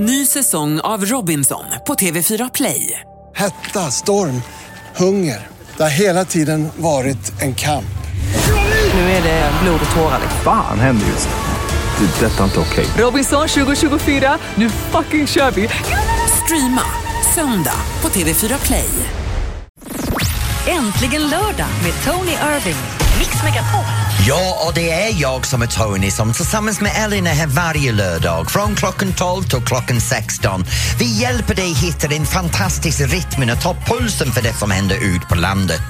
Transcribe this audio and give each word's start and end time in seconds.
Ny 0.00 0.26
säsong 0.26 0.80
av 0.80 1.04
Robinson 1.04 1.64
på 1.86 1.94
TV4 1.94 2.50
Play. 2.54 3.00
Hetta, 3.34 3.90
storm, 3.90 4.42
hunger. 4.96 5.46
Det 5.76 5.82
har 5.82 5.90
hela 5.90 6.24
tiden 6.24 6.68
varit 6.76 7.42
en 7.42 7.54
kamp. 7.54 7.98
Nu 8.94 9.00
är 9.00 9.22
det 9.22 9.50
blod 9.62 9.80
och 9.90 9.96
tårar. 9.96 10.20
Fan 10.44 10.80
händer 10.80 11.06
just 11.06 11.28
nu. 11.28 12.06
Det. 12.06 12.26
är 12.26 12.30
Detta 12.30 12.40
är 12.40 12.44
inte 12.44 12.60
okej. 12.60 12.86
Robinson 12.98 13.48
2024, 13.48 14.38
nu 14.54 14.70
fucking 14.70 15.26
kör 15.26 15.50
vi! 15.50 15.68
Streama 16.44 16.84
söndag 17.34 17.80
på 18.00 18.08
TV4 18.08 18.66
Play. 18.66 18.90
Äntligen 20.66 21.22
lördag 21.22 21.70
med 21.84 21.92
Tony 22.04 22.32
Irving. 22.32 22.80
Mix 23.18 23.42
Megapol. 23.44 23.97
Ja, 24.26 24.64
och 24.66 24.74
det 24.74 24.90
är 24.90 25.20
jag 25.20 25.46
som 25.46 25.62
är 25.62 25.66
Tony 25.66 26.10
som 26.10 26.32
tillsammans 26.32 26.80
med 26.80 26.92
Elin 27.04 27.26
är 27.26 27.34
här 27.34 27.46
varje 27.46 27.92
lördag 27.92 28.50
från 28.50 28.74
klockan 28.74 29.12
12 29.12 29.42
till 29.42 29.60
klockan 29.60 30.00
16. 30.00 30.64
Vi 30.98 31.20
hjälper 31.20 31.54
dig 31.54 31.72
hitta 31.72 32.08
din 32.08 32.26
fantastiska 32.26 33.06
rytm 33.06 33.50
och 33.50 33.60
ta 33.60 33.76
pulsen 33.86 34.32
för 34.32 34.42
det 34.42 34.54
som 34.54 34.70
händer 34.70 34.96
ut 34.96 35.28
på 35.28 35.34
landet. 35.34 35.82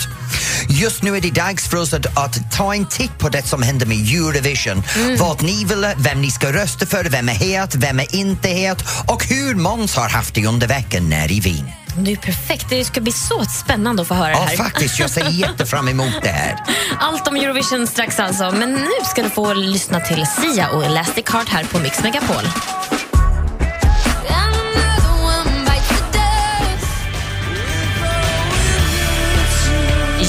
Just 0.68 1.02
nu 1.02 1.16
är 1.16 1.20
det 1.20 1.30
dags 1.30 1.68
för 1.68 1.76
oss 1.76 1.92
att, 1.92 2.18
att 2.18 2.52
ta 2.52 2.74
en 2.74 2.86
titt 2.86 3.18
på 3.18 3.28
det 3.28 3.42
som 3.42 3.62
händer 3.62 3.86
med 3.86 3.96
Eurovision. 3.98 4.82
Vad 5.18 5.42
ni 5.42 5.64
vill, 5.64 5.86
vem 5.96 6.20
ni 6.20 6.30
ska 6.30 6.52
rösta 6.52 6.86
för, 6.86 7.04
vem 7.04 7.28
är 7.28 7.32
het, 7.32 7.74
vem 7.74 8.00
är 8.00 8.14
inte 8.14 8.48
het 8.48 8.84
och 9.06 9.24
hur 9.24 9.54
Måns 9.54 9.96
har 9.96 10.08
haft 10.08 10.34
det 10.34 10.46
under 10.46 10.66
veckan 10.66 11.08
när 11.08 11.32
i 11.32 11.40
Wien. 11.40 11.70
Det 12.04 12.12
är 12.12 12.16
perfekt. 12.16 12.66
Det 12.70 12.84
ska 12.84 13.00
bli 13.00 13.12
så 13.12 13.44
spännande 13.44 14.02
att 14.02 14.08
få 14.08 14.14
höra 14.14 14.30
Ja, 14.32 14.38
det 14.40 14.44
här. 14.46 14.56
faktiskt, 14.56 14.98
jag 14.98 15.10
ser 15.10 15.28
jättefram 15.30 15.88
emot 15.88 16.12
det 16.22 16.28
här. 16.28 16.56
Allt 17.00 17.28
om 17.28 17.36
Eurovision 17.36 17.86
strax 17.86 18.20
alltså. 18.20 18.50
Men 18.50 18.72
nu 18.72 18.88
ska 19.04 19.22
du 19.22 19.30
få 19.30 19.52
lyssna 19.54 20.00
till 20.00 20.26
Sia 20.26 20.68
och 20.68 20.84
Elastic 20.84 21.24
Heart 21.30 21.48
här 21.48 21.64
på 21.64 21.78
Mix 21.78 22.02
Megapol. 22.02 22.44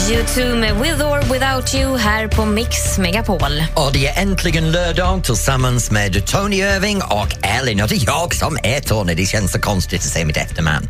U2 0.09 0.55
med 0.55 0.75
With 0.75 1.05
or 1.05 1.33
Without 1.33 1.75
You 1.75 1.97
här 1.97 2.27
på 2.27 2.45
Mix 2.45 2.97
Megapol. 2.97 3.63
Och 3.75 3.93
det 3.93 4.07
är 4.07 4.21
äntligen 4.21 4.71
lördag 4.71 5.23
tillsammans 5.23 5.91
med 5.91 6.25
Tony 6.25 6.57
Irving 6.57 7.01
och 7.01 7.27
Elin. 7.41 7.81
Och 7.81 7.87
det 7.87 7.95
är 7.95 8.05
jag 8.05 8.35
som 8.35 8.57
är 8.63 8.79
Tony. 8.79 9.13
Det 9.13 9.25
känns 9.25 9.51
så 9.51 9.59
konstigt 9.59 9.99
att 9.99 10.05
säga 10.05 10.25
mitt 10.25 10.37
efternamn. 10.37 10.87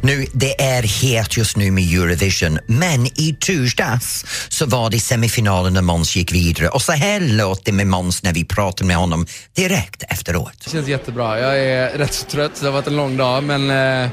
Nu, 0.00 0.26
det 0.32 0.62
är 0.62 0.82
het 0.82 1.36
just 1.36 1.56
nu 1.56 1.70
med 1.70 1.84
Eurovision, 1.84 2.58
men 2.66 3.06
i 3.06 3.36
torsdags 3.40 4.24
så 4.48 4.66
var 4.66 4.90
det 4.90 5.00
semifinalen 5.00 5.74
när 5.74 5.82
Måns 5.82 6.16
gick 6.16 6.32
vidare. 6.32 6.68
Och 6.68 6.82
så 6.82 6.92
här 6.92 7.20
låter 7.20 7.64
det 7.64 7.72
med 7.72 7.86
Måns 7.86 8.22
när 8.22 8.32
vi 8.32 8.44
pratar 8.44 8.84
med 8.84 8.96
honom 8.96 9.26
direkt 9.56 10.02
efteråt. 10.08 10.52
Det 10.64 10.70
känns 10.70 10.88
jättebra. 10.88 11.40
Jag 11.40 11.58
är 11.58 11.98
rätt 11.98 12.14
så 12.14 12.26
trött, 12.26 12.60
det 12.60 12.66
har 12.66 12.72
varit 12.72 12.86
en 12.86 12.96
lång 12.96 13.16
dag 13.16 13.44
men 13.44 13.70
eh, 13.70 14.10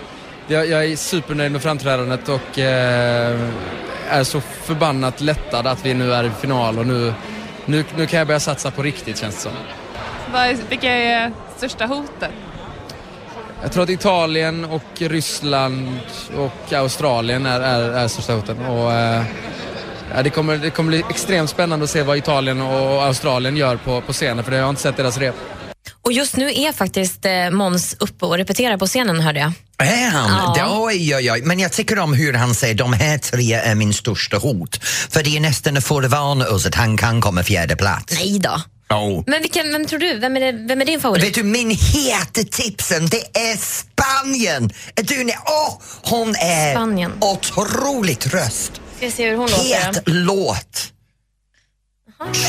jag, 0.50 0.68
jag 0.68 0.86
är 0.86 0.96
supernöjd 0.96 1.52
med 1.52 1.62
framträdandet 1.62 2.30
och 2.30 2.60
eh, 2.60 3.40
är 4.10 4.24
så 4.24 4.42
förbannat 4.42 5.22
lättad 5.22 5.68
att 5.68 5.86
vi 5.86 5.94
nu 5.94 6.14
är 6.14 6.24
i 6.24 6.30
final 6.30 6.80
och 6.80 6.88
nu, 6.88 7.14
nu, 7.66 7.84
nu 7.98 8.06
kan 8.06 8.20
jag 8.20 8.28
börja 8.28 8.40
satsa 8.40 8.72
på 8.72 8.84
riktigt 8.84 9.18
känns 9.18 9.36
det 9.36 9.42
som. 9.42 9.52
Vad 10.34 10.42
är, 10.42 10.58
vilka 10.70 10.92
är 10.92 11.32
största 11.58 11.86
hotet? 11.86 12.32
Jag 13.62 13.72
tror 13.72 13.84
att 13.84 13.90
Italien 13.90 14.66
och 14.66 15.02
Ryssland 15.02 16.00
och 16.38 16.74
Australien 16.74 17.46
är, 17.46 17.62
är, 17.62 17.90
är 17.90 18.08
största 18.08 18.34
hoten. 18.34 18.66
Och, 18.66 18.94
eh, 18.94 19.24
det, 20.24 20.30
kommer, 20.30 20.58
det 20.58 20.70
kommer 20.70 20.90
bli 20.90 21.04
extremt 21.10 21.50
spännande 21.50 21.84
att 21.84 21.90
se 21.90 22.04
vad 22.04 22.18
Italien 22.18 22.62
och 22.62 23.04
Australien 23.04 23.58
gör 23.58 23.76
på, 23.78 24.02
på 24.02 24.14
scenen 24.14 24.44
för 24.44 24.52
jag 24.52 24.64
har 24.64 24.70
inte 24.70 24.82
sett 24.82 24.98
deras 24.98 25.18
rep. 25.18 25.36
Och 26.06 26.12
just 26.14 26.36
nu 26.36 26.50
är 26.54 26.72
faktiskt 26.72 27.26
eh, 27.26 27.50
Måns 27.50 27.96
uppe 28.00 28.26
och 28.26 28.38
repeterar 28.38 28.78
på 28.78 28.88
scenen 28.88 29.20
hörde 29.22 29.40
jag. 29.40 29.52
Är 29.78 30.10
han? 30.10 30.54
Ja. 30.58 30.78
Oj, 30.80 31.16
oj, 31.16 31.32
oj. 31.32 31.42
Men 31.42 31.60
jag 31.60 31.72
tycker 31.72 32.00
om 32.00 32.14
hur 32.14 32.34
han 32.34 32.56
säger 32.56 32.76
de 32.76 32.94
här 32.94 33.18
tre 33.18 33.54
är 33.54 33.76
min 33.76 33.94
största 33.94 34.38
hot. 34.38 34.84
För 34.86 35.24
det 35.24 35.38
är 35.38 35.40
nästan 35.40 35.78
att 35.78 35.84
förvarna 35.84 36.48
oss 36.48 36.66
att 36.66 36.76
han 36.76 36.98
kan 36.98 37.22
komma 37.22 37.44
fjärde 37.44 37.76
plats. 37.76 38.14
Nej 38.14 38.40
då. 38.40 38.62
Oh. 38.96 39.24
Men 39.28 39.42
vilken, 39.42 39.72
vem 39.72 39.86
tror 39.86 40.00
du? 40.00 40.20
Vem 40.20 40.38
är, 40.38 40.40
det, 40.40 40.52
vem 40.52 40.82
är 40.82 40.86
din 40.86 41.00
favorit? 41.02 41.24
Vet 41.24 41.34
du, 41.34 41.44
min 41.44 41.70
heta 41.70 42.44
tipsen, 42.52 43.08
det 43.08 43.38
är 43.40 43.58
Spanien! 43.58 44.70
Du, 44.96 45.24
nej, 45.24 45.38
åh, 45.46 45.82
hon 46.04 46.30
är 46.36 46.74
Spanien. 46.74 47.12
otroligt 47.22 48.28
röst. 48.28 48.72
Ska 48.98 49.12
se 49.12 49.30
hur 49.30 49.38
hon 49.38 49.50
låter. 49.50 49.76
Het 49.76 50.02
låt. 50.06 50.94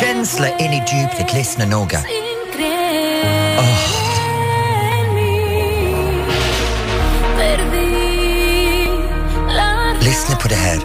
Känsla 0.00 0.58
in 0.58 0.72
i 0.72 0.76
djupet, 0.76 1.34
lyssna 1.34 1.66
noga. 1.66 2.04
Lyssna 10.00 10.36
på 10.36 10.48
det 10.48 10.54
här. 10.54 10.78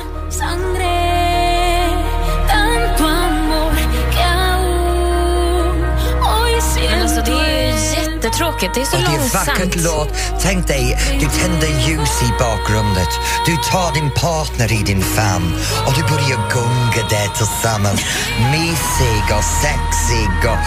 Men 6.91 7.02
alltså, 7.02 7.22
det 7.25 7.31
är 7.31 7.75
jättetråkigt. 7.96 8.74
Det 8.75 8.81
är 8.81 8.85
så 8.85 8.97
Och 8.97 9.02
det 9.03 9.08
är 9.08 9.18
långsamt. 9.18 9.47
vackert 9.47 9.75
låt. 9.75 10.09
Tänk 10.41 10.68
dig, 10.68 10.97
du 11.19 11.25
tänder 11.25 11.68
ljus 11.88 12.22
i 12.24 12.30
bakgrunden. 12.40 13.06
Du 13.46 13.56
tar 13.72 13.94
din 13.94 14.12
partner 14.12 14.74
i 14.74 14.84
din 14.84 15.02
famn 15.02 15.56
och 15.88 15.94
du 15.94 16.02
börjar 16.02 16.40
gunga 16.53 17.08
där 17.09 17.28
tillsammans. 17.28 18.02
Mysig 18.52 19.25
och 19.38 19.44
sexig 19.44 20.50
och... 20.52 20.58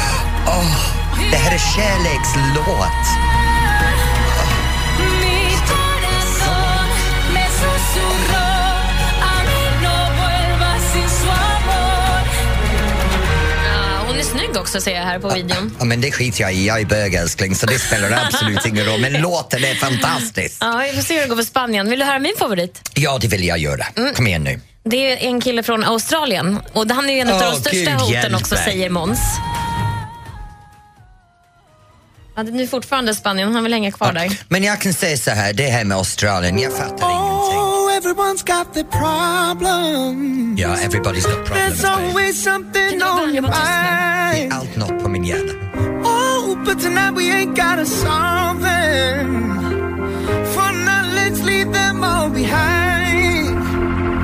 Åh, 0.47 0.76
det 1.30 1.36
här 1.36 1.54
är 1.54 1.58
kärlekslåt. 1.58 3.04
Ja, 13.64 14.04
hon 14.06 14.18
är 14.18 14.22
snygg 14.22 14.56
också 14.56 14.80
ser 14.80 14.94
jag 14.94 15.02
här 15.02 15.18
på 15.18 15.28
videon. 15.28 15.76
Ja, 15.78 15.84
men 15.84 16.00
det 16.00 16.12
skiter 16.12 16.40
jag 16.40 16.54
i, 16.54 16.66
jag 16.66 16.80
är 16.80 16.84
bög 16.84 17.14
älskling 17.14 17.54
så 17.54 17.66
det 17.66 17.78
spelar 17.78 18.24
absolut 18.26 18.66
ingen 18.66 18.84
roll. 18.86 19.00
Men 19.00 19.12
låten 19.12 19.64
är 19.64 19.74
fantastisk. 19.74 20.56
Ja, 20.60 20.82
vi 20.90 20.96
får 20.96 21.02
se 21.02 21.14
hur 21.14 21.22
det 21.22 21.28
går 21.28 21.36
för 21.36 21.42
Spanien. 21.42 21.90
Vill 21.90 21.98
du 21.98 22.04
höra 22.04 22.18
min 22.18 22.34
favorit? 22.38 22.90
Ja, 22.94 23.18
det 23.20 23.28
vill 23.28 23.44
jag 23.44 23.58
göra. 23.58 23.86
Kom 24.14 24.26
igen 24.26 24.44
nu. 24.44 24.60
Det 24.84 25.12
är 25.12 25.28
en 25.28 25.40
kille 25.40 25.62
från 25.62 25.84
Australien 25.84 26.60
och 26.72 26.90
han 26.90 27.10
är 27.10 27.14
ju 27.14 27.20
en 27.20 27.28
av 27.28 27.40
de 27.40 27.52
största 27.52 27.76
Gud 27.76 27.88
hoten 27.88 28.34
också, 28.34 28.56
säger 28.56 28.90
Måns. 28.90 29.20
Ja, 32.38 32.44
det 32.44 32.62
är 32.62 32.66
fortfarande 32.66 33.15
Spanien, 33.15 33.54
han 33.54 33.62
vill 33.62 33.72
hänga 33.72 33.93
kvar 33.93 34.12
där. 34.12 34.41
Men 34.49 34.65
jag 34.65 34.81
kan 34.81 34.93
säga 34.93 35.16
så 35.16 35.31
här, 35.31 35.53
det 35.53 35.66
här 35.66 35.84
med 35.84 35.97
Australien, 35.97 36.59
jag 36.59 36.72
fattar 36.72 37.10
ingenting. 37.10 37.59
Oh, 37.59 37.93
everyone's 37.99 38.44
got 38.47 38.75
their 38.75 38.84
problems. 38.84 40.60
Ja, 40.60 40.69
everybody's 40.69 41.27
got 41.27 41.44
problems. 41.44 41.82
Det 41.82 41.88
mind. 43.43 44.53
är 44.53 44.56
allt 44.56 44.77
något 44.77 45.03
på 45.03 45.09
min 45.09 45.25
hjärna. 45.25 45.53
Oh, 46.04 46.65
but 46.65 46.81
tonight 46.81 47.15
we 47.16 47.22
ain't 47.22 47.54
gotta 47.56 47.84
solve 47.84 48.62
them. 48.71 49.59
For 50.54 50.72
now, 50.72 51.03
let's 51.15 51.43
leave 51.44 51.72
them 51.72 52.04
all 52.04 52.31
behind. 52.31 53.59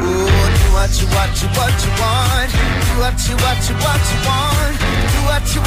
Oh, 0.03 0.47
do 0.59 0.67
what 0.77 1.01
you, 1.01 1.07
what 1.17 1.43
you, 1.43 1.49
what 1.59 1.85
you 1.85 1.93
want. 2.03 2.51
Do 2.87 3.01
what 3.03 3.29
you, 3.29 3.37
what 3.45 3.61
you, 3.69 3.77
what 3.87 4.03
you 4.11 4.19
want. 4.29 4.75
Do 5.15 5.21
what 5.31 5.55
you, 5.55 5.64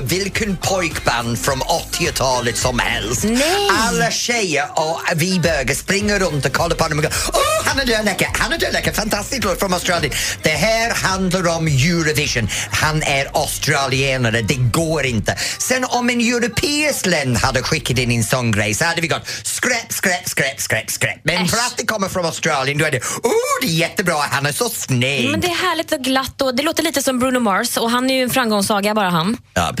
vilken 0.00 0.56
pojkband 0.56 1.38
från 1.38 1.60
80-talet 1.62 2.56
som 2.56 2.78
helst. 2.78 3.24
Nej. 3.24 3.68
Alla 3.88 4.10
tjejer 4.10 4.66
och 4.74 5.00
vi 5.16 5.40
bögar 5.40 5.74
springer 5.74 6.18
runt 6.18 6.46
och 6.46 6.52
kollar 6.52 6.76
på 6.76 6.88
dem 6.88 6.98
och 6.98 7.04
går 7.04 7.12
Åh, 7.32 7.66
han 7.66 7.80
är 7.80 7.86
dödläcker, 7.86 8.28
han 8.34 8.52
är 8.52 8.58
dödläcker, 8.58 8.92
fantastisk 8.92 9.44
låt 9.44 9.58
från 9.58 9.74
Australien. 9.74 10.12
Det 10.42 10.48
här 10.48 10.94
handlar 10.94 11.56
om 11.56 11.66
Eurovision. 11.66 12.48
Han 12.72 13.02
är 13.02 13.26
australienare, 13.34 14.42
det 14.42 14.54
går 14.54 15.06
inte. 15.06 15.36
Sen 15.58 15.84
om 15.84 16.10
en 16.10 16.20
europeisk 16.20 17.06
land 17.06 17.36
hade 17.36 17.62
skickat 17.62 17.98
in 17.98 18.10
en 18.10 18.24
sån 18.24 18.52
grej 18.52 18.74
så 18.74 18.84
hade 18.84 19.00
vi 19.00 19.08
gått 19.08 19.28
skräp, 19.42 19.92
skräp, 19.92 20.28
skräp, 20.28 20.60
skräp, 20.60 20.90
skräp. 20.90 21.20
Men 21.24 21.48
för 21.48 21.56
Äsch. 21.56 21.66
att 21.66 21.76
det 21.76 21.86
kommer 21.86 22.08
från 22.08 22.24
Australien 22.24 22.78
då 22.78 22.84
är 22.84 22.90
det, 22.90 22.98
oh, 23.22 23.32
det 23.62 23.66
är 23.66 23.70
jättebra, 23.70 24.14
han 24.30 24.46
är 24.46 24.52
så 24.52 24.68
snygg. 24.68 25.30
Men 25.30 25.40
det 25.40 25.46
är 25.46 25.68
härligt 25.68 25.92
och 25.92 26.00
glatt 26.00 26.42
och 26.42 26.54
det 26.56 26.62
låter 26.62 26.82
lite 26.82 27.02
som 27.02 27.18
Bruno 27.18 27.38
Mars 27.40 27.76
och 27.76 27.90
han 27.90 28.10
är 28.10 28.14
ju 28.14 28.22
en 28.22 28.30
framgångssaga 28.30 28.94
bara 28.94 29.10
han. 29.10 29.36
Ja, 29.54 29.72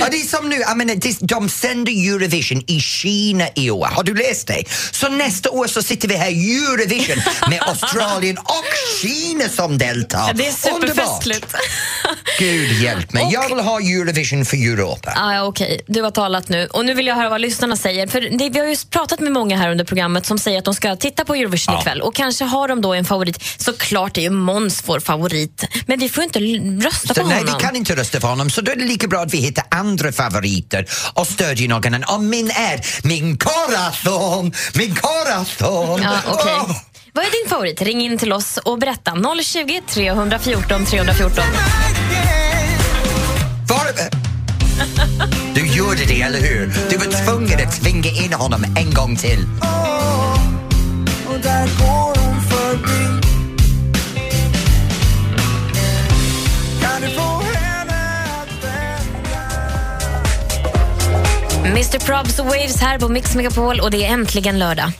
ja, 0.00 0.06
det 0.10 0.16
är 0.20 0.26
som 0.36 0.48
nu, 0.48 0.56
jag 0.56 0.76
menar, 0.76 1.26
de 1.26 1.48
sänder 1.48 1.92
Eurovision 2.12 2.62
i 2.66 2.80
Kina 2.80 3.48
i 3.54 3.70
år. 3.70 3.86
Har 3.86 4.02
du 4.02 4.14
läst 4.14 4.46
det? 4.46 4.64
Så 4.90 5.08
nästa 5.08 5.50
år 5.50 5.66
så 5.66 5.82
sitter 5.82 6.08
vi 6.08 6.14
här 6.16 6.30
i 6.30 6.56
Eurovision 6.64 7.22
med 7.50 7.62
Australien 7.66 8.38
och 8.38 8.64
Kina 9.02 9.48
som 9.48 9.78
deltar. 9.78 10.18
Ja, 10.28 10.32
det 10.32 10.46
är 10.46 10.74
Underbart. 10.74 10.96
superfestligt. 10.96 11.54
Gud 12.38 12.72
hjälp 12.82 13.12
mig. 13.12 13.28
Jag 13.32 13.48
vill 13.48 13.64
ha 13.64 13.80
Eurovision 13.80 14.44
för 14.44 14.56
Europa. 14.56 15.12
Ah, 15.16 15.34
ja, 15.34 15.42
Okej, 15.42 15.80
du 15.86 16.02
har 16.02 16.10
talat 16.10 16.48
nu. 16.48 16.66
Och 16.66 16.84
nu 16.84 16.94
vill 16.94 17.06
jag 17.06 17.14
höra 17.14 17.28
vad 17.28 17.40
lyssnarna 17.40 17.76
säger. 17.76 18.06
För 18.06 18.20
det, 18.38 18.50
vi 18.50 18.58
har 18.58 18.66
ju 18.66 18.76
pratat 18.90 19.20
med 19.20 19.32
många 19.32 19.56
här 19.58 19.70
under 19.70 19.84
programmet 19.84 20.26
som 20.26 20.38
säger 20.38 20.58
att 20.58 20.64
de 20.64 20.74
ska 20.74 20.96
titta 20.96 21.24
på 21.24 21.34
Eurovision 21.34 21.74
Ja. 21.74 21.80
ikväll. 21.80 22.00
Och 22.02 22.14
kanske 22.14 22.44
har 22.44 22.68
de 22.68 22.80
då 22.80 22.94
en 22.94 23.04
favorit. 23.04 23.42
Såklart 23.58 24.16
är 24.18 24.22
ju 24.22 24.30
Måns 24.30 24.82
vår 24.86 25.00
favorit. 25.00 25.64
Men 25.86 25.98
vi 25.98 26.08
får 26.08 26.24
inte 26.24 26.38
rösta 26.86 27.14
Så 27.14 27.20
på 27.22 27.28
nej, 27.28 27.38
honom. 27.38 27.54
vi 27.58 27.64
kan 27.64 27.76
inte 27.76 27.96
rösta 27.96 28.20
för 28.20 28.28
honom, 28.28 28.50
så 28.56 28.62
då 28.62 28.72
är 28.72 28.76
det 28.76 28.84
lika 28.84 29.08
bra 29.08 29.20
att 29.20 29.34
vi 29.34 29.38
hittar 29.38 29.64
andra 29.68 30.12
favoriter 30.12 30.86
och 31.14 31.26
stödjer 31.26 31.68
någon 31.68 31.94
annan. 31.94 32.04
Och 32.04 32.20
min 32.22 32.50
är 32.50 33.06
min 33.06 33.38
corazon, 33.38 34.52
min 34.74 34.94
corazon. 34.94 36.02
Ja, 36.02 36.18
okej. 36.26 36.54
Åh! 36.60 36.76
Vad 37.12 37.24
är 37.24 37.30
din 37.30 37.50
favorit? 37.50 37.82
Ring 37.82 38.00
in 38.02 38.18
till 38.18 38.32
oss 38.32 38.58
och 38.64 38.78
berätta. 38.78 39.12
020 39.42 39.82
314 39.88 40.84
314. 40.84 41.44
Var... 43.68 43.86
Du 45.54 45.66
gjorde 45.66 46.04
det, 46.04 46.22
eller 46.22 46.40
hur? 46.40 46.72
Du 46.90 46.96
var 46.96 47.24
tvungen 47.24 47.66
att 47.66 47.80
tvinga 47.82 48.10
in 48.10 48.32
honom 48.32 48.64
en 48.64 48.94
gång 48.94 49.16
till. 49.16 49.46
Och 51.26 51.40
där 51.42 51.68
går 51.78 52.20
hon 52.20 52.42
förbi 52.42 53.15
Mr 61.66 61.98
Probs 61.98 62.38
och 62.38 62.46
Waves 62.46 62.80
här 62.80 62.98
på 62.98 63.08
Mix 63.08 63.34
Megapol 63.34 63.80
och 63.80 63.90
det 63.90 64.04
är 64.04 64.12
äntligen 64.12 64.58
lördag. 64.58 64.92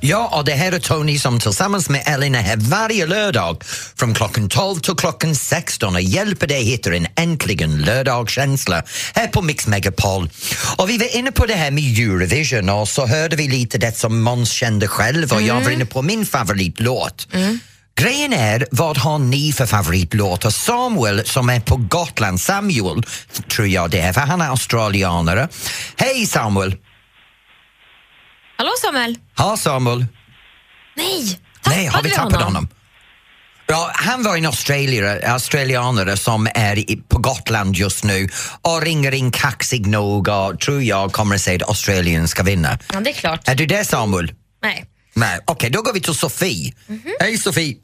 Ja, 0.00 0.30
och 0.38 0.44
det 0.44 0.52
här 0.52 0.72
är 0.72 0.78
Tony 0.78 1.18
som 1.18 1.40
tillsammans 1.40 1.88
med 1.88 2.02
Elin 2.06 2.34
är 2.34 2.42
här 2.42 2.56
varje 2.56 3.06
lördag 3.06 3.64
från 3.96 4.14
klockan 4.14 4.48
12 4.48 4.80
till 4.80 4.94
klockan 4.94 5.34
16 5.34 5.94
och 5.94 6.00
hjälper 6.00 6.46
dig 6.46 6.64
hitta 6.64 6.94
en 6.94 7.06
äntligen 7.16 7.82
lördagskänsla 7.82 8.82
här 9.14 9.26
på 9.26 9.42
Mix 9.42 9.66
Megapol. 9.66 10.30
Och 10.76 10.90
vi 10.90 10.98
var 10.98 11.16
inne 11.16 11.32
på 11.32 11.46
det 11.46 11.54
här 11.54 11.70
med 11.70 11.98
Eurovision 11.98 12.68
och 12.68 12.88
så 12.88 13.06
hörde 13.06 13.36
vi 13.36 13.48
lite 13.48 13.78
det 13.78 13.96
som 13.98 14.20
Måns 14.20 14.52
kände 14.52 14.88
själv 14.88 15.32
och 15.32 15.42
jag 15.42 15.60
var 15.60 15.70
inne 15.70 15.86
på 15.86 16.02
min 16.02 16.26
favoritlåt. 16.26 17.28
Grejen 17.94 18.32
är, 18.32 18.66
vad 18.70 18.98
har 18.98 19.18
ni 19.18 19.52
för 19.52 19.66
favoritlåt? 19.66 20.44
Och 20.44 20.54
Samuel 20.54 21.26
som 21.26 21.48
är 21.48 21.60
på 21.60 21.76
Gotland, 21.76 22.40
Samuel 22.40 23.02
tror 23.48 23.68
jag 23.68 23.90
det 23.90 24.00
är, 24.00 24.12
för 24.12 24.20
han 24.20 24.40
är 24.40 24.48
australianare. 24.48 25.48
Hej 25.96 26.26
Samuel! 26.26 26.76
Hallå 28.56 28.70
Samuel? 28.82 29.16
Ha 29.38 29.56
Samuel! 29.56 30.06
Nej! 30.96 31.40
Nej, 31.66 31.86
har 31.86 32.02
vi 32.02 32.10
tappat 32.10 32.42
honom? 32.42 32.68
Ja, 33.66 33.90
han 33.94 34.22
var 34.22 34.36
en 34.36 34.46
australier, 34.46 35.28
australianare 35.28 36.16
som 36.16 36.48
är 36.54 36.78
i, 36.78 36.96
på 37.08 37.18
Gotland 37.18 37.76
just 37.76 38.04
nu 38.04 38.28
och 38.62 38.82
ringer 38.82 39.14
in 39.14 39.30
kaxig 39.30 39.86
nog 39.86 40.28
och 40.28 40.60
tror 40.60 40.82
jag 40.82 41.12
kommer 41.12 41.34
att 41.34 41.40
säga 41.40 41.56
att 41.56 41.68
Australien 41.68 42.28
ska 42.28 42.42
vinna. 42.42 42.78
Ja, 42.92 43.00
det 43.00 43.10
är 43.10 43.14
klart. 43.14 43.48
Är 43.48 43.54
du 43.54 43.66
där 43.66 43.84
Samuel? 43.84 44.32
Nej. 44.62 44.84
Nej, 45.14 45.38
okej 45.44 45.70
då 45.70 45.82
går 45.82 45.92
vi 45.92 46.00
till 46.00 46.14
Sofie. 46.14 46.74
Hej 47.20 47.38
Sofie! 47.38 47.76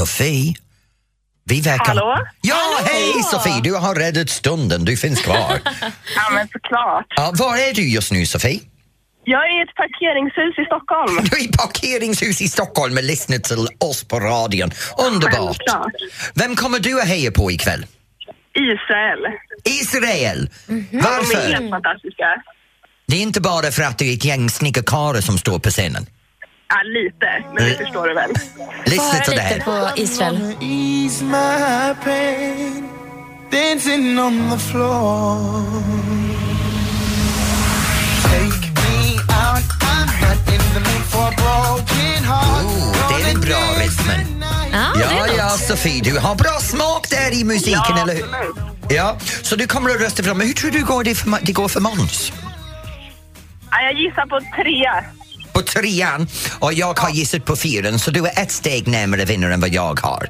Sofie? 0.00 0.54
Vi 1.44 1.60
verkar... 1.60 1.84
Hallå? 1.86 2.16
Ja, 2.40 2.78
hej 2.84 3.22
Sofie! 3.22 3.60
Du 3.62 3.74
har 3.74 3.94
räddat 3.94 4.30
stunden, 4.30 4.84
du 4.84 4.96
finns 4.96 5.20
kvar. 5.22 5.60
Ja, 6.16 6.30
men 6.34 6.48
såklart. 6.48 7.06
ja, 7.16 7.32
var 7.34 7.56
är 7.56 7.74
du 7.74 7.88
just 7.88 8.12
nu 8.12 8.26
Sofie? 8.26 8.60
Jag 9.24 9.40
är 9.46 9.60
i 9.60 9.62
ett 9.62 9.74
parkeringshus 9.74 10.58
i 10.58 10.64
Stockholm. 10.64 11.28
Du 11.30 11.36
är 11.36 11.44
i 11.44 11.48
parkeringshus 11.48 12.40
i 12.42 12.48
Stockholm 12.48 12.96
och 12.96 13.02
lyssnar 13.02 13.38
till 13.38 13.68
oss 13.78 14.04
på 14.04 14.20
radion. 14.20 14.70
Underbart! 14.98 15.56
Självklart. 15.56 15.92
Vem 16.34 16.56
kommer 16.56 16.78
du 16.78 17.00
att 17.00 17.08
heja 17.08 17.30
på 17.32 17.50
ikväll? 17.50 17.86
Israel. 18.54 19.18
Israel! 19.64 20.50
De 20.66 20.74
är 20.98 21.02
Varför? 21.02 21.52
helt 21.52 21.70
fantastiska. 21.70 22.24
Det 23.06 23.16
är 23.16 23.22
inte 23.22 23.40
bara 23.40 23.70
för 23.70 23.82
att 23.82 23.98
det 23.98 24.04
är 24.10 24.14
ett 24.14 24.24
gäng 24.24 24.50
snickarkarlar 24.50 25.20
som 25.20 25.38
står 25.38 25.58
på 25.58 25.70
scenen. 25.70 26.06
Ja, 26.70 26.76
lite, 26.84 27.44
men 27.54 27.64
det 27.64 27.76
förstår 27.84 28.08
du 28.08 28.14
väl. 28.14 28.30
Höra 28.30 29.24
till 29.24 29.36
det 29.36 29.42
lite 29.54 29.70
här. 29.70 29.90
på 29.94 30.00
Israel. 30.00 30.36
Ease 30.60 31.24
my 31.24 31.94
pain 32.04 32.88
Dancing 33.52 34.18
on 34.18 34.50
the 34.50 34.58
floor 34.58 35.64
Take 38.22 38.66
me 38.82 39.18
out 39.18 39.66
I'm 39.80 40.06
not 40.20 40.54
in 40.54 40.60
the 40.74 40.80
mood 40.80 41.04
for 41.12 41.28
a 41.28 41.32
broken 41.36 42.24
heart 42.24 42.64
Oh, 42.64 43.08
det 43.18 43.30
är 43.30 43.34
en 43.34 43.40
bra 43.40 43.56
rytmen. 43.84 44.42
Ja, 44.72 44.78
det 44.94 45.00
Ja, 45.00 45.26
är 45.26 45.36
ja, 45.38 45.44
något. 45.44 45.60
Sofie, 45.60 46.00
du 46.02 46.18
har 46.18 46.34
bra 46.34 46.58
smak 46.60 47.10
där 47.10 47.40
i 47.40 47.44
musiken, 47.44 47.80
Ja, 47.96 48.02
eller 48.02 48.14
hur? 48.14 48.22
absolut. 48.24 48.56
Ja, 48.88 49.16
så 49.42 49.56
du 49.56 49.66
kommer 49.66 49.90
att 49.90 50.00
rösta 50.00 50.22
för 50.22 50.28
dem. 50.30 50.38
Men 50.38 50.46
hur 50.46 50.54
tror 50.54 50.70
du 50.70 50.84
går 50.84 51.04
det, 51.04 51.14
för, 51.14 51.38
det 51.42 51.52
går 51.52 51.68
för 51.68 51.80
Måns? 51.80 52.32
Ja, 53.70 53.82
jag 53.82 53.92
gissar 53.94 54.26
på 54.26 54.40
På 55.52 55.62
trean 55.62 56.26
och 56.58 56.72
jag 56.72 56.98
har 56.98 57.10
gissat 57.10 57.44
på 57.44 57.56
fyran 57.56 57.98
så 57.98 58.10
du 58.10 58.26
är 58.26 58.42
ett 58.42 58.50
steg 58.50 58.88
närmare 58.88 59.24
vinnaren 59.24 59.52
än 59.54 59.60
vad 59.60 59.70
jag 59.70 60.00
har. 60.00 60.26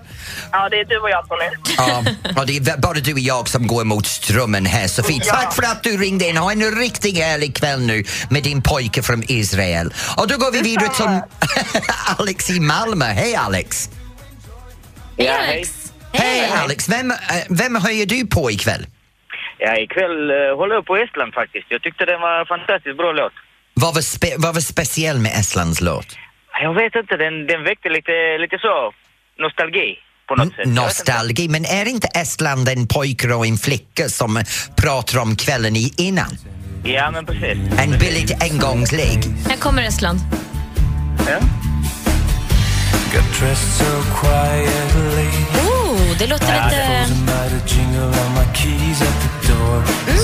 Ja, 0.52 0.68
det 0.68 0.76
är 0.80 0.84
du 0.84 0.98
och 0.98 1.10
jag, 1.10 1.28
Tony. 1.28 1.44
Ja, 1.76 2.04
och 2.40 2.46
det 2.46 2.56
är 2.56 2.76
bara 2.78 2.94
du 3.00 3.12
och 3.12 3.18
jag 3.18 3.48
som 3.48 3.66
går 3.66 3.82
emot 3.82 4.06
strömmen 4.06 4.66
här. 4.66 4.88
Sofie, 4.88 5.20
Ja. 5.26 5.34
tack 5.34 5.54
för 5.54 5.62
att 5.62 5.82
du 5.82 5.96
ringde 5.96 6.28
in. 6.28 6.36
Ha 6.36 6.52
en 6.52 6.78
riktigt 6.78 7.18
härlig 7.18 7.56
kväll 7.56 7.80
nu 7.80 8.04
med 8.30 8.42
din 8.42 8.62
pojke 8.62 9.02
från 9.02 9.22
Israel. 9.28 9.94
Och 10.16 10.28
då 10.28 10.36
går 10.36 10.52
vi 10.52 10.60
vidare 10.62 10.88
till. 10.88 11.20
Alex 12.18 12.50
i 12.50 12.60
Malmö. 12.60 13.04
Hej 13.04 13.34
Alex! 13.36 13.90
Hej 15.18 15.26
Ja, 15.26 15.38
Alex! 15.38 15.92
Hej 16.12 16.50
Alex! 16.62 16.88
Vem, 16.88 17.10
eh, 17.10 17.16
vem 17.48 17.76
höjer 17.76 18.06
du 18.06 18.26
på 18.26 18.50
ikväll? 18.50 18.86
Ja, 19.58 19.76
ikväll 19.76 20.30
uh, 20.30 20.56
håller 20.56 20.74
jag 20.74 20.86
på 20.86 20.96
Estland 20.96 21.34
faktiskt. 21.34 21.66
Jag 21.68 21.82
tyckte 21.82 22.04
den 22.04 22.20
var 22.20 22.40
en 22.40 22.46
fantastiskt 22.46 22.96
bra 22.96 23.12
låt. 23.12 23.32
Vad 23.82 23.94
var, 23.94 24.02
spe, 24.02 24.28
vad 24.36 24.54
var 24.54 24.60
speciell 24.60 25.18
med 25.18 25.32
Estlands 25.32 25.80
låt? 25.80 26.06
Jag 26.62 26.74
vet 26.74 26.94
inte, 26.94 27.16
den, 27.16 27.46
den 27.46 27.64
väckte 27.64 27.88
lite, 27.88 28.38
lite 28.38 28.58
så 28.58 28.92
nostalgi. 29.38 29.96
Nostalgi, 30.64 31.48
men 31.48 31.64
är 31.64 31.88
inte 31.88 32.08
Estland 32.14 32.68
en 32.68 32.86
pojke 32.86 33.34
och 33.34 33.46
en 33.46 33.56
flicka 33.56 34.08
som 34.08 34.42
pratar 34.76 35.18
om 35.18 35.36
kvällen 35.36 35.76
i 35.76 35.94
innan? 35.98 36.30
Ja, 36.84 37.10
men 37.10 37.26
precis. 37.26 37.58
En 37.78 37.90
billig 37.90 38.28
engångsligg. 38.40 39.18
Här 39.48 39.56
kommer 39.56 39.82
Estland. 39.82 40.18
Ja. 41.28 41.38
Oh, 45.58 46.18
det 46.18 46.26
låter 46.26 46.64
lite... 46.64 47.06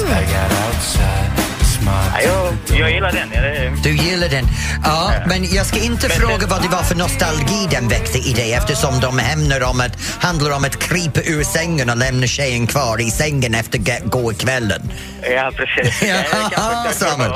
by 0.08 1.45
Ja, 1.86 2.20
jag, 2.22 2.78
jag 2.81 2.90
gillar 2.90 3.12
den. 3.12 3.28
Ja, 3.34 3.40
Du 3.82 3.90
gillar 3.96 4.28
den. 4.28 4.44
Ja, 4.84 5.12
men 5.26 5.44
jag 5.44 5.66
ska 5.66 5.76
inte 5.84 6.08
Men 6.08 6.16
fråga 6.16 6.46
vad 6.46 6.62
det 6.62 6.69
var 6.69 6.82
för 6.82 6.94
nostalgi 6.94 7.66
den 7.70 7.88
väckte 7.88 8.19
i 8.19 8.32
dig 8.32 8.52
eftersom 8.52 9.00
de 9.00 9.19
hämnar 9.19 9.60
om 9.70 9.81
att, 9.81 9.94
handlar 10.22 10.56
om 10.56 10.64
att 10.64 10.76
krypa 10.88 11.20
ur 11.20 11.44
sängen 11.44 11.90
och 11.90 11.96
lämna 11.96 12.26
tjejen 12.26 12.66
kvar 12.66 13.00
i 13.00 13.10
sängen 13.10 13.55
efter 13.55 13.78
gårkvällen. 14.08 14.82
ja, 15.22 15.52
precis. 15.56 16.02
Ja, 16.56 16.82
inte 16.84 16.98
Samuel. 17.05 17.31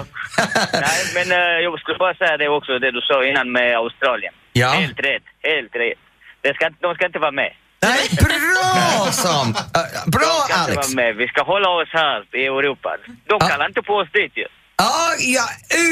Nej, 0.72 1.00
men 1.14 1.32
eh, 1.32 1.38
jag 1.64 1.80
skulle 1.80 1.98
bara 1.98 2.14
säga 2.14 2.36
det 2.36 2.48
också, 2.48 2.78
det 2.78 2.90
du 2.90 3.00
sa 3.00 3.24
innan 3.24 3.52
med 3.52 3.76
Australien. 3.76 4.32
Ja. 4.52 4.68
Helt 4.70 4.98
rätt, 5.00 5.26
helt 5.42 5.74
rätt. 5.74 5.98
Det 6.42 6.54
ska, 6.54 6.70
de 6.80 6.94
ska 6.94 7.06
inte 7.06 7.18
vara 7.18 7.30
med. 7.42 7.52
Nej, 7.82 8.08
bra 8.20 9.12
Sam! 9.12 9.52
Bra 10.06 10.20
de 10.20 10.52
ska 10.52 10.54
inte 10.54 10.54
Alex! 10.54 10.76
vara 10.76 10.94
med. 11.06 11.16
Vi 11.16 11.26
ska 11.28 11.42
hålla 11.42 11.68
oss 11.68 11.88
här 11.92 12.36
i 12.40 12.44
Europa. 12.46 12.90
De 13.28 13.36
Ja. 13.40 13.48
kallar 13.48 13.66
inte 13.68 13.82
på 13.82 13.92
oss 13.94 14.08
dit 14.12 14.32
ju. 14.36 14.46
Ja, 14.76 15.14
ja, 15.18 15.42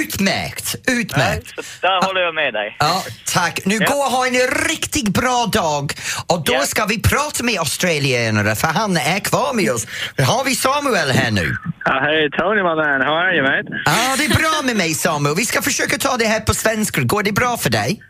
utmärkt! 0.01 0.75
Nej, 0.87 1.01
Utmärkt! 1.01 1.49
så 1.57 1.63
där 1.87 2.07
håller 2.07 2.21
jag 2.21 2.35
med 2.35 2.53
dig. 2.55 2.77
Ja, 2.79 3.03
tack. 3.27 3.61
Nu 3.65 3.75
Ja. 3.81 3.87
gå 3.93 3.95
och 3.99 4.11
ha 4.11 4.27
en 4.27 4.35
riktigt 4.69 5.09
bra 5.09 5.47
dag 5.53 5.93
och 6.27 6.45
då 6.45 6.53
Ja. 6.53 6.63
ska 6.67 6.85
vi 6.87 7.03
prata 7.03 7.45
med 7.45 7.59
australienare 7.59 8.55
för 8.57 8.67
han 8.69 8.97
är 8.97 9.21
kvar 9.21 9.53
med 9.55 9.71
oss. 9.73 9.87
Har 10.19 10.45
vi 10.45 10.55
Samuel 10.55 11.11
här 11.11 11.31
nu? 11.31 11.43
Uh, 11.45 12.01
hey, 12.01 12.31
Tony, 12.31 12.63
my 12.63 12.75
man. 12.75 13.01
How 13.03 13.15
are 13.15 13.35
you, 13.37 13.43
mate? 13.43 13.69
Ja, 13.85 14.17
det 14.19 14.25
är 14.25 14.35
bra 14.35 14.63
med 14.65 14.77
mig 14.77 14.95
Samuel. 14.95 15.35
Vi 15.37 15.45
ska 15.47 15.63
försöka 15.63 15.99
ta 15.99 16.17
det 16.17 16.27
här 16.27 16.41
på 16.41 16.55
svenska. 16.55 17.01
Går 17.01 17.23
det 17.23 17.33
bra 17.33 17.57
för 17.57 17.71
dig? 17.71 18.01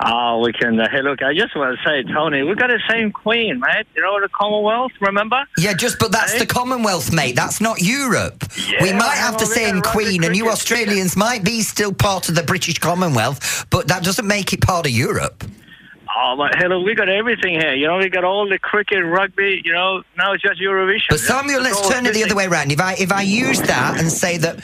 Oh, 0.00 0.40
we 0.44 0.52
can. 0.52 0.78
Uh, 0.78 0.88
hey, 0.88 1.02
look, 1.02 1.22
I 1.22 1.34
just 1.34 1.56
want 1.56 1.76
to 1.76 1.84
say, 1.84 2.04
Tony, 2.04 2.42
we've 2.44 2.56
got 2.56 2.68
the 2.68 2.80
same 2.88 3.10
queen, 3.10 3.58
mate. 3.58 3.86
You 3.96 4.02
know, 4.02 4.20
the 4.20 4.28
Commonwealth, 4.28 4.92
remember? 5.00 5.42
Yeah, 5.56 5.74
just 5.74 5.98
but 5.98 6.12
that's 6.12 6.38
the 6.38 6.46
Commonwealth, 6.46 7.12
mate. 7.12 7.34
That's 7.34 7.60
not 7.60 7.80
Europe. 7.80 8.44
we 8.80 8.92
might 8.92 9.16
have 9.16 9.38
the 9.38 9.46
same 9.46 9.80
Queen, 9.82 10.22
and 10.22 10.36
you. 10.36 10.48
Australians 10.48 11.16
might 11.16 11.44
be 11.44 11.62
still 11.62 11.92
part 11.92 12.28
of 12.28 12.34
the 12.36 12.42
British 12.42 12.78
Commonwealth, 12.78 13.66
but 13.70 13.88
that 13.88 14.04
doesn't 14.04 14.26
make 14.26 14.52
it 14.52 14.60
part 14.60 14.86
of 14.86 14.92
Europe. 14.92 15.44
Oh, 16.16 16.36
but 16.36 16.50
look, 16.68 16.84
we 16.84 16.94
got 16.94 17.08
everything 17.08 17.54
here. 17.60 17.74
You 17.74 17.86
know, 17.86 17.98
we 17.98 18.08
got 18.08 18.24
all 18.24 18.48
the 18.48 18.58
cricket, 18.58 19.04
rugby. 19.04 19.60
You 19.64 19.72
know, 19.72 20.02
now 20.16 20.32
it's 20.32 20.42
just 20.42 20.60
Eurovision. 20.60 21.10
But 21.10 21.20
Samuel, 21.20 21.62
let's 21.62 21.86
turn 21.88 22.06
it 22.06 22.14
the 22.14 22.24
other 22.24 22.34
way 22.34 22.46
around. 22.46 22.72
If 22.72 22.80
I 22.80 22.94
if 22.94 23.12
I 23.12 23.22
use 23.22 23.60
that 23.62 24.00
and 24.00 24.10
say 24.10 24.38
that 24.38 24.56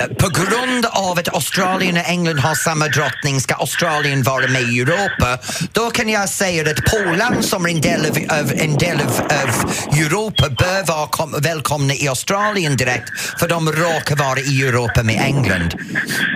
eh, 0.00 0.06
på 0.06 0.28
grund 0.28 0.86
av 0.86 1.18
att 1.18 1.34
Australien 1.34 1.96
och 1.96 2.08
England 2.08 2.38
har 2.38 2.54
samma 2.54 2.88
drottning 2.88 3.40
ska 3.40 3.54
Australien 3.54 4.22
vara 4.22 4.46
med 4.46 4.62
i 4.62 4.80
Europa. 4.80 5.38
Då 5.72 5.90
kan 5.90 6.08
jag 6.08 6.28
säga 6.28 6.70
att 6.70 6.84
Polen 6.84 7.42
som 7.42 7.66
är 7.66 7.70
en 7.70 7.80
del 7.80 8.00
av, 8.00 8.40
av, 8.40 8.52
en 8.56 8.78
del 8.78 9.00
av, 9.00 9.08
av 9.08 9.70
Europa 9.98 10.48
bör 10.58 10.86
vara 10.86 11.06
kom, 11.06 11.34
välkomna 11.42 11.94
i 11.94 12.08
Australien 12.08 12.76
direkt 12.76 13.10
för 13.40 13.48
de 13.48 13.72
råkar 13.72 14.16
vara 14.16 14.40
i 14.40 14.62
Europa 14.62 15.02
med 15.02 15.20
England. 15.20 15.74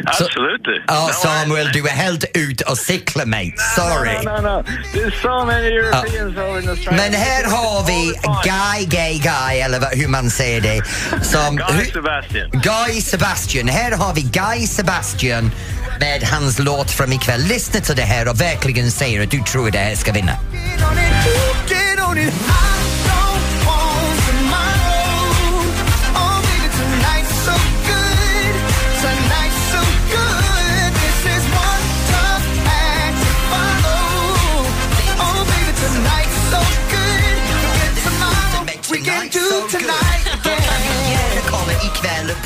Absolut. 0.04 0.66
Ja, 0.86 1.10
Samuel, 1.12 1.68
du 1.72 1.86
är 1.88 1.92
helt 1.92 2.24
ute 2.34 2.64
och 2.64 2.78
cyklar 2.78 3.26
mate. 3.26 3.56
Sorry. 3.76 4.24
No, 4.24 4.30
no, 4.30 4.56
no. 4.56 4.56
So 5.22 5.44
many 5.44 5.66
Europeans 5.66 6.36
over 6.36 6.60
in 6.62 6.68
Australia. 6.68 7.02
Men 7.02 7.14
här 7.14 7.44
har 7.44 7.86
vi 7.86 8.12
Guy 8.44 8.86
Gay 8.86 9.18
Guy, 9.18 9.58
eller 9.60 9.80
vad- 9.80 9.94
hur 9.94 10.08
man 10.08 10.30
säger 10.30 10.60
det. 10.60 10.82
Som, 11.24 11.56
Guy 11.56 11.86
Sebastian. 11.92 12.50
Guy 12.52 13.00
Sebastian. 13.00 13.68
Här 13.68 13.92
har 13.92 14.14
vi 14.14 14.20
Guy 14.22 14.66
Sebastian 14.66 15.50
med 16.00 16.22
hans 16.22 16.58
låt 16.58 16.90
från 16.90 17.12
ikväll. 17.12 17.42
Lyssna 17.42 17.80
till 17.80 17.96
det 17.96 18.02
här 18.02 18.28
och 18.28 18.40
verkligen 18.40 18.90
säga 18.90 19.22
att 19.22 19.30
du 19.30 19.42
tror 19.42 19.70
det 19.70 19.78
här 19.78 19.94
ska 19.94 20.12
vinna. 20.12 20.32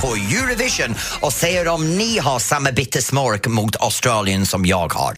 På 0.01 0.15
Eurovision 0.15 0.95
och 1.21 1.33
ser 1.33 1.69
om 1.69 1.99
ni 1.99 2.19
har 2.19 2.39
samma 2.39 2.73
bittersmörk 2.73 3.47
mot 3.47 3.77
Australien 3.81 4.47
som 4.47 4.67
jag 4.67 4.93
har. 4.93 5.15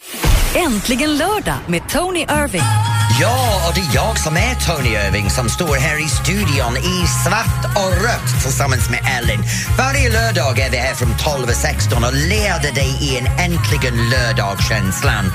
Äntligen 0.54 1.16
lördag 1.16 1.56
med 1.68 1.88
Tony 1.88 2.20
Irving. 2.20 2.91
Ja, 3.20 3.68
och 3.68 3.74
det 3.74 3.80
är 3.80 3.94
jag 3.94 4.18
som 4.18 4.36
är 4.36 4.54
Tony 4.54 4.88
Irving 4.88 5.30
som 5.30 5.48
står 5.48 5.76
här 5.76 6.04
i 6.04 6.08
studion 6.08 6.76
i 6.76 7.06
svart 7.24 7.64
och 7.76 7.92
rött 8.04 8.42
tillsammans 8.42 8.90
med 8.90 9.00
Ellen. 9.18 9.44
Varje 9.78 10.12
lördag 10.12 10.58
är 10.58 10.70
vi 10.70 10.76
här 10.76 10.94
från 10.94 11.16
12 11.16 11.48
och 11.48 11.54
16 11.54 12.04
och 12.04 12.12
leder 12.12 12.72
dig 12.74 12.90
i 13.00 13.18
en 13.18 13.26
äntligen 13.26 14.10
lördag-känslan. 14.10 15.32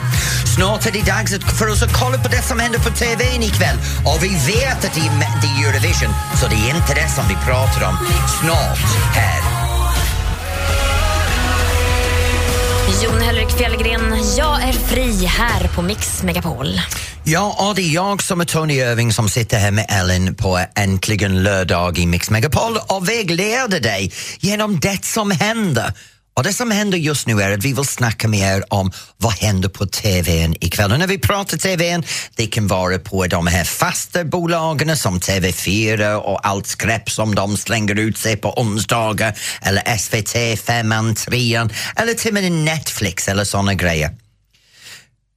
Snart 0.55 0.86
är 0.86 0.91
det 0.91 1.05
dags 1.05 1.31
för 1.60 1.67
oss 1.72 1.84
att 1.84 1.93
kolla 1.93 2.17
på 2.17 2.27
det 2.27 2.41
som 2.41 2.60
händer 2.60 2.79
på 2.79 2.89
TVn 2.89 3.43
ikväll 3.43 3.77
och 4.05 4.24
vi 4.24 4.29
vet 4.29 4.86
att 4.86 4.93
det 4.93 5.05
är 5.07 5.67
Eurovision 5.67 6.13
så 6.39 6.48
det 6.48 6.55
är 6.55 6.75
inte 6.75 6.93
det 6.93 7.10
som 7.10 7.24
vi 7.27 7.36
pratar 7.36 7.88
om 7.89 7.98
snart 8.41 8.88
här. 9.15 9.56
Jon 12.88 13.22
Henrik 13.22 13.50
Fjällgren, 13.50 14.01
jag 14.38 14.63
är 14.63 14.74
fri 14.74 15.25
här 15.25 15.67
på 15.75 15.82
Mix 15.82 16.24
Megapol. 16.24 16.67
Ja, 17.24 17.56
och 17.70 17.75
det 17.75 17.82
är 17.82 17.94
jag 17.94 18.24
som 18.24 18.41
är 18.41 18.46
Tony 18.46 18.74
Irving 18.74 19.13
som 19.13 19.29
sitter 19.29 19.58
här 19.58 19.72
med 19.72 19.86
Ellen 19.89 20.36
på 20.36 20.60
Äntligen 20.75 21.44
lördag 21.44 22.00
i 22.00 22.06
Mix 22.06 22.29
Megapol 22.29 22.77
och 22.88 23.10
vägleder 23.10 23.79
dig 23.79 24.12
genom 24.39 24.79
det 24.79 25.06
som 25.06 25.32
händer. 25.32 25.94
Och 26.38 26.44
det 26.44 26.53
som 26.53 26.72
händer 26.72 26.98
just 26.98 27.27
nu 27.27 27.41
är 27.41 27.51
att 27.51 27.65
vi 27.65 27.74
vill 27.74 27.86
snacka 27.86 28.27
med 28.27 28.58
er 28.58 28.63
om 28.70 28.91
vad 29.17 29.34
händer 29.34 29.70
på 29.70 29.86
TVn 29.86 30.56
ikväll. 30.62 30.91
Och 30.91 31.00
när 31.00 31.08
vi 31.08 31.17
pratar 31.17 31.58
TVn, 31.58 32.03
det 32.36 32.48
kan 32.48 32.67
vara 32.67 33.00
på 33.00 33.27
de 33.27 33.48
här 33.48 33.63
fasta 33.63 34.24
bolagen 34.24 34.98
som 34.98 35.20
TV4 35.20 36.15
och 36.15 36.48
allt 36.48 36.67
skräp 36.67 37.10
som 37.10 37.36
de 37.36 37.58
slänger 37.58 38.00
ut 38.00 38.17
sig 38.17 38.38
på 38.38 38.62
onsdagar 38.62 39.39
eller 39.62 39.98
SVT, 39.98 40.60
femman, 40.65 41.15
trean 41.15 41.70
eller 41.96 42.13
till 42.13 42.27
och 42.27 42.34
med 42.34 42.51
Netflix 42.51 43.27
eller 43.27 43.44
såna 43.44 43.74
grejer. 43.74 44.12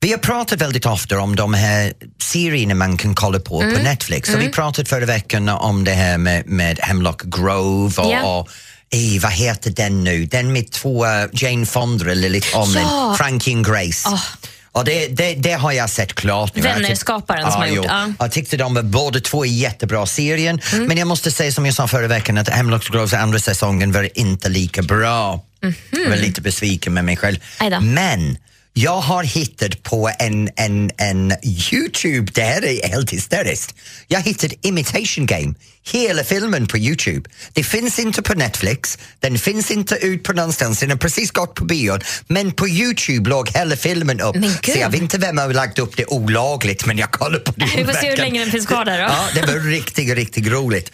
Vi 0.01 0.11
har 0.11 0.19
pratat 0.19 0.61
väldigt 0.61 0.87
ofta 0.87 1.21
om 1.21 1.37
de 1.37 1.55
här 1.55 1.93
serierna 2.23 2.75
man 2.75 2.97
kan 2.97 3.15
kolla 3.15 3.39
på 3.39 3.61
på 3.61 3.83
Netflix. 3.83 4.35
Och 4.35 4.41
vi 4.41 4.49
pratade 4.49 4.89
förra 4.89 5.07
veckan 5.07 5.49
om 5.49 5.85
det 5.85 5.93
här 5.93 6.19
med, 6.19 6.47
med 6.47 6.79
Hemlock 6.83 7.23
Grove 7.23 8.03
och, 8.03 8.13
Ja. 8.13 8.39
och 8.39 8.49
eh, 8.93 9.23
vad 9.23 9.33
heter 9.33 9.71
den 9.71 10.05
nu? 10.05 10.27
Den 10.27 10.53
med 10.53 10.71
två 10.71 11.07
eh, 11.07 11.25
Jane 11.33 11.67
Fonda, 11.67 12.05
Lily 12.05 12.41
Tomlin, 12.41 12.83
Ja. 12.83 13.15
Frankie 13.19 13.55
and 13.57 13.67
Grace. 13.67 14.09
Ah. 14.09 14.21
Och 14.73 14.85
det, 14.85 15.07
det, 15.09 15.35
det 15.35 15.53
har 15.53 15.73
jag 15.73 15.91
sett 15.91 16.15
klart 16.15 16.55
nu. 16.57 16.63
Vänner, 16.63 16.81
Jag 16.81 16.91
tyck- 16.91 16.95
skaparen 17.01 17.53
som 17.53 17.61
har 17.61 17.67
jo. 17.69 17.75
gjort, 17.75 17.87
ja. 17.89 18.13
Jag 18.19 18.33
tyckte 18.33 18.57
de 18.57 18.75
var 18.75 18.83
båda 18.83 19.21
två 19.21 19.47
i 19.47 19.49
jättebra 19.59 20.07
serien. 20.07 20.61
Men 20.87 20.97
jag 20.99 21.09
måste 21.09 21.31
säga 21.31 21.53
som 21.53 21.67
jag 21.67 21.75
sa 21.75 21.89
förra 21.89 22.07
veckan 22.09 22.39
att 22.39 22.49
Hemlock 22.49 22.89
Groves 22.91 23.13
andra 23.15 23.39
säsongen 23.39 23.93
var 23.93 24.19
inte 24.19 24.49
lika 24.49 24.83
bra. 24.83 25.45
Jag 25.91 26.09
var 26.11 26.17
lite 26.17 26.41
besviken 26.41 26.95
med 26.95 27.05
mig 27.05 27.17
själv. 27.17 27.37
Men 27.81 28.39
jag 28.83 29.01
har 29.01 29.25
hittat 29.25 29.83
på 29.83 30.11
en, 30.19 30.49
en, 30.57 30.91
en 30.97 31.33
Youtube, 31.43 32.33
det 32.35 32.43
här 32.43 32.65
är 32.65 32.89
helt 32.89 33.13
hysteriskt. 33.13 33.75
Jag 34.09 34.21
hittade 34.21 34.55
Imitation 34.63 35.27
Game, 35.27 35.55
hela 35.93 36.25
filmen 36.25 36.67
på 36.67 36.79
Youtube. 36.79 37.31
Det 37.53 37.65
finns 37.65 37.99
inte 37.99 38.23
på 38.23 38.35
Netflix, 38.35 38.99
den 39.19 39.39
finns 39.39 39.71
inte 39.71 39.95
ut 39.95 40.23
på 40.23 40.33
någonstans, 40.33 40.81
den 40.81 40.91
har 40.91 40.97
precis 40.97 41.31
gått 41.31 41.55
på 41.55 41.65
bio. 41.65 41.99
Men 42.27 42.53
på 42.53 42.69
Youtube 42.69 43.31
låg 43.31 43.49
hela 43.49 43.77
filmen 43.77 44.21
upp. 44.21 44.37
Så 44.65 44.79
jag 44.79 44.91
vet 44.91 45.01
inte 45.01 45.19
vem 45.19 45.39
har 45.39 45.53
lagt 45.53 45.79
upp 45.79 45.97
det 45.97 46.07
olagligt 46.07 46.87
men 46.87 46.99
jag 46.99 47.11
kollar 47.11 47.39
på 47.39 47.53
det 47.57 47.65
Vi 47.77 47.85
får 47.85 47.93
se 47.93 48.11
hur 48.11 48.17
länge 48.17 48.41
den 48.41 48.51
finns 48.51 48.67
kvar 48.67 48.85
där 48.85 48.99
då. 48.99 49.05
Ja, 49.05 49.29
det 49.35 49.53
var 49.53 49.61
riktigt, 49.61 50.15
riktigt 50.15 50.47
roligt. 50.47 50.93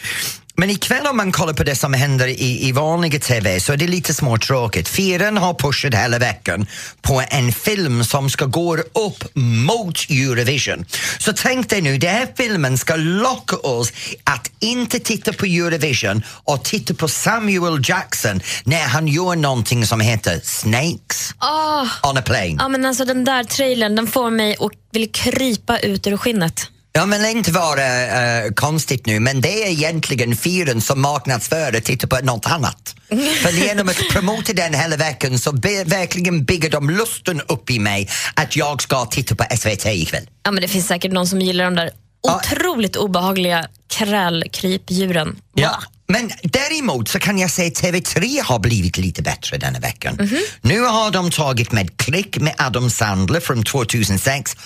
Men 0.58 0.70
ikväll 0.70 1.06
om 1.06 1.16
man 1.16 1.32
kollar 1.32 1.52
på 1.52 1.64
det 1.64 1.76
som 1.76 1.94
händer 1.94 2.26
i, 2.28 2.68
i 2.68 2.72
vanliga 2.72 3.18
TV 3.18 3.60
så 3.60 3.72
är 3.72 3.76
det 3.76 3.86
lite 3.86 4.14
småtråkigt. 4.14 4.88
Fyran 4.88 5.36
har 5.36 5.54
pushat 5.54 5.94
hela 5.94 6.18
veckan 6.18 6.66
på 7.02 7.22
en 7.30 7.52
film 7.52 8.04
som 8.04 8.30
ska 8.30 8.44
gå 8.44 8.76
upp 8.76 9.24
mot 9.34 9.98
Eurovision. 10.10 10.84
Så 11.18 11.32
tänk 11.32 11.70
dig 11.70 11.80
nu, 11.80 11.98
den 11.98 12.10
här 12.10 12.28
filmen 12.36 12.78
ska 12.78 12.96
locka 12.96 13.56
oss 13.56 13.92
att 14.24 14.50
inte 14.60 14.98
titta 14.98 15.32
på 15.32 15.46
Eurovision 15.46 16.22
och 16.28 16.64
titta 16.64 16.94
på 16.94 17.08
Samuel 17.08 17.80
Jackson 17.84 18.40
när 18.64 18.82
han 18.82 19.08
gör 19.08 19.36
någonting 19.36 19.86
som 19.86 20.00
heter 20.00 20.40
Snakes 20.44 21.34
Ah. 21.38 21.86
on 22.10 22.18
a 22.18 22.22
plane. 22.22 22.56
Ja, 22.58 22.68
men 22.68 22.84
alltså, 22.84 23.04
den 23.04 23.24
där 23.24 23.44
trailern 23.44 23.96
den 23.96 24.06
får 24.06 24.30
mig 24.30 24.56
att 24.60 24.72
vilja 24.92 25.08
krypa 25.12 25.78
ut 25.78 26.06
ur 26.06 26.16
skinnet. 26.16 26.70
Ja, 26.96 27.06
men 27.06 27.24
inte 27.24 27.52
vara 27.52 28.04
eh, 28.04 28.52
konstigt 28.52 29.06
nu, 29.06 29.20
men 29.20 29.40
det 29.40 29.64
är 29.64 29.70
egentligen 29.70 30.36
fyren 30.36 30.80
som 30.80 31.00
marknadsför 31.00 31.76
och 31.76 31.84
tittar 31.84 32.08
på 32.08 32.26
något 32.26 32.46
annat. 32.46 32.94
För 33.42 33.50
genom 33.50 33.88
att 33.88 34.08
promota 34.12 34.52
den 34.52 34.74
hela 34.74 34.96
veckan 34.96 35.38
så 35.38 35.52
be, 35.52 35.84
verkligen 35.84 36.44
bygger 36.44 36.70
de 36.70 36.90
lusten 36.90 37.40
upp 37.40 37.70
i 37.70 37.78
mig 37.78 38.08
att 38.34 38.56
jag 38.56 38.82
ska 38.82 39.04
titta 39.04 39.34
på 39.34 39.44
SVT 39.56 39.86
ikväll. 39.86 40.28
Ja, 40.42 40.50
men 40.50 40.62
det 40.62 40.68
finns 40.68 40.86
säkert 40.86 41.12
någon 41.12 41.26
som 41.26 41.40
gillar 41.40 41.64
de 41.64 41.74
där 41.74 41.90
otroligt 42.22 42.96
obehagliga 42.96 43.66
krälkrypdjuren. 43.88 45.36
Ja. 45.54 45.82
Men 46.08 46.30
däremot 46.42 47.08
så 47.08 47.18
kan 47.18 47.38
jag 47.38 47.50
säga 47.50 47.68
att 47.68 47.82
TV3 47.82 48.42
har 48.42 48.58
blivit 48.58 48.98
lite 48.98 49.22
bättre 49.22 49.58
denna 49.58 49.78
veckan. 49.78 50.30
Nu 50.60 50.80
har 50.80 51.10
de 51.10 51.30
tagit 51.30 51.72
med 51.72 51.96
Klick 51.96 52.38
med 52.38 52.54
Adam 52.58 52.90
Sandler 52.90 53.40
från 53.40 53.62
2006 53.62 54.56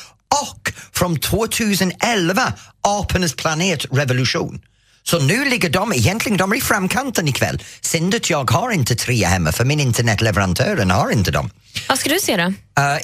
och 0.43 0.73
från 0.93 1.21
2011 1.21 2.53
Apornas 2.83 3.35
planet 3.35 3.87
Revolution. 3.93 4.61
Så 5.03 5.19
nu 5.19 5.45
ligger 5.45 5.71
de, 5.71 5.93
egentligen 5.93 6.39
de 6.39 6.53
är 6.53 6.57
i 6.57 6.61
framkanten 6.61 7.29
ikväll. 7.29 7.63
Synd 7.81 8.15
att 8.15 8.31
jag 8.31 8.51
har 8.51 8.71
inte 8.71 8.95
tre 8.95 9.25
hemma 9.25 9.53
för 9.53 9.65
min 9.65 9.81
internetleverantör 9.81 10.77
har 10.91 11.11
inte 11.11 11.31
dem. 11.31 11.51
Vad 11.89 11.99
ska 11.99 12.11
du 12.11 12.19
se 12.21 12.37
då? 12.37 12.43
Uh, 12.43 12.55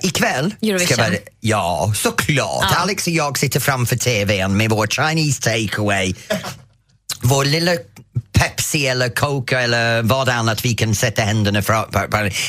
ikväll 0.02 0.54
Eurovision. 0.62 0.86
ska 0.86 0.96
vara, 0.96 1.14
ja, 1.40 1.92
såklart. 1.96 2.66
Ja. 2.70 2.76
Alex 2.76 3.06
och 3.06 3.12
jag 3.12 3.38
sitter 3.38 3.60
framför 3.60 3.96
TVn 3.96 4.56
med 4.56 4.70
vår 4.70 4.86
Chinese 4.86 5.42
takeaway. 5.42 6.14
Vår 7.22 7.44
lilla 7.44 7.72
Pepsi 8.38 8.86
eller 8.86 9.08
Coca 9.08 9.60
eller 9.60 10.02
vad 10.02 10.28
annat 10.28 10.64
vi 10.64 10.74
kan 10.74 10.94
sätta 10.94 11.22
händerna 11.22 11.62
för. 11.62 11.86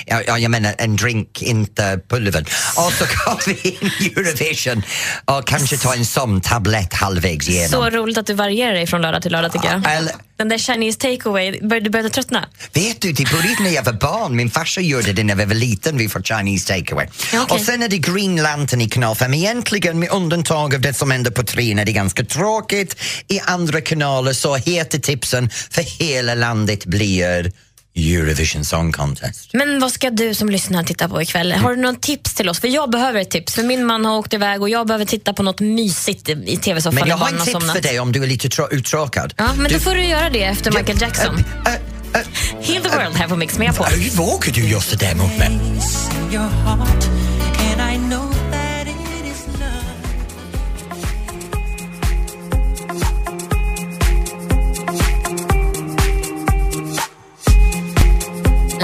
Ja, 0.06 0.22
ja, 0.28 0.38
jag 0.38 0.52
menar 0.52 0.76
en 0.78 0.96
drink, 0.96 1.42
inte 1.42 2.00
pulver. 2.10 2.42
Och 2.76 2.94
så 2.94 3.06
går 3.06 3.46
vi 3.48 3.70
in 3.70 4.12
Eurovision 4.18 4.84
och 5.26 5.48
kanske 5.48 5.78
ta 5.78 5.94
en 5.94 6.06
sån 6.06 6.42
tablett 6.42 6.94
halvvägs 6.94 7.50
igenom. 7.50 7.70
Så 7.70 7.90
roligt 7.90 8.18
att 8.18 8.26
du 8.26 8.34
varierar 8.34 8.74
dig 8.74 8.88
från 8.88 9.02
lördag 9.02 9.22
till 9.22 9.32
lördag 9.32 9.52
tycker 9.52 9.68
jag. 9.72 9.96
Eller- 9.98 10.27
Den 10.38 10.50
där 10.50 10.58
Chinese 10.58 11.00
takeaway, 11.00 11.60
bör, 11.62 11.80
du 11.80 11.90
började 11.90 12.10
tröttna? 12.10 12.50
Vet 12.74 13.02
du, 13.02 13.12
det 13.12 13.32
började 13.32 13.64
när 13.64 13.70
jag 13.70 13.84
var 13.84 13.94
barn. 13.94 14.36
Min 14.36 14.50
farsa 14.50 14.82
gjorde 14.82 15.14
det 15.14 15.24
när 15.24 15.36
vi 15.36 15.46
var 15.46 15.56
liten, 15.56 15.98
vi 15.98 16.10
får 16.10 16.22
Chinese 16.22 16.74
takeaway. 16.74 17.08
Okej. 17.34 17.46
Och 17.50 17.60
sen 17.60 17.84
är 17.84 17.90
det 17.90 17.98
Green 17.98 18.36
Lantern 18.36 18.82
i 18.82 18.90
kanal 18.90 19.16
5. 19.16 19.34
Egentligen 19.34 20.00
med 20.00 20.10
undantag 20.10 20.76
av 20.76 20.82
det 20.82 20.94
som 20.94 21.12
händer 21.12 21.32
på 21.32 21.44
trean 21.44 21.80
är 21.80 21.86
det 21.86 21.92
ganska 21.92 22.24
tråkigt. 22.24 22.96
I 23.28 23.40
andra 23.40 23.82
kanaler 23.82 24.34
så 24.34 24.56
heter 24.56 25.00
tipsen 25.00 25.50
för 25.50 25.82
hela 25.82 26.36
landet 26.36 26.86
blir 26.86 27.52
Eurovision 27.98 28.66
Song 28.66 28.92
Contest. 28.92 29.50
Men 29.54 29.80
vad 29.80 29.92
ska 29.92 30.10
du 30.10 30.34
som 30.34 30.50
lyssnar 30.50 30.84
titta 30.84 31.10
på 31.10 31.22
ikväll? 31.22 31.52
Har 31.52 31.76
du 31.76 31.82
någon 31.82 31.96
tips 31.96 32.34
till 32.36 32.50
oss? 32.50 32.60
För 32.60 32.68
jag 32.68 32.90
behöver 32.92 33.20
ett 33.22 33.30
tips. 33.30 33.54
För 33.54 33.64
min 33.64 33.86
man 33.86 34.06
har 34.06 34.18
åkt 34.18 34.34
iväg 34.34 34.62
och 34.62 34.70
jag 34.70 34.88
behöver 34.88 35.06
titta 35.06 35.34
på 35.34 35.44
något 35.44 35.60
mysigt 35.60 36.30
i, 36.30 36.58
tv-soffan 36.58 36.96
Men 37.00 37.10
jag 37.10 37.18
har 37.18 37.26
har 37.32 37.32
tips 37.40 37.52
somnat. 37.52 37.76
för 37.76 37.82
dig 37.84 38.00
om 38.00 38.12
du 38.12 38.24
är 38.24 38.28
lite 38.28 38.48
trå- 38.50 38.68
uttråkad. 38.72 39.34
Ja, 39.38 39.48
men 39.58 39.64
du, 39.64 39.74
då 39.74 39.80
får 39.80 39.96
du 39.96 40.06
göra 40.06 40.30
det 40.30 40.44
efter 40.44 40.72
Michael 40.72 41.02
Jackson. 41.02 41.36
Äh, 41.66 41.74
äh, 41.74 42.28
Heal 42.62 42.84
the 42.84 42.90
World 42.90 43.16
här 43.16 43.28
på 43.28 43.36
Mix 43.36 43.58
Megapol. 43.58 43.86
Hur 43.88 44.12
vågar 44.12 44.52
du 44.54 44.70
göra 44.70 44.82
sådär 44.82 45.16
mot 45.16 45.38
mig? 45.38 45.60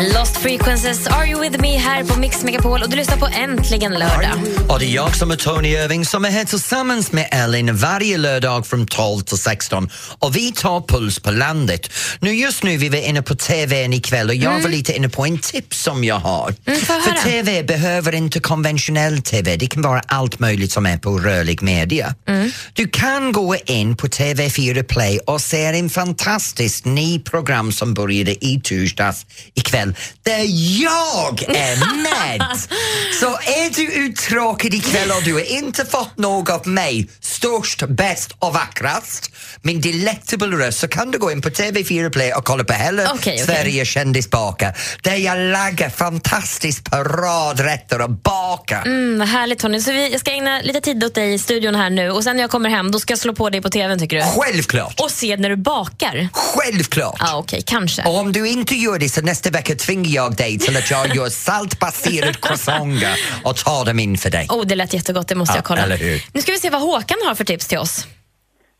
Lost. 0.10 0.33
Frequencies, 0.44 1.08
Are 1.08 1.26
You 1.28 1.42
With 1.42 1.62
Me 1.62 1.78
här 1.78 2.04
på 2.04 2.20
Mix 2.20 2.44
Megapol 2.44 2.82
och 2.82 2.90
du 2.90 2.96
lyssnar 2.96 3.18
på 3.18 3.28
Äntligen 3.28 3.92
lördag. 3.92 4.32
Och 4.70 4.80
det 4.80 4.86
är 4.86 4.90
jag 4.96 5.16
som 5.16 5.32
är 5.32 5.36
Tony 5.36 5.70
Irving 5.70 6.06
som 6.06 6.26
är 6.26 6.30
här 6.30 6.46
tillsammans 6.46 7.12
med 7.12 7.28
Ellen 7.32 7.78
varje 7.78 8.18
lördag 8.18 8.68
från 8.68 8.88
12 8.88 9.22
till 9.22 9.38
16 9.38 9.90
och 10.20 10.36
vi 10.36 10.52
tar 10.52 10.82
puls 10.82 11.20
på 11.20 11.32
landet. 11.32 11.90
Nu 12.20 12.34
just 12.34 12.64
nu 12.64 12.78
vi 12.78 12.90
var 12.90 12.98
inne 12.98 13.22
på 13.22 13.36
TVn 13.36 13.94
ikväll 13.94 14.30
och 14.30 14.36
jag 14.36 14.60
var 14.60 14.70
lite 14.70 14.94
inne 14.96 15.10
på 15.10 15.26
en 15.26 15.38
tips 15.38 15.84
som 15.84 16.04
jag 16.04 16.20
har. 16.20 16.56
Mm, 16.66 16.80
För 16.80 16.94
höra? 16.94 17.22
TV 17.24 17.64
behöver 17.64 18.16
inte 18.16 18.40
konventionell 18.40 19.22
TV, 19.22 19.56
det 19.56 19.68
kan 19.68 19.82
vara 19.82 20.02
allt 20.08 20.40
möjligt 20.40 20.72
som 20.72 20.86
är 20.86 20.98
på 20.98 21.20
rörlig 21.20 21.62
media. 21.62 22.16
Mm. 22.28 22.52
Du 22.74 22.88
kan 22.88 23.32
gå 23.32 23.56
in 23.66 23.98
på 23.98 24.08
TV4 24.08 24.84
Play 24.84 25.20
och 25.20 25.42
se 25.42 25.64
en 25.66 25.90
fantastisk 25.90 26.86
ny 26.86 27.20
program 27.20 27.72
som 27.72 27.94
började 27.94 28.46
i 28.46 28.62
torsdags 28.64 29.26
ikväll 29.54 29.96
där 30.24 30.33
jag 30.42 31.44
är 31.44 32.02
med. 32.04 32.48
Så 33.20 33.28
är 33.28 33.76
du 33.76 33.94
uttråkad 33.94 34.74
ikväll 34.74 35.12
och 35.12 35.24
du 35.24 35.34
har 35.34 35.52
inte 35.52 35.86
fått 35.86 36.18
något 36.18 36.50
av 36.50 36.68
mig, 36.68 37.10
störst, 37.22 37.84
bäst 37.88 38.32
och 38.40 38.54
vackrast, 38.54 39.32
min 39.62 39.82
delectable 39.82 40.58
röst, 40.58 40.80
så 40.80 40.88
kan 40.88 41.12
du 41.12 41.20
gå 41.20 41.32
in 41.32 41.42
på 41.42 41.50
TV4 41.50 42.10
Play 42.10 42.34
och 42.34 42.46
kolla 42.46 42.64
på 42.64 42.74
hela 42.74 43.04
Okej, 43.04 43.18
okej. 43.20 43.40
Sverige 43.46 43.86
kändis 43.86 44.30
bakar 44.30 44.78
där 45.02 45.16
jag 45.16 45.38
lagar 45.38 45.90
fantastiskt 45.90 46.92
paradrätter 46.92 48.02
och 48.02 48.10
bakar. 48.10 48.86
Mm, 48.86 49.20
vad 49.20 49.28
härligt 49.28 49.60
Tony. 49.60 49.80
Så 49.82 49.92
vi, 49.92 50.12
jag 50.12 50.20
ska 50.20 50.32
ägna 50.32 50.62
lite 50.62 50.82
tid 50.82 51.04
åt 51.04 51.16
dig 51.16 51.34
i 51.34 51.40
studion 51.40 51.76
här 51.76 51.90
nu 51.90 52.12
och 52.12 52.24
sen 52.24 52.36
när 52.36 52.44
jag 52.44 52.52
kommer 52.52 52.70
hem 52.70 52.92
då 52.92 53.00
ska 53.00 53.12
jag 53.12 53.20
slå 53.20 53.34
på 53.36 53.50
dig 53.50 53.62
på 53.62 53.70
TVn 53.70 54.00
tycker 54.00 54.18
du? 54.18 54.24
Självklart! 54.24 55.00
Och 55.00 55.12
se 55.12 55.38
när 55.38 55.50
du 55.50 55.56
bakar? 55.56 56.30
Självklart! 56.34 57.16
Ja, 57.20 57.38
okej, 57.38 57.64
kanske. 57.66 58.04
Och 58.04 58.18
om 58.18 58.32
du 58.32 58.48
inte 58.48 58.76
gör 58.76 59.00
det 59.00 59.10
så 59.10 59.22
nästa 59.22 59.50
vecka 59.50 59.76
tvingar 59.76 60.10
jag 60.12 60.23
dig 60.30 60.60
till 60.60 60.78
att 60.78 60.92
jag 60.92 61.16
gör 61.16 61.30
saltbaserad 61.30 62.42
croissanter 62.42 63.20
och 63.44 63.56
tar 63.58 63.86
dem 63.86 64.00
in 64.00 64.18
för 64.18 64.30
dig. 64.30 64.48
Oh, 64.50 64.66
det 64.66 64.76
lät 64.76 64.94
jättegott, 64.94 65.28
det 65.28 65.36
måste 65.36 65.52
Ja, 65.54 65.58
jag 65.58 65.66
kolla. 65.66 65.82
eller 65.82 65.98
hur? 65.98 66.22
Nu 66.34 66.42
ska 66.42 66.52
vi 66.52 66.58
se 66.58 66.70
vad 66.70 66.82
Håkan 66.82 67.18
har 67.26 67.36
för 67.36 67.44
tips 67.46 67.68
till 67.68 67.78
oss. 67.78 68.08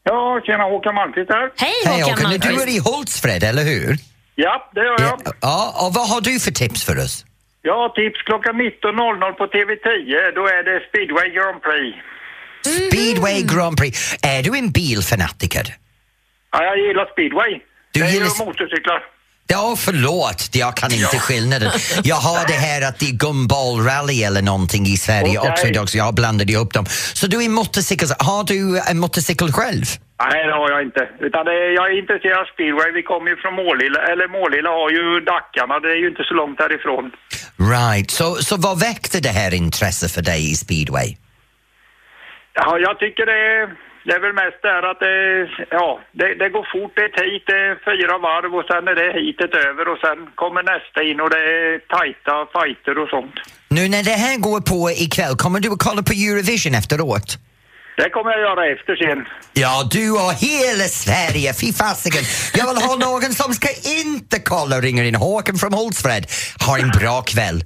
Ja, 0.04 0.42
tjena 0.46 0.64
Håkan 0.64 0.96
Malmqvist 0.96 1.30
här. 1.30 1.52
Hej 1.58 1.74
Hej 1.86 2.02
Håkan 2.02 2.26
Håkan, 2.26 2.56
du 2.56 2.62
är 2.62 2.68
i 2.68 2.80
Hultsfred, 2.80 3.44
eller 3.44 3.64
hur? 3.64 3.98
Ja, 4.36 4.70
det 4.74 4.80
gör 4.82 4.96
jag. 5.02 5.22
Ja, 5.42 5.76
och 5.88 5.94
vad 5.94 6.10
har 6.10 6.22
du 6.22 6.40
för 6.40 6.52
tips 6.52 6.84
för 6.86 6.98
oss? 7.00 7.26
Ja, 7.62 7.94
tips 7.96 8.22
klockan 8.22 8.56
19.00 8.56 9.32
på 9.40 9.44
TV10. 9.46 10.36
Då 10.36 10.48
är 10.48 10.64
det 10.64 10.80
Speedway 10.90 11.30
Grand 11.38 11.62
Prix. 11.62 11.98
Speedway 12.88 13.42
Grand 13.42 13.78
Prix. 13.78 14.16
Är 14.22 14.44
du 14.44 14.58
en 14.58 14.72
bilfanatiker? 14.72 15.76
Ja, 16.52 16.64
jag 16.64 16.78
gillar 16.88 17.06
speedway. 17.14 17.60
Du 17.94 18.04
är 18.04 18.08
gillar- 18.10 18.46
motorcyklar. 18.46 19.00
Ja, 19.48 19.76
förlåt, 19.78 20.50
jag 20.54 20.78
kan 20.78 20.92
inte 20.94 21.20
skillnaden. 21.20 21.72
Jag 22.04 22.16
har 22.16 22.48
det 22.48 22.54
här 22.68 22.82
att 22.90 23.00
det 23.00 23.06
är 23.06 23.16
gumball-rally 23.26 24.26
eller 24.28 24.42
någonting 24.42 24.86
i 24.86 24.98
Sverige 24.98 25.40
Okej. 25.40 25.52
också 25.52 25.68
idag, 25.68 25.90
så 25.90 25.98
jag 25.98 26.04
har 26.04 26.14
blandat 26.14 26.50
ihop 26.50 26.74
dem. 26.74 26.86
Så 27.20 27.28
du 27.28 27.44
är 27.44 27.50
motorcykel, 27.50 28.08
har 28.20 28.44
du 28.44 28.80
en 28.92 29.00
motorcykel 29.00 29.52
själv? 29.52 29.86
Nej, 30.24 30.48
det 30.48 30.54
har 30.62 30.70
jag 30.72 30.82
inte. 30.82 31.10
Utan 31.20 31.48
är, 31.48 31.76
jag 31.80 31.86
är 31.92 32.00
intresserad 32.00 32.38
av 32.40 32.46
speedway. 32.54 32.92
Vi 32.92 33.04
kommer 33.04 33.30
ju 33.32 33.38
från 33.38 33.54
Målilla, 33.54 34.00
eller 34.12 34.28
Målilla 34.28 34.70
har 34.70 34.90
ju 34.98 35.06
Dackarna. 35.32 35.80
Det 35.80 35.92
är 35.96 36.00
ju 36.04 36.08
inte 36.14 36.24
så 36.30 36.34
långt 36.34 36.60
härifrån. 36.60 37.06
Right, 37.74 38.12
så, 38.12 38.36
så 38.36 38.58
vad 38.58 38.80
väckte 38.80 39.20
det 39.20 39.30
här 39.42 39.54
intresse 39.54 40.10
för 40.10 40.22
dig 40.22 40.52
i 40.52 40.56
speedway? 40.56 41.10
Ja, 42.54 42.78
jag 42.80 43.00
tycker 43.00 43.26
det 43.26 43.40
är, 43.56 43.64
det 44.06 44.14
är 44.18 44.22
väl 44.26 44.34
mest 44.44 44.62
där 44.70 44.82
att 44.92 45.00
det, 45.00 45.16
ja, 45.80 45.90
det, 46.20 46.30
det 46.42 46.50
går 46.56 46.66
fort. 46.74 46.94
Det 46.96 47.02
är 47.02 47.32
hit, 47.32 47.44
det 47.52 47.60
är 47.70 47.76
fyra 47.90 48.16
varv 48.28 48.52
och 48.60 48.66
sen 48.72 48.84
är 48.92 48.96
det 49.02 49.10
hitet 49.20 49.54
över 49.68 49.86
och 49.92 50.00
sen 50.06 50.18
kommer 50.42 50.62
nästa 50.74 51.00
in 51.10 51.20
och 51.24 51.30
det 51.36 51.44
är 51.54 51.80
tajta 51.96 52.36
fighter 52.56 52.96
och 53.02 53.10
sånt. 53.16 53.36
Nu 53.78 53.84
när 53.94 54.04
det 54.04 54.18
här 54.26 54.38
går 54.48 54.62
på 54.74 54.80
ikväll, 55.06 55.36
kommer 55.44 55.60
du 55.60 55.70
att 55.72 55.84
kolla 55.88 56.02
på 56.10 56.14
Eurovision 56.14 56.76
efteråt? 56.82 57.28
Det 57.98 58.10
kommer 58.10 58.32
jag 58.32 58.42
göra 58.42 58.64
efter 58.68 58.96
sen. 58.96 59.26
Ja, 59.54 59.90
du 59.92 60.12
och 60.12 60.34
hela 60.34 60.88
Sverige, 61.04 61.54
fy 61.62 61.74
fasiken. 61.74 62.24
Jag 62.54 62.68
vill 62.68 62.84
ha 62.88 62.96
någon 62.96 63.34
som 63.34 63.54
ska 63.54 63.70
inte 64.06 64.40
kolla 64.40 64.76
och 64.78 64.82
ringer 64.82 65.04
in. 65.04 65.16
Håkan 65.16 65.56
från 65.56 65.74
Hultsfred. 65.74 66.26
Ha 66.66 66.78
en 66.78 66.90
bra 66.90 67.22
kväll. 67.22 67.64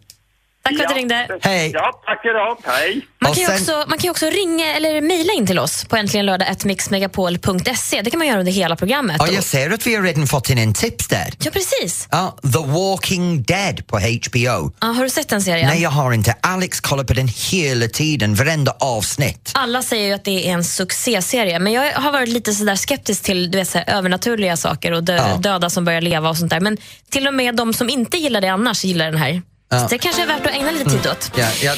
Tack 0.68 0.78
för 0.78 0.84
att 0.84 0.90
du 0.90 0.96
ringde. 0.96 1.28
Hej! 1.42 1.72
Ja, 1.74 2.02
tack 2.06 2.22
idag. 2.26 2.58
Hej! 2.76 3.02
Man 3.22 3.34
kan, 3.34 3.46
sen- 3.46 3.56
också, 3.56 3.86
man 3.90 3.98
kan 3.98 4.10
också 4.10 4.26
ringa 4.26 4.76
eller 4.76 5.02
mejla 5.02 5.34
in 5.34 5.48
till 5.48 5.60
oss 5.60 5.86
på 5.86 5.96
äntligenlördag.mixmegapol.se. 5.96 8.02
Det 8.02 8.10
kan 8.12 8.18
man 8.18 8.28
göra 8.28 8.40
under 8.40 8.52
hela 8.52 8.76
programmet. 8.76 9.16
Ja, 9.20 9.28
jag 9.28 9.44
ser 9.44 9.72
att 9.74 9.88
vi 9.88 9.96
har 9.96 10.04
redan 10.04 10.28
fått 10.28 10.50
in 10.50 10.58
en 10.58 10.74
tips 10.74 11.08
där. 11.08 11.34
Ja, 11.40 11.52
precis. 11.52 12.08
Ja, 12.12 12.38
The 12.54 12.60
Walking 12.72 13.44
Dead 13.44 13.88
på 13.88 13.98
HBO. 14.00 14.72
Ja, 14.82 14.88
har 14.88 15.04
du 15.04 15.10
sett 15.10 15.30
den 15.30 15.42
serien? 15.42 15.68
Nej, 15.70 15.82
jag 15.82 15.90
har 15.90 16.12
inte. 16.14 16.36
Alex 16.42 16.80
kollar 16.82 17.04
på 17.04 17.14
den 17.14 17.28
hela 17.52 17.88
tiden, 17.88 18.36
varenda 18.36 18.72
avsnitt. 18.80 19.52
Alla 19.54 19.82
säger 19.82 20.08
ju 20.08 20.14
att 20.14 20.26
det 20.26 20.48
är 20.50 20.54
en 20.54 20.64
succéserie, 20.64 21.60
men 21.60 21.74
jag 21.74 21.92
har 21.94 22.12
varit 22.12 22.30
lite 22.30 22.54
sådär 22.54 22.76
skeptisk 22.76 23.24
till 23.24 23.52
du 23.52 23.58
vet, 23.58 23.68
så 23.70 23.78
här, 23.78 23.90
övernaturliga 23.98 24.58
saker 24.58 24.92
och 24.92 25.04
dö 25.04 25.16
Ja. 25.16 25.38
döda 25.38 25.70
som 25.70 25.86
börjar 25.86 26.02
leva 26.02 26.30
och 26.30 26.38
sånt 26.38 26.50
där. 26.50 26.60
Men 26.60 26.78
till 27.12 27.28
och 27.28 27.34
med 27.34 27.56
de 27.56 27.74
som 27.74 27.90
inte 27.90 28.18
gillar 28.18 28.42
det 28.42 28.48
annars 28.48 28.84
gillar 28.84 29.06
den 29.06 29.18
här. 29.18 29.42
Ja. 29.70 29.80
Så 29.80 29.88
det 29.88 29.98
kanske 29.98 30.22
är 30.22 30.28
värt 30.28 30.46
att 30.46 30.52
ägna 30.52 30.72
lite 30.72 30.90
tid 30.90 31.08
åt. 31.08 31.32
Ja, 31.36 31.48
ja. 31.62 31.74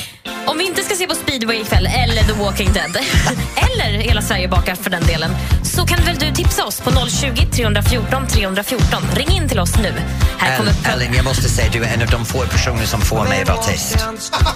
Om 0.46 0.58
vi 0.58 0.66
inte 0.66 0.84
ska 0.84 0.96
se 0.96 1.08
på 1.08 1.16
speedway 1.16 1.62
ikväll, 1.62 1.86
eller 1.86 2.24
The 2.24 2.34
Walking 2.34 2.74
Dead, 2.74 2.98
eller 3.56 3.98
Hela 3.98 4.22
Sverige 4.22 4.48
bakar 4.48 4.76
för 4.76 4.90
den 4.90 5.04
delen, 5.04 5.32
så 5.64 5.86
kan 5.86 6.06
väl 6.06 6.16
du 6.20 6.32
tipsa 6.36 6.66
oss 6.66 6.82
på 6.82 6.92
020 6.92 7.46
314 7.52 8.28
314. 8.28 9.04
Ring 9.16 9.30
in 9.32 9.50
till 9.50 9.60
oss 9.60 9.78
nu. 9.78 9.94
Här 10.38 10.58
kommer 10.58 10.74
Ellen, 10.94 11.14
jag 11.14 11.26
måste 11.26 11.50
säga 11.50 11.70
du 11.72 11.84
är 11.84 11.94
en 11.94 12.02
av 12.02 12.08
de 12.08 12.26
få 12.26 12.40
personer 12.40 12.86
som 12.86 13.02
får 13.02 13.24
mig 13.24 13.42
att 13.42 13.50
vara 13.50 13.64
tyst. 13.64 14.00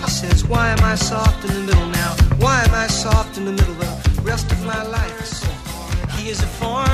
says, 0.08 0.44
Why 0.44 0.56
am 0.56 0.94
I 0.94 0.98
soft 0.98 1.46
in 1.46 1.52
the 1.52 1.76
middle 1.76 1.94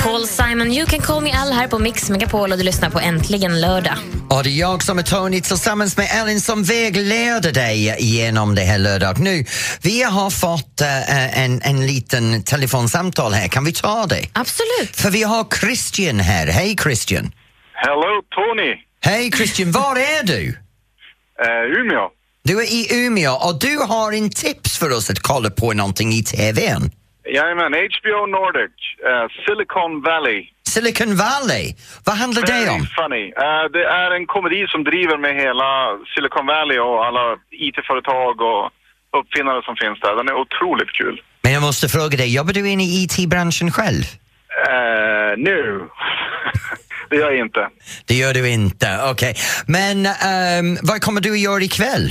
Paul 0.03 0.27
Simon, 0.27 0.73
You 0.73 0.85
can 0.85 0.99
call 0.99 1.23
me 1.23 1.31
Al 1.31 1.51
här 1.51 1.67
på 1.67 1.79
Mix 1.79 2.09
Megapol 2.09 2.51
och 2.51 2.57
du 2.57 2.63
lyssnar 2.63 2.89
på 2.89 2.99
Äntligen 2.99 3.61
lördag. 3.61 3.93
Och 4.29 4.43
det 4.43 4.49
är 4.49 4.59
jag 4.59 4.83
som 4.83 4.99
är 4.99 5.03
Tony 5.03 5.41
tillsammans 5.41 5.97
med 5.97 6.07
Ellen 6.21 6.41
som 6.41 6.63
vägleder 6.63 7.51
dig 7.51 7.95
genom 7.99 8.55
det 8.55 8.61
här 8.61 8.77
lördag. 8.77 9.19
Nu, 9.19 9.45
vi 9.81 10.03
har 10.03 10.29
fått 10.29 10.81
eh, 10.81 11.43
en, 11.43 11.61
en 11.61 11.87
liten 11.87 12.43
telefonsamtal 12.43 13.33
här, 13.33 13.47
kan 13.47 13.65
vi 13.65 13.73
ta 13.73 14.05
det? 14.05 14.25
Absolut. 14.33 14.95
För 14.95 15.09
vi 15.11 15.23
har 15.23 15.45
Christian 15.59 16.19
här. 16.19 16.47
Hej 16.47 16.75
Christian! 16.83 17.31
Hello, 17.73 18.21
Tony. 18.35 18.75
Hej 19.01 19.31
Christian, 19.31 19.71
var 19.71 19.95
är 19.95 20.23
du? 20.23 20.47
Uh, 20.47 21.81
Umeå. 21.81 22.09
Du 22.43 22.59
är 22.61 22.73
i 22.73 23.05
Umeå 23.05 23.31
och 23.31 23.59
du 23.59 23.77
har 23.77 24.11
en 24.11 24.29
tips 24.29 24.77
för 24.77 24.91
oss 24.91 25.09
att 25.09 25.19
kolla 25.19 25.49
på 25.49 25.73
någonting 25.73 26.13
i 26.13 26.23
TVn. 26.23 26.91
Jajamän, 27.37 27.73
HBO 27.73 28.19
Nordic, 28.37 28.75
eh, 29.09 29.25
Silicon 29.45 30.01
Valley. 30.01 30.39
Silicon 30.73 31.11
Valley, 31.25 31.65
vad 32.05 32.15
handlar 32.23 32.41
det 32.41 32.51
Very 32.51 32.69
om? 32.69 32.85
funny. 32.99 33.25
Eh, 33.45 33.63
det 33.75 33.85
är 34.03 34.11
en 34.17 34.25
komedi 34.35 34.61
som 34.67 34.83
driver 34.83 35.17
med 35.25 35.33
hela 35.43 35.69
Silicon 36.15 36.45
Valley 36.45 36.79
och 36.79 37.05
alla 37.05 37.25
IT-företag 37.51 38.41
och 38.41 38.63
uppfinnare 39.19 39.61
som 39.67 39.75
finns 39.75 39.99
där. 39.99 40.15
Den 40.15 40.27
är 40.27 40.37
otroligt 40.43 40.91
kul. 40.99 41.21
Men 41.43 41.51
jag 41.53 41.61
måste 41.61 41.87
fråga 41.89 42.17
dig, 42.17 42.35
jobbar 42.35 42.53
du 42.53 42.69
inne 42.69 42.83
i 42.83 43.03
IT-branschen 43.03 43.71
själv? 43.71 44.03
Uh, 44.69 45.31
nu. 45.37 45.81
det 47.09 47.15
gör 47.15 47.31
jag 47.31 47.39
inte. 47.45 47.69
Det 48.07 48.13
gör 48.13 48.33
du 48.33 48.49
inte, 48.49 48.87
okej. 49.11 49.33
Men 49.67 50.05
ehm, 50.05 50.77
vad 50.81 51.01
kommer 51.01 51.21
du 51.21 51.31
att 51.31 51.39
göra 51.39 51.61
ikväll? 51.63 52.05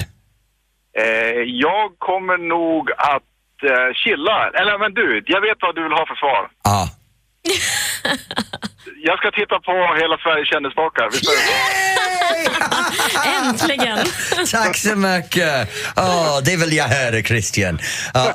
Eh, 0.99 1.43
jag 1.47 1.99
kommer 1.99 2.39
nog 2.39 2.91
att 2.97 3.28
eh, 3.63 3.89
chilla. 4.01 4.39
Eller 4.59 4.79
men 4.79 4.95
du, 4.95 5.23
jag 5.27 5.41
vet 5.41 5.59
vad 5.61 5.75
du 5.75 5.83
vill 5.83 5.93
ha 5.93 6.07
för 6.07 6.15
svar. 6.15 6.43
Ja. 6.65 6.81
Jag 9.03 9.19
ska 9.19 9.31
titta 9.31 9.61
på 9.61 9.73
Hela 10.01 10.19
Sverige 10.19 10.45
kändisbakar. 10.45 11.09
Äntligen! 13.39 13.99
Tack 14.53 14.77
så 14.77 14.97
mycket! 14.97 15.71
Åh, 15.97 16.41
det 16.45 16.57
vill 16.57 16.73
jag 16.73 16.89
höra, 16.89 17.23
Christian. 17.23 17.79
Ja, 18.15 18.35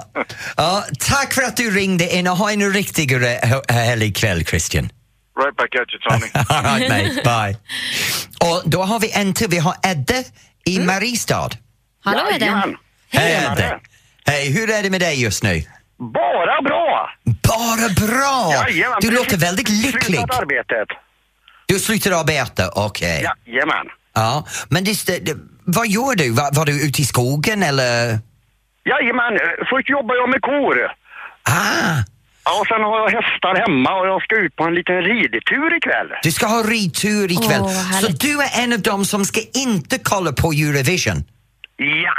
ja, 0.57 0.83
tack 0.99 1.33
för 1.33 1.41
att 1.41 1.57
du 1.57 1.71
ringde 1.71 2.15
in 2.15 2.27
och 2.27 2.37
ha 2.37 2.51
en 2.51 2.73
riktigt 2.73 3.11
härlig 3.69 4.15
kväll, 4.15 4.45
Christian. 4.45 4.89
Right 5.39 5.55
back 5.55 5.75
at 5.75 5.93
you, 5.93 5.99
Tony. 5.99 6.31
All 6.49 6.63
right, 6.63 6.89
mate. 6.89 7.21
Bye. 7.23 7.57
Och 8.49 8.61
då 8.65 8.81
har 8.83 8.99
vi 8.99 9.11
en 9.11 9.33
till. 9.33 9.47
Vi 9.49 9.57
har 9.57 9.75
Edde 9.83 10.23
i 10.65 10.79
Mariestad. 10.79 11.49
Hallå 12.03 12.21
Edde. 12.35 12.75
Hej. 13.11 13.47
Edde. 13.51 13.79
Hej, 14.25 14.51
hur 14.53 14.69
är 14.69 14.83
det 14.83 14.89
med 14.89 15.01
dig 15.01 15.21
just 15.23 15.43
nu? 15.43 15.61
Bara 15.97 16.61
bra! 16.61 17.09
Bara 17.25 18.07
bra! 18.07 18.51
Jajamän, 18.53 18.97
Du 19.01 19.11
låter 19.11 19.37
väldigt 19.37 19.69
lycklig. 19.69 20.03
Slutat 20.03 20.39
arbetet. 20.41 20.87
Du 21.65 21.79
slutar 21.79 22.11
arbeta, 22.11 22.69
okej. 22.75 23.25
Jajamän. 23.45 23.85
Ja, 24.13 24.45
men 24.69 24.83
det, 24.83 25.05
det, 25.25 25.33
vad 25.65 25.87
gör 25.87 26.15
du? 26.15 26.29
Var, 26.31 26.55
var 26.55 26.65
du 26.65 26.87
ute 26.87 27.01
i 27.01 27.05
skogen 27.05 27.63
eller? 27.63 28.19
Jajamän, 28.85 29.33
eh, 29.33 29.65
först 29.69 29.89
jobbar 29.89 30.15
jag 30.15 30.29
med 30.29 30.41
kor. 30.41 30.77
Ah! 31.43 32.03
Ja, 32.45 32.59
och 32.59 32.67
sen 32.67 32.81
har 32.81 32.99
jag 32.99 33.09
hästar 33.21 33.55
hemma 33.67 33.99
och 33.99 34.07
jag 34.07 34.21
ska 34.23 34.35
ut 34.35 34.55
på 34.55 34.63
en 34.63 34.73
liten 34.75 34.95
ridtur 35.01 35.77
ikväll. 35.77 36.07
Du 36.23 36.31
ska 36.31 36.45
ha 36.47 36.63
ridtur 36.63 37.31
ikväll. 37.31 37.61
Åh, 37.61 37.99
så 38.01 38.07
du 38.07 38.41
är 38.41 38.63
en 38.63 38.73
av 38.73 38.81
dem 38.81 39.05
som 39.05 39.25
ska 39.25 39.41
inte 39.53 39.99
kolla 40.03 40.31
på 40.31 40.51
Eurovision? 40.51 41.23
Ja. 41.83 42.13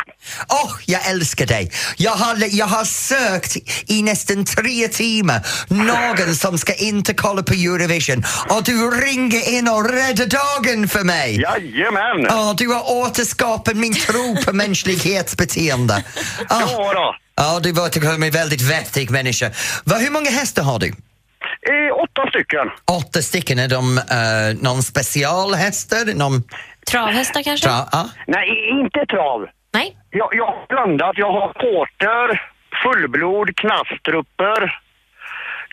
Åh, 0.48 0.72
jag 0.87 1.07
älskar 1.11 1.46
dig! 1.46 1.70
Jag 1.96 2.12
har, 2.12 2.37
jag 2.50 2.66
har 2.66 2.85
sökt 2.85 3.57
i 3.90 4.03
nästan 4.03 4.44
tre 4.44 4.88
timmar 4.88 5.46
någon 5.68 6.35
som 6.35 6.59
ska 6.59 6.74
inte 6.74 7.14
kolla 7.14 7.42
på 7.42 7.53
Eurovision 7.53 8.24
och 8.48 8.62
du 8.64 8.90
ringer 8.90 9.48
in 9.48 9.68
och 9.68 9.90
räddar 9.90 10.27
dagen 10.27 10.88
för 10.88 11.05
mig! 11.05 11.40
Jajamän! 11.40 12.27
Ja, 12.29 12.55
du 12.59 12.68
har 12.68 12.92
återskapat 12.92 13.77
min 13.77 13.94
tro 13.94 14.37
på 14.44 14.53
mänsklighetsbeteende. 14.53 16.05
Ah. 16.48 16.61
Ja 16.61 16.92
då. 16.94 17.16
Ja, 17.37 17.61
du 17.62 17.72
var 17.72 18.14
en 18.24 18.31
väldigt 18.31 18.62
vettig 18.62 19.11
människa. 19.11 19.50
Va, 19.85 19.96
hur 19.96 20.11
många 20.11 20.31
hästar 20.31 20.62
har 20.62 20.79
du? 20.79 20.87
Eh, 20.87 22.03
åtta 22.03 22.29
stycken. 22.29 22.66
Åtta 22.85 23.22
stycken. 23.22 23.59
Är 23.59 23.68
de 23.68 23.98
uh, 23.98 24.62
någon 24.62 24.83
specialhästar? 24.83 26.14
Någon... 26.14 26.42
Travhästar 26.90 27.42
kanske? 27.42 27.68
Tra- 27.68 27.88
ja. 27.92 28.09
Nej, 28.27 28.68
inte 28.70 29.07
trav. 29.07 29.47
Nej. 29.75 29.97
Jag, 30.11 30.29
jag 30.33 30.47
har 30.47 30.66
blandat. 30.68 31.12
Jag 31.18 31.33
har 31.33 31.49
porter, 31.49 32.42
fullblod, 32.83 33.57
knastrupper, 33.57 34.73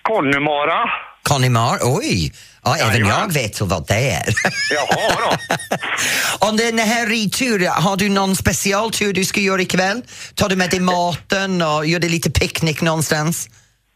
Connemara. 0.02 0.90
Connemara, 1.24 1.78
oj! 1.82 2.32
Ja, 2.64 2.76
även 2.78 2.94
Jajamän. 2.94 3.18
jag 3.20 3.34
vet 3.34 3.62
vad 3.62 3.88
det 3.88 3.94
är. 4.12 4.24
Jaha 4.72 5.16
då. 5.20 5.38
Om 6.48 6.58
den 6.58 6.80
här 6.80 7.08
ridturen, 7.08 7.68
har 7.72 7.98
du 7.98 8.10
någon 8.10 8.36
specialtur 8.36 9.14
du 9.14 9.26
ska 9.26 9.40
göra 9.40 9.62
ikväll? 9.62 10.02
Tar 10.36 10.50
du 10.50 10.56
med 10.56 10.70
dig 10.70 10.80
maten 10.80 11.62
och 11.62 11.86
gör 11.86 12.00
det 12.00 12.10
lite 12.10 12.32
picknick 12.32 12.82
någonstans? 12.82 13.50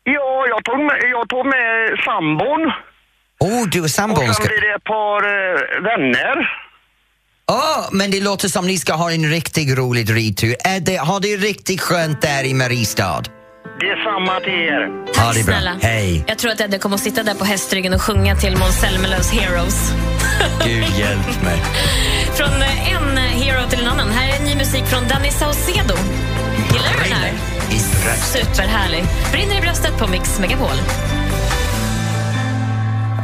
Ja, 0.04 0.46
jag 0.50 0.64
tog 0.64 0.80
med, 0.80 0.98
jag 1.12 1.30
tog 1.30 1.46
med 1.46 2.00
sambon. 2.06 2.72
Oh, 3.40 3.68
du 3.70 3.80
och 3.80 3.84
Och 3.84 3.90
sambon 3.92 4.26
sen 4.26 4.34
ska... 4.34 4.44
blir 4.48 4.62
det 4.62 4.76
ett 4.76 4.84
par 4.84 5.22
eh, 5.24 5.84
vänner. 5.84 6.65
Ja, 7.48 7.90
men 7.92 8.12
det 8.12 8.20
låter 8.24 8.48
som 8.48 8.68
ni 8.68 8.78
ska 8.78 8.94
ha 8.94 9.12
en 9.12 9.30
riktigt 9.30 9.78
rolig 9.78 10.16
ridtur. 10.16 10.56
Är 10.60 10.80
det, 10.80 10.96
har 10.96 11.20
det 11.20 11.38
riktigt 11.38 11.82
skönt 11.82 12.22
där 12.22 12.44
i 12.44 12.54
Mariestad? 12.54 13.24
Det 13.80 13.86
är 13.86 14.04
samma 14.04 14.40
till 14.40 14.54
er. 14.54 14.90
Ja, 15.16 15.32
det 15.34 15.40
är 15.40 15.44
bra. 15.44 15.54
Snälla. 15.54 15.78
Hej! 15.82 16.24
Jag 16.28 16.38
tror 16.38 16.52
att 16.52 16.62
Eddie 16.62 16.78
kommer 16.80 16.96
att 16.96 17.02
sitta 17.02 17.24
där 17.24 17.34
på 17.34 17.46
hästryggen 17.46 17.94
och 17.94 18.02
sjunga 18.02 18.36
till 18.36 18.58
Måns 18.58 18.80
Zelmerlöws 18.82 19.32
Heroes. 19.32 19.94
Gud 20.66 20.86
hjälp 21.00 21.44
mig. 21.44 21.58
Från 22.36 22.62
eh, 22.62 22.94
en 22.96 23.18
hero 23.18 23.70
till 23.70 23.80
en 23.80 23.88
annan. 23.88 24.10
Här 24.10 24.40
är 24.40 24.44
ny 24.44 24.56
musik 24.56 24.86
från 24.86 25.08
Danny 25.08 25.32
Saucedo. 25.32 25.96
Gillar 26.74 26.94
du 26.94 27.04
den 27.04 27.18
här? 27.18 27.34
Superhärlig. 28.34 29.04
Brinner 29.32 29.58
i 29.58 29.62
bröstet 29.62 29.98
på 29.98 30.08
Mix 30.08 30.40
Megapol. 30.40 30.78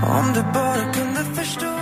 Om 0.03 0.33
du 0.33 0.41
bara 0.53 0.93
kunde 0.93 1.35
förstå 1.35 1.81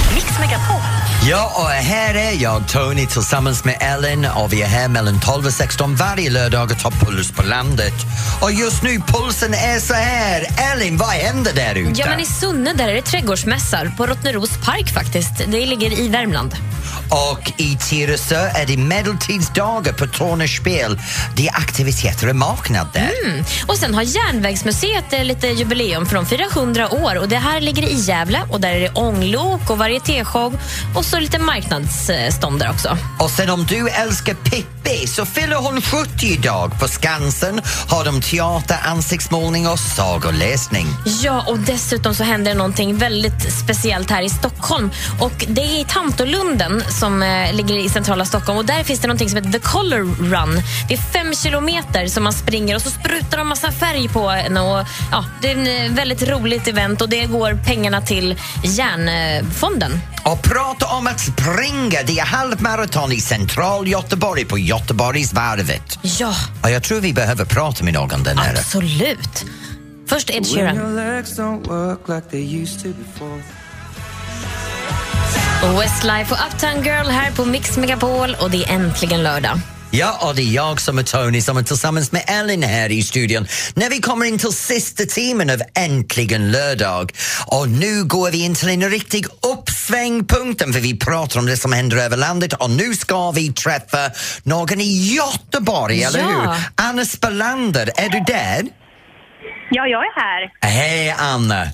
Mix 0.13 0.39
Megapol. 0.39 0.81
Ja, 1.29 1.51
och 1.55 1.69
här 1.69 2.13
är 2.15 2.31
jag, 2.41 2.67
Tony, 2.67 3.07
tillsammans 3.07 3.63
med 3.63 3.77
Ellen 3.79 4.25
och 4.25 4.53
vi 4.53 4.61
är 4.61 4.67
här 4.67 4.87
mellan 4.87 5.19
12 5.19 5.45
och 5.45 5.53
16 5.53 5.95
varje 5.95 6.29
lördag 6.29 6.71
och 6.71 6.79
tar 6.79 6.91
puls 6.91 7.31
på 7.31 7.43
landet. 7.43 7.93
Och 8.41 8.51
just 8.51 8.83
nu, 8.83 8.99
pulsen 8.99 9.53
är 9.53 9.79
så 9.79 9.93
här. 9.93 10.47
Ellen, 10.71 10.97
vad 10.97 11.09
händer 11.09 11.53
där 11.53 11.75
ute? 11.75 12.01
Ja, 12.01 12.05
men 12.09 12.19
I 12.19 12.25
Sunne 12.25 12.73
där 12.73 12.87
är 12.87 12.93
det 12.93 13.01
trädgårdsmässar 13.01 13.91
på 13.97 14.05
Rottneros 14.05 14.49
park. 14.65 14.93
faktiskt. 14.93 15.31
Det 15.47 15.65
ligger 15.65 15.99
i 15.99 16.07
Värmland. 16.07 16.55
Och 17.09 17.51
i 17.57 17.77
Tyresö 17.89 18.35
är 18.55 18.65
det 18.65 18.77
medeltidsdagar 18.77 19.93
på 19.93 20.07
Torners 20.07 20.57
spel. 20.57 20.99
Det 21.35 21.47
är 21.47 21.55
aktiviteter 21.55 22.29
och 22.29 22.35
marknad 22.35 22.87
där. 22.93 23.11
Mm. 23.25 23.43
Och 23.67 23.77
Sen 23.77 23.93
har 23.93 24.01
Järnvägsmuseet 24.01 25.13
eh, 25.13 25.23
lite 25.23 25.47
jubileum 25.47 26.05
för 26.05 26.15
de 26.15 26.25
firar 26.25 26.47
100 26.57 26.89
år. 26.93 27.17
Och 27.17 27.29
Det 27.29 27.37
här 27.37 27.61
ligger 27.61 27.83
i 27.83 27.93
Gävle 27.95 28.41
och 28.49 28.61
där 28.61 28.69
är 28.71 28.79
det 28.79 28.89
ånglok 28.89 29.69
och 29.69 29.79
varietéshow 30.01 30.59
och 30.95 31.05
så 31.05 31.19
lite 31.19 31.39
marknadsstånd 31.39 32.59
där 32.59 32.69
också. 32.69 32.97
Och 33.19 33.29
sen 33.29 33.49
om 33.49 33.65
du 33.65 33.89
älskar 33.89 34.33
Pippi 34.33 35.07
så 35.07 35.25
fyller 35.25 35.55
hon 35.55 35.81
70 35.81 36.25
idag. 36.25 36.79
På 36.79 36.87
Skansen 36.87 37.61
har 37.87 38.05
de 38.05 38.21
teater, 38.21 38.77
ansiktsmålning 38.83 39.67
och 39.67 39.79
sagoläsning. 39.79 40.87
Ja, 41.23 41.43
och 41.47 41.59
dessutom 41.59 42.15
så 42.15 42.23
händer 42.23 42.55
någonting 42.55 42.97
väldigt 42.97 43.53
speciellt 43.53 44.09
här 44.09 44.21
i 44.21 44.29
Stockholm. 44.29 44.91
Och 45.19 45.45
Det 45.47 45.61
är 45.61 45.81
i 45.81 45.85
Tantolunden 45.89 46.83
som 46.99 47.23
eh, 47.23 47.53
ligger 47.53 47.75
i 47.75 47.89
centrala 47.89 48.25
Stockholm. 48.25 48.57
Och 48.57 48.65
Där 48.65 48.83
finns 48.83 48.99
det 48.99 49.07
någonting 49.07 49.29
som 49.29 49.37
heter 49.37 49.51
The 49.51 49.59
Color 49.59 49.99
Run. 50.31 50.61
Det 50.87 50.93
är 50.93 50.97
fem 50.97 51.33
kilometer 51.35 52.07
som 52.07 52.23
man 52.23 52.33
springer 52.33 52.75
och 52.75 52.81
så 52.81 52.89
sprutar 52.89 53.37
de 53.37 53.47
massa 53.47 53.71
färg 53.71 54.09
på 54.09 54.29
en. 54.29 54.57
Och, 54.57 54.85
ja, 55.11 55.25
det 55.41 55.51
är 55.51 55.55
en 55.55 55.85
eh, 55.85 55.91
väldigt 55.91 56.27
roligt 56.27 56.67
event 56.67 57.01
och 57.01 57.09
det 57.09 57.25
går 57.25 57.59
pengarna 57.65 58.01
till 58.01 58.35
Järnfonden. 58.63 59.90
Och 60.23 60.41
prata 60.41 60.85
om 60.85 61.07
att 61.07 61.19
springa, 61.19 61.99
det 62.05 62.19
är 62.19 62.25
halvmaraton 62.25 63.11
i 63.11 63.21
central 63.21 63.87
Göteborg 63.87 64.45
på 64.45 64.57
Göteborgsvarvet. 64.57 65.99
Ja, 66.01 66.33
Och 66.63 66.71
jag 66.71 66.83
tror 66.83 66.99
vi 67.01 67.13
behöver 67.13 67.45
prata 67.45 67.83
med 67.83 67.93
någon 67.93 68.23
där 68.23 68.35
nere. 68.35 68.57
absolut. 68.57 69.45
Först 70.07 70.29
Ed 70.29 70.47
Sheeran. 70.47 70.95
Westlife 75.79 76.33
och 76.33 76.39
Uptown 76.47 76.83
Girl 76.83 77.07
här 77.07 77.31
på 77.31 77.45
Mix 77.45 77.77
Megapol 77.77 78.35
och 78.39 78.51
det 78.51 78.63
är 78.63 78.73
äntligen 78.73 79.23
lördag. 79.23 79.59
Ja, 79.93 80.17
och 80.27 80.35
det 80.35 80.41
är 80.41 80.53
jag 80.53 80.81
som 80.81 80.99
är 80.99 81.03
Tony 81.03 81.41
som 81.41 81.57
är 81.57 81.63
tillsammans 81.63 82.11
med 82.11 82.23
Ellen 82.27 82.63
här 82.63 82.89
i 82.91 83.01
studion 83.03 83.47
när 83.75 83.89
vi 83.89 83.99
kommer 83.99 84.25
in 84.25 84.37
till 84.37 84.51
sista 84.51 85.03
timmen 85.03 85.49
av 85.49 85.61
Äntligen 85.75 86.51
lördag. 86.51 87.11
Och 87.47 87.69
nu 87.69 88.03
går 88.03 88.31
vi 88.31 88.43
in 88.45 88.55
till 88.55 88.69
en 88.69 88.89
riktig 88.89 89.25
uppsvängpunkten 89.53 90.73
för 90.73 90.79
vi 90.79 90.97
pratar 90.99 91.39
om 91.39 91.45
det 91.45 91.57
som 91.57 91.73
händer 91.73 91.97
över 91.97 92.17
landet 92.17 92.53
och 92.53 92.69
nu 92.69 92.93
ska 92.93 93.31
vi 93.31 93.53
träffa 93.53 93.97
någon 94.43 94.79
i 94.81 95.15
Göteborg, 95.15 96.03
eller 96.03 96.19
Ja. 96.19 96.25
hur? 96.27 96.49
Anna 96.85 97.05
Spalander, 97.05 97.89
är 97.97 98.09
du 98.09 98.19
där? 98.33 98.61
Ja, 99.71 99.87
jag 99.87 100.01
är 100.05 100.21
här. 100.21 100.51
Hej 100.69 101.15
Anna! 101.19 101.61
Eh, 101.63 101.69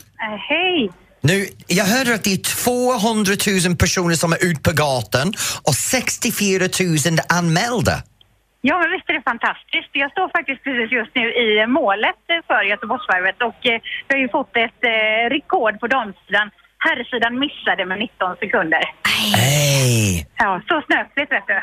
hej. 0.49 0.89
Nu, 1.21 1.47
jag 1.67 1.86
hörde 1.86 2.13
att 2.13 2.23
det 2.23 2.34
är 2.34 2.43
200 2.65 3.32
000 3.67 3.75
personer 3.75 4.15
som 4.15 4.34
är 4.34 4.45
ute 4.45 4.62
på 4.62 4.71
gatan 4.71 5.34
och 5.63 5.75
64 5.75 6.60
000 6.60 7.17
anmälda. 7.30 7.95
Ja, 8.62 8.75
men 8.80 8.91
visst 8.91 9.10
är 9.10 9.13
det 9.13 9.25
fantastiskt. 9.34 9.91
Jag 10.03 10.12
står 10.12 10.27
faktiskt 10.38 10.63
precis 10.63 10.91
just 10.99 11.13
nu 11.15 11.25
i 11.43 11.67
målet 11.67 12.21
för 12.49 12.62
Göteborgsvarvet 12.71 13.38
och 13.49 13.60
eh, 13.71 13.80
vi 14.08 14.12
har 14.15 14.21
ju 14.25 14.30
fått 14.38 14.53
ett 14.65 14.82
eh, 14.93 15.23
rekord 15.36 15.80
på 15.80 15.88
damsidan. 15.88 16.47
Herrsidan 16.88 17.34
missade 17.45 17.86
med 17.86 17.97
19 17.99 18.36
sekunder. 18.43 18.84
Hej! 19.36 20.27
Ja, 20.38 20.62
så 20.69 20.75
snöpligt 20.88 21.32
vet 21.32 21.47
du. 21.47 21.60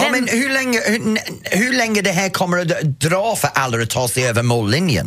Ja, 0.00 0.06
men 0.14 0.28
hur 0.40 0.50
länge, 0.58 0.78
hur, 0.90 1.00
hur 1.62 1.72
länge 1.76 2.00
det 2.02 2.10
här 2.20 2.30
kommer 2.30 2.58
att 2.58 2.68
dra 3.08 3.36
för 3.36 3.50
alla 3.54 3.82
att 3.82 3.90
ta 3.90 4.08
sig 4.08 4.28
över 4.28 4.42
mållinjen? 4.42 5.06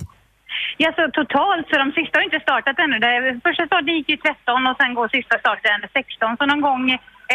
Ja, 0.83 0.89
så 0.97 1.03
totalt, 1.21 1.65
så 1.69 1.75
de 1.83 1.87
sista 1.99 2.13
har 2.17 2.23
inte 2.29 2.41
startat 2.47 2.75
ännu. 2.83 2.95
Det, 2.99 3.39
första 3.47 3.63
starten 3.65 3.93
gick 3.97 4.09
ju 4.09 4.17
13 4.17 4.67
och 4.69 4.75
sen 4.79 4.93
går 4.97 5.07
sista 5.17 5.35
starten 5.43 5.79
16. 5.93 6.37
Så 6.37 6.45
någon 6.45 6.61
gång 6.69 6.83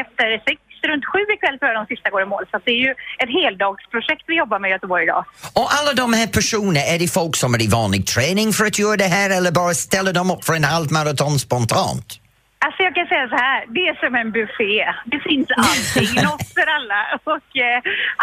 efter 0.02 0.26
sex, 0.46 0.58
runt 0.90 1.04
sju 1.10 1.22
ikväll 1.34 1.58
tror 1.58 1.68
jag 1.70 1.78
de 1.82 1.86
sista 1.94 2.10
går 2.10 2.22
i 2.22 2.28
mål. 2.34 2.44
Så 2.50 2.56
det 2.64 2.74
är 2.78 2.82
ju 2.86 2.92
ett 3.22 3.32
heldagsprojekt 3.40 4.24
vi 4.26 4.34
jobbar 4.42 4.58
med 4.58 4.68
i 4.68 4.72
Göteborg 4.76 5.02
idag. 5.04 5.24
Och 5.60 5.68
alla 5.78 5.92
de 6.02 6.12
här 6.12 6.26
personerna, 6.38 6.80
är 6.92 6.98
det 6.98 7.08
folk 7.20 7.36
som 7.36 7.54
är 7.54 7.62
i 7.66 7.68
vanlig 7.68 8.06
träning 8.06 8.48
för 8.52 8.64
att 8.64 8.78
göra 8.78 8.96
det 8.96 9.10
här 9.18 9.28
eller 9.36 9.52
bara 9.52 9.74
ställer 9.74 10.12
de 10.12 10.30
upp 10.30 10.44
för 10.44 10.54
en 10.60 10.64
halvmaraton 10.64 11.38
spontant? 11.46 12.08
Alltså 12.66 12.82
jag 12.88 12.94
kan 12.98 13.06
säga 13.06 13.28
så 13.28 13.36
här, 13.46 13.58
det 13.74 13.82
är 13.90 13.94
som 14.04 14.14
en 14.22 14.30
buffé. 14.36 14.74
Det 15.12 15.20
finns 15.28 15.48
allting, 15.68 16.10
något 16.28 16.46
för 16.56 16.66
alla 16.76 17.00
och 17.34 17.48
eh, 17.66 17.78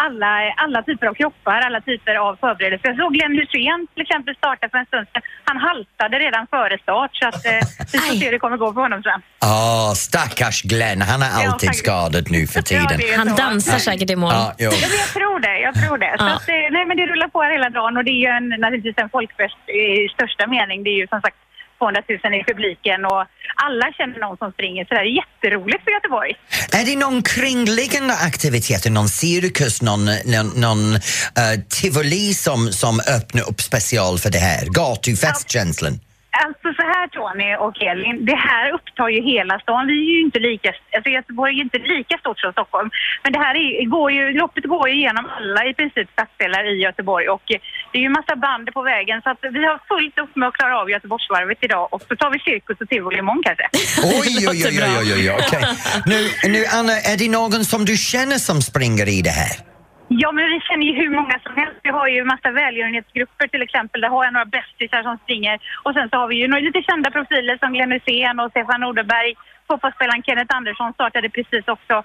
alla, 0.06 0.32
alla 0.63 0.79
typer 0.84 1.06
av 1.08 1.13
kroppar, 1.13 1.60
alla 1.67 1.82
typer 1.82 2.15
av 2.15 2.32
förberedelser. 2.43 2.88
Jag 2.89 2.97
såg 2.97 3.13
Glenn 3.13 3.36
Hysén 3.39 3.79
till 3.93 4.01
exempel 4.06 4.36
starta 4.36 4.69
för 4.71 4.77
en 4.77 4.86
stund 4.91 5.08
sedan. 5.13 5.21
Han 5.49 5.58
haltade 5.67 6.15
redan 6.25 6.43
före 6.56 6.75
start 6.86 7.12
så 7.19 7.27
att 7.27 7.45
eh, 7.45 7.62
vi 7.91 7.97
får 7.99 8.15
se 8.19 8.25
hur 8.25 8.32
det 8.32 8.39
kommer 8.39 8.58
gå 8.58 8.73
för 8.73 8.82
honom 8.82 9.01
sen. 9.03 9.19
Åh, 9.43 9.91
stackars 10.08 10.62
Glenn, 10.71 11.01
han 11.12 11.21
är 11.21 11.25
Ja, 11.29 11.36
alltid 11.51 11.69
faktiskt. 11.69 11.86
skadad 11.86 12.25
nu 12.36 12.41
för 12.56 12.62
tiden. 12.62 12.97
är 13.01 13.17
Han 13.17 13.36
dansar 13.43 13.77
säkert 13.89 14.10
i 14.10 14.15
mål. 14.15 14.34
Ja, 14.34 14.45
jo. 14.65 14.69
Ja, 14.84 14.88
jag 15.03 15.10
tror 15.17 15.39
det, 15.47 15.56
jag 15.67 15.73
tror 15.82 15.97
det. 16.06 16.13
Så 16.19 16.25
Ja. 16.25 16.34
att, 16.36 16.49
eh, 16.49 16.65
nej, 16.75 16.84
men 16.88 16.95
det 16.97 17.06
rullar 17.12 17.27
på 17.36 17.39
hela 17.43 17.69
dagen 17.79 17.97
och 17.97 18.03
det 18.08 18.12
är 18.17 18.21
ju 18.27 18.32
en, 18.39 18.47
naturligtvis 18.63 18.97
en 19.03 19.10
folkfest 19.10 19.60
i 19.69 19.86
största 20.15 20.43
mening. 20.56 20.84
Det 20.84 20.89
är 20.95 20.99
ju 21.03 21.08
som 21.08 21.21
sagt 21.21 21.38
200 21.84 22.02
000 22.24 22.34
i 22.39 22.43
publiken 22.52 23.00
och 23.06 23.22
alla 23.67 23.88
känner 23.98 24.19
någon 24.19 24.38
som 24.38 24.52
springer 24.52 24.86
så 24.86 24.93
det 24.93 25.00
är 25.00 25.15
jätteroligt 25.22 25.84
för 25.84 25.91
Göteborg. 25.91 26.32
Är 26.80 26.86
det 26.86 26.96
någon 27.06 27.24
kringliggande 27.24 28.13
aktiviteter, 28.13 28.89
någon 28.89 29.10
cirkus, 29.10 29.82
någon, 29.82 30.06
någon, 30.06 30.48
någon 30.65 30.96
eh, 30.96 31.56
tivoli 31.69 32.34
som, 32.34 32.72
som 32.72 33.00
öppnar 33.17 33.50
upp 33.50 33.62
special 33.62 34.19
för 34.19 34.30
det 34.30 34.43
här? 34.50 34.65
Gatufestkänslan? 34.65 36.00
Alltså 36.41 36.67
så 36.80 36.84
här 36.93 37.08
Tony 37.08 37.56
och 37.65 37.76
Elin, 37.89 38.26
det 38.26 38.36
här 38.36 38.72
upptar 38.78 39.10
ju 39.10 39.22
hela 39.22 39.60
stan. 39.60 39.88
Vi 39.88 39.98
är 40.10 40.13
ju 40.17 40.22
inte 40.22 40.39
lika, 40.39 40.69
alltså 40.96 41.10
Göteborg 41.10 41.54
är 41.60 41.63
inte 41.67 41.78
lika 41.78 42.17
stort 42.17 42.39
som 42.39 42.52
Stockholm. 42.52 42.89
Men 43.24 43.34
det 43.34 43.39
här 43.39 43.56
är, 43.56 43.86
går 43.86 44.12
ju, 44.12 44.34
loppet 44.41 44.65
går 44.74 44.89
ju 44.89 44.96
igenom 44.96 45.26
alla 45.38 45.62
i 45.65 45.74
princip 45.74 46.08
stadsdelar 46.12 46.63
i 46.74 46.76
Göteborg 46.88 47.26
och 47.30 47.46
det 47.91 47.98
är 47.98 48.02
ju 48.02 48.10
massa 48.10 48.36
band 48.36 48.74
på 48.74 48.82
vägen 48.82 49.22
så 49.24 49.30
att 49.30 49.41
vi 49.58 49.63
har 49.69 49.80
fullt 49.91 50.19
upp 50.24 50.36
med 50.36 50.48
att 50.48 50.54
klara 50.54 50.80
av 50.82 50.89
Göteborgsvarvet 50.89 51.58
idag 51.62 51.88
och 51.93 52.02
så 52.08 52.15
tar 52.15 52.30
vi 52.32 52.39
cirkus 52.39 52.78
och 52.82 52.89
tivoli 52.89 53.17
imorgon 53.17 53.43
kanske. 53.43 53.65
Oj, 54.04 54.48
oj, 54.50 54.65
oj, 54.67 54.80
oj, 54.82 55.13
oj, 55.15 55.30
oj. 55.30 55.32
okej. 55.41 55.63
Nu, 56.12 56.19
nu 56.54 56.65
Anna, 56.78 56.96
är 57.12 57.17
det 57.17 57.30
någon 57.30 57.65
som 57.65 57.86
du 57.86 57.98
känner 57.98 58.38
som 58.38 58.62
springer 58.62 59.08
i 59.17 59.22
det 59.22 59.36
här? 59.41 59.73
Ja, 60.21 60.30
men 60.32 60.45
vi 60.54 60.60
känner 60.67 60.86
ju 60.89 60.93
hur 61.02 61.12
många 61.19 61.36
som 61.45 61.54
helst. 61.62 61.80
Vi 61.88 61.91
har 61.97 62.08
ju 62.08 62.19
massa 62.34 62.49
välgörenhetsgrupper 62.63 63.47
till 63.47 63.63
exempel. 63.67 64.02
Där 64.02 64.10
har 64.15 64.23
jag 64.26 64.34
några 64.34 64.52
bästisar 64.58 65.02
som 65.08 65.15
springer. 65.23 65.56
Och 65.86 65.93
sen 65.95 66.08
så 66.10 66.15
har 66.21 66.28
vi 66.32 66.36
ju 66.41 66.47
några 66.47 66.63
lite 66.67 66.82
kända 66.89 67.08
profiler 67.17 67.56
som 67.62 67.69
Glenn 67.73 67.91
Hysén 67.95 68.39
och 68.41 68.49
Stefan 68.52 68.82
Nordenberg. 68.86 69.32
Fotbollsspelaren 69.67 70.23
Kenneth 70.28 70.56
Andersson 70.58 70.93
startade 70.93 71.28
precis 71.38 71.65
också. 71.76 71.95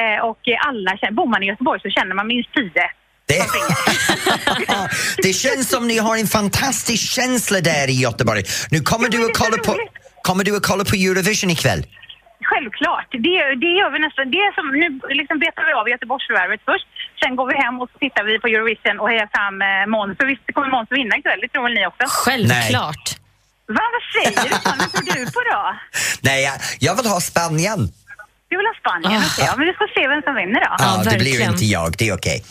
Eh, 0.00 0.18
och 0.28 0.40
alla 0.68 0.90
känner, 0.96 1.16
bor 1.20 1.28
man 1.34 1.42
i 1.42 1.46
Göteborg 1.52 1.80
så 1.86 1.90
känner 1.96 2.14
man 2.18 2.26
minst 2.26 2.50
tio. 2.56 2.86
Det, 3.30 3.42
det 5.26 5.32
känns 5.32 5.68
som 5.68 5.88
ni 5.88 5.98
har 5.98 6.16
en 6.16 6.26
fantastisk 6.26 7.12
känsla 7.18 7.60
där 7.60 7.86
i 7.90 7.96
Göteborg. 8.06 8.42
Nu 8.70 8.80
kommer 8.80 9.08
du 9.08 9.18
att 9.24 9.36
kolla 9.42 9.56
på, 9.66 9.72
kommer 10.22 10.44
du 10.44 10.56
att 10.56 10.66
kolla 10.66 10.84
på 10.84 10.96
Eurovision 10.96 11.50
ikväll? 11.50 11.82
Självklart. 12.50 13.08
Det, 13.26 13.36
det 13.64 13.72
gör 13.80 13.90
vi 13.94 13.98
nästan. 14.06 14.24
Det 14.34 14.40
är 14.48 14.52
som, 14.58 14.66
nu 14.82 14.88
liksom 15.20 15.36
betar 15.44 15.64
vi 15.68 15.72
av 15.80 15.88
Göteborgsvarvet 15.94 16.60
först. 16.70 16.86
Sen 17.20 17.36
går 17.38 17.46
vi 17.50 17.56
hem 17.64 17.74
och 17.82 17.90
tittar 18.04 18.24
vi 18.28 18.34
på 18.42 18.48
Eurovision 18.54 18.96
och 19.02 19.08
hejar 19.12 19.28
fram 19.36 19.56
eh, 19.68 19.86
Måns. 19.94 20.16
För 20.18 20.26
visst 20.32 20.46
kommer 20.54 20.70
Måns 20.76 20.90
vinna 21.00 21.14
ikväll, 21.20 21.40
det 21.42 21.48
tror 21.48 21.62
väl 21.66 21.74
ni 21.78 21.86
också? 21.90 22.04
Självklart. 22.24 23.06
Va, 23.76 23.84
vad 23.96 24.04
säger 24.14 24.36
du? 24.44 24.50
Vad 24.80 24.90
tror 24.92 25.04
du 25.14 25.22
på 25.36 25.40
då? 25.52 25.60
Nej, 26.28 26.38
jag, 26.48 26.54
jag 26.86 26.94
vill 26.98 27.06
ha 27.14 27.20
Spanien. 27.30 27.80
Vill 28.56 28.66
ha 28.66 28.74
Spanien? 28.80 29.22
Ja, 29.38 29.54
men 29.56 29.66
vi 29.66 29.72
får 29.72 29.88
se 29.94 30.08
vem 30.08 30.22
som 30.22 30.34
vinner 30.34 30.60
då. 30.60 30.74
Ja, 30.78 31.10
det 31.10 31.18
blir 31.18 31.40
inte 31.50 31.64
jag, 31.64 31.94
det 31.98 32.08
är 32.08 32.14
okej. 32.14 32.44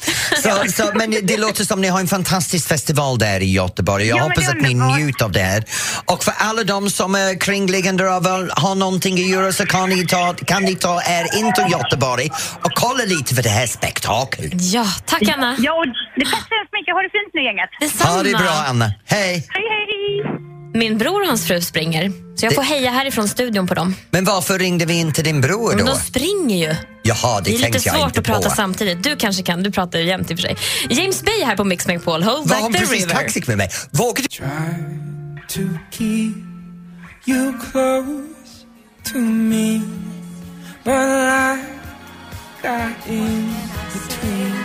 Så, 0.44 0.72
så, 0.72 0.92
men 0.96 1.16
det 1.24 1.38
låter 1.38 1.64
som 1.64 1.82
ni 1.82 1.88
har 1.88 2.00
en 2.00 2.08
fantastisk 2.08 2.68
festival 2.68 3.18
där 3.18 3.40
i 3.40 3.52
Göteborg. 3.52 4.06
Jag 4.08 4.18
Ja, 4.18 4.24
hoppas 4.24 4.50
att 4.50 4.62
ni 4.62 4.74
njuter 4.74 5.26
av 5.26 5.32
det 5.32 5.40
här. 5.40 5.64
Och 6.06 6.24
för 6.24 6.34
alla 6.38 6.64
de 6.64 6.90
som 6.90 7.16
är 7.16 7.40
kringliggande 7.40 8.10
och 8.10 8.26
väl 8.26 8.52
har 8.56 8.76
någonting 8.76 9.14
att 9.14 9.30
göra 9.30 9.52
så 9.52 9.66
kan 9.66 9.90
ni 9.90 10.08
ta, 10.08 10.34
kan 10.46 10.64
ni 10.64 10.76
ta 10.76 11.02
er 11.02 11.38
in 11.40 11.54
till 11.54 11.66
Göteborg 11.72 12.30
och 12.64 12.72
kolla 12.76 13.04
lite 13.04 13.36
för 13.36 13.44
det 13.44 13.50
här 13.50 13.68
spektaklet. 13.68 14.52
Ja, 14.56 14.86
tack 15.06 15.22
Anna. 15.36 15.56
Ja, 15.60 15.74
och 15.74 15.86
det 15.88 16.26
tack 16.26 16.48
så 16.50 16.56
hemskt 16.56 16.74
mycket. 16.74 16.94
Ha 16.94 17.02
det 17.02 17.10
fint 17.10 17.32
nu 17.34 17.44
gänget. 17.44 17.70
Detsamma. 17.80 18.12
Ha 18.14 18.24
det 18.24 18.32
bra, 18.32 18.64
Anna. 18.70 18.92
Hej! 19.06 19.48
Hej, 19.50 19.64
hej! 19.70 20.55
Min 20.76 20.98
bror 20.98 21.22
och 21.22 21.28
hans 21.28 21.48
fru 21.48 21.62
springer, 21.62 22.12
så 22.36 22.46
jag 22.46 22.56
får 22.56 22.62
heja 22.62 22.92
härifrån 22.92 23.28
studion 23.28 23.68
på 23.68 23.74
dem. 23.74 23.96
Men 24.12 24.26
varför 24.26 24.60
ringde 24.60 24.86
vi 24.86 24.94
inte 24.94 25.22
din 25.22 25.42
bror 25.42 25.76
Men 25.76 25.86
då? 25.86 25.92
de 25.92 26.00
springer 26.00 26.68
ju. 26.68 26.76
Jaha, 27.04 27.42
det, 27.42 27.50
Det 27.52 27.56
är 27.56 27.60
tänkte 27.62 27.78
lite 27.78 27.90
jag 27.90 27.96
svårt 27.98 28.08
inte 28.08 28.20
att 28.20 28.26
prata 28.26 28.50
på. 28.50 28.56
samtidigt. 28.56 29.04
Du 29.04 29.16
kanske 29.16 29.44
kan, 29.44 29.64
du 29.64 29.72
pratar 29.72 30.00
ju 30.00 30.06
jämt 30.06 30.32
i 30.32 30.34
och 30.34 30.38
för 30.40 30.42
sig. 30.48 30.56
James 30.90 31.24
Bay 31.24 31.44
här 31.46 31.56
på 31.56 31.64
Mix 31.64 31.88
Megapol, 31.88 32.24
Hold 32.24 32.50
Var 32.50 32.56
hon 32.62 32.72
Back 32.72 32.82
the 32.82 32.88
precis 32.88 33.06
River. 33.06 33.16
kaxig 33.22 33.48
med 33.48 33.58
mig? 33.58 33.70
Vågar 33.92 34.26
du? 34.30 34.46
to 35.48 35.62
keep 35.92 36.34
you 37.28 37.54
close 37.72 38.66
to 39.12 39.18
me, 39.20 39.82
but 40.84 40.94
I 40.94 41.58
got 42.62 43.08
in 43.10 43.56
between. 43.94 44.56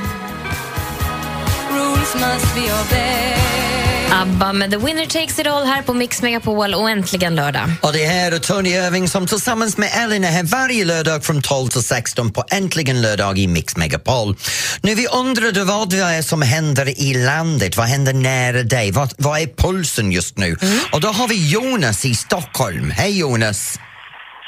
Rules 1.70 2.14
must 2.14 2.55
be 2.55 2.61
obeyed. 2.73 3.79
ABBA 4.12 4.53
med 4.53 4.70
The 4.70 4.77
Winner 4.77 5.07
Takes 5.07 5.38
It 5.38 5.46
All 5.46 5.66
här 5.66 5.83
på 5.83 5.94
Mix 5.94 6.23
Megapol 6.23 6.75
och 6.75 6.90
äntligen 6.90 7.35
lördag. 7.35 7.73
Och 7.83 7.92
det 7.92 8.07
här 8.07 8.33
är 8.33 8.38
Tony 8.38 8.70
Irving 8.70 9.09
som 9.09 9.27
tillsammans 9.27 9.77
med 9.77 9.90
Ellen 9.94 10.25
är 10.25 10.31
här 10.31 10.42
varje 10.42 10.85
lördag 10.85 11.25
från 11.25 11.42
12 11.42 11.68
till 11.68 11.83
16 11.83 12.33
på 12.33 12.44
Äntligen 12.51 13.03
lördag 13.03 13.38
i 13.38 13.46
Mix 13.46 13.77
Megapol. 13.77 14.37
Nu 14.83 14.94
vi 14.94 15.07
undrade 15.07 15.64
vad 15.64 15.90
det 15.90 15.99
är 15.99 16.23
som 16.23 16.42
händer 16.42 17.01
i 17.01 17.14
landet, 17.14 17.77
vad 17.77 17.87
händer 17.87 18.12
nära 18.12 18.62
dig, 18.62 18.92
vad, 18.92 19.12
vad 19.16 19.40
är 19.40 19.46
pulsen 19.46 20.12
just 20.12 20.38
nu? 20.38 20.57
Och 20.92 21.01
då 21.01 21.09
har 21.09 21.29
vi 21.29 21.51
Jonas 21.51 22.05
i 22.05 22.14
Stockholm. 22.14 22.90
Hej 22.90 23.18
Jonas! 23.18 23.79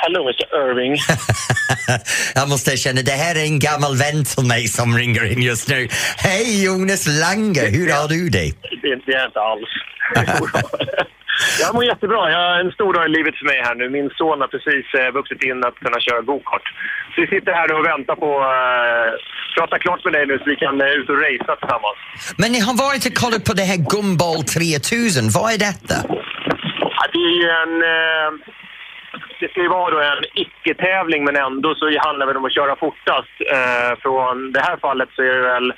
Hello, 0.05 0.21
Mr. 0.29 0.47
Irving. 0.63 0.95
Jag 2.39 2.49
måste 2.49 2.71
erkänna, 2.75 3.03
det 3.11 3.19
här 3.25 3.35
är 3.41 3.45
en 3.53 3.59
gammal 3.69 3.95
vän 4.05 4.21
till 4.25 4.47
mig 4.55 4.63
som 4.79 4.89
ringer 5.01 5.25
in 5.33 5.43
just 5.51 5.69
nu. 5.69 5.81
Hej 6.29 6.65
Jonas 6.65 7.05
Lange, 7.23 7.65
hur 7.77 7.89
har 7.97 8.09
du 8.15 8.21
det? 8.37 8.49
Det, 8.83 8.89
är 8.89 9.27
inte 9.27 9.41
alls. 9.51 9.71
Jag 11.63 11.75
mår 11.75 11.85
jättebra. 11.85 12.31
Jag 12.35 12.43
har 12.49 12.61
en 12.65 12.73
stor 12.79 12.93
dag 12.95 13.05
i 13.09 13.11
livet 13.19 13.35
för 13.39 13.47
mig 13.53 13.59
här 13.67 13.75
nu. 13.75 13.85
Min 13.99 14.11
son 14.19 14.41
har 14.43 14.51
precis 14.55 14.87
eh, 15.01 15.09
vuxit 15.19 15.43
in 15.49 15.59
att 15.69 15.77
kunna 15.85 16.01
köra 16.07 16.21
gokart. 16.31 16.67
Så 17.13 17.17
vi 17.23 17.27
sitter 17.35 17.53
här 17.61 17.69
och 17.77 17.85
väntar 17.93 18.17
på 18.25 18.31
att 18.41 19.07
eh, 19.07 19.11
prata 19.57 19.79
klart 19.85 20.05
med 20.05 20.13
dig 20.17 20.25
nu 20.27 20.35
så 20.39 20.45
vi 20.53 20.57
kan 20.65 20.81
eh, 20.81 20.99
ut 20.99 21.09
och 21.13 21.19
racea 21.27 21.55
tillsammans. 21.61 21.99
Men 22.41 22.49
ni 22.55 22.61
har 22.69 22.75
varit 22.87 23.03
och 23.09 23.15
kollat 23.23 23.45
på 23.49 23.55
det 23.61 23.67
här 23.71 23.81
Gumball 23.93 24.43
3000, 24.43 25.31
vad 25.37 25.49
är 25.55 25.61
detta? 25.71 25.97
Ja, 26.97 27.03
det 27.17 27.27
är 27.43 27.55
en 27.63 27.75
det 29.43 29.51
ska 29.51 29.61
ju 29.61 29.69
vara 29.69 29.91
då 29.91 30.01
en 30.01 30.25
icke-tävling 30.35 31.25
men 31.25 31.37
ändå 31.37 31.75
så 31.75 31.85
handlar 31.99 32.27
det 32.27 32.39
om 32.39 32.45
att 32.45 32.55
köra 32.55 32.77
fortast. 32.77 33.35
Eh, 33.55 33.99
från 34.03 34.53
det 34.53 34.61
här 34.61 34.77
fallet 34.77 35.09
så 35.17 35.23
är 35.23 35.35
det 35.35 35.49
väl 35.53 35.73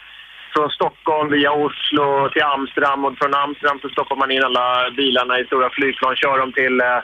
från 0.55 0.71
Stockholm 0.71 1.31
via 1.31 1.53
Oslo 1.53 2.29
till 2.29 2.43
Amsterdam 2.43 3.05
och 3.05 3.19
från 3.19 3.35
Amsterdam 3.35 3.79
så 3.81 3.89
stoppar 3.89 4.17
man 4.17 4.31
in 4.31 4.45
alla 4.45 4.91
bilarna 4.97 5.41
i 5.41 5.45
stora 5.45 5.71
flygplan, 5.71 6.17
kör 6.17 6.39
dem 6.39 6.53
till 6.53 6.81
eh, 6.81 7.01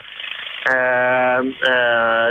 eh, 0.73 1.39
eh, 1.71 2.27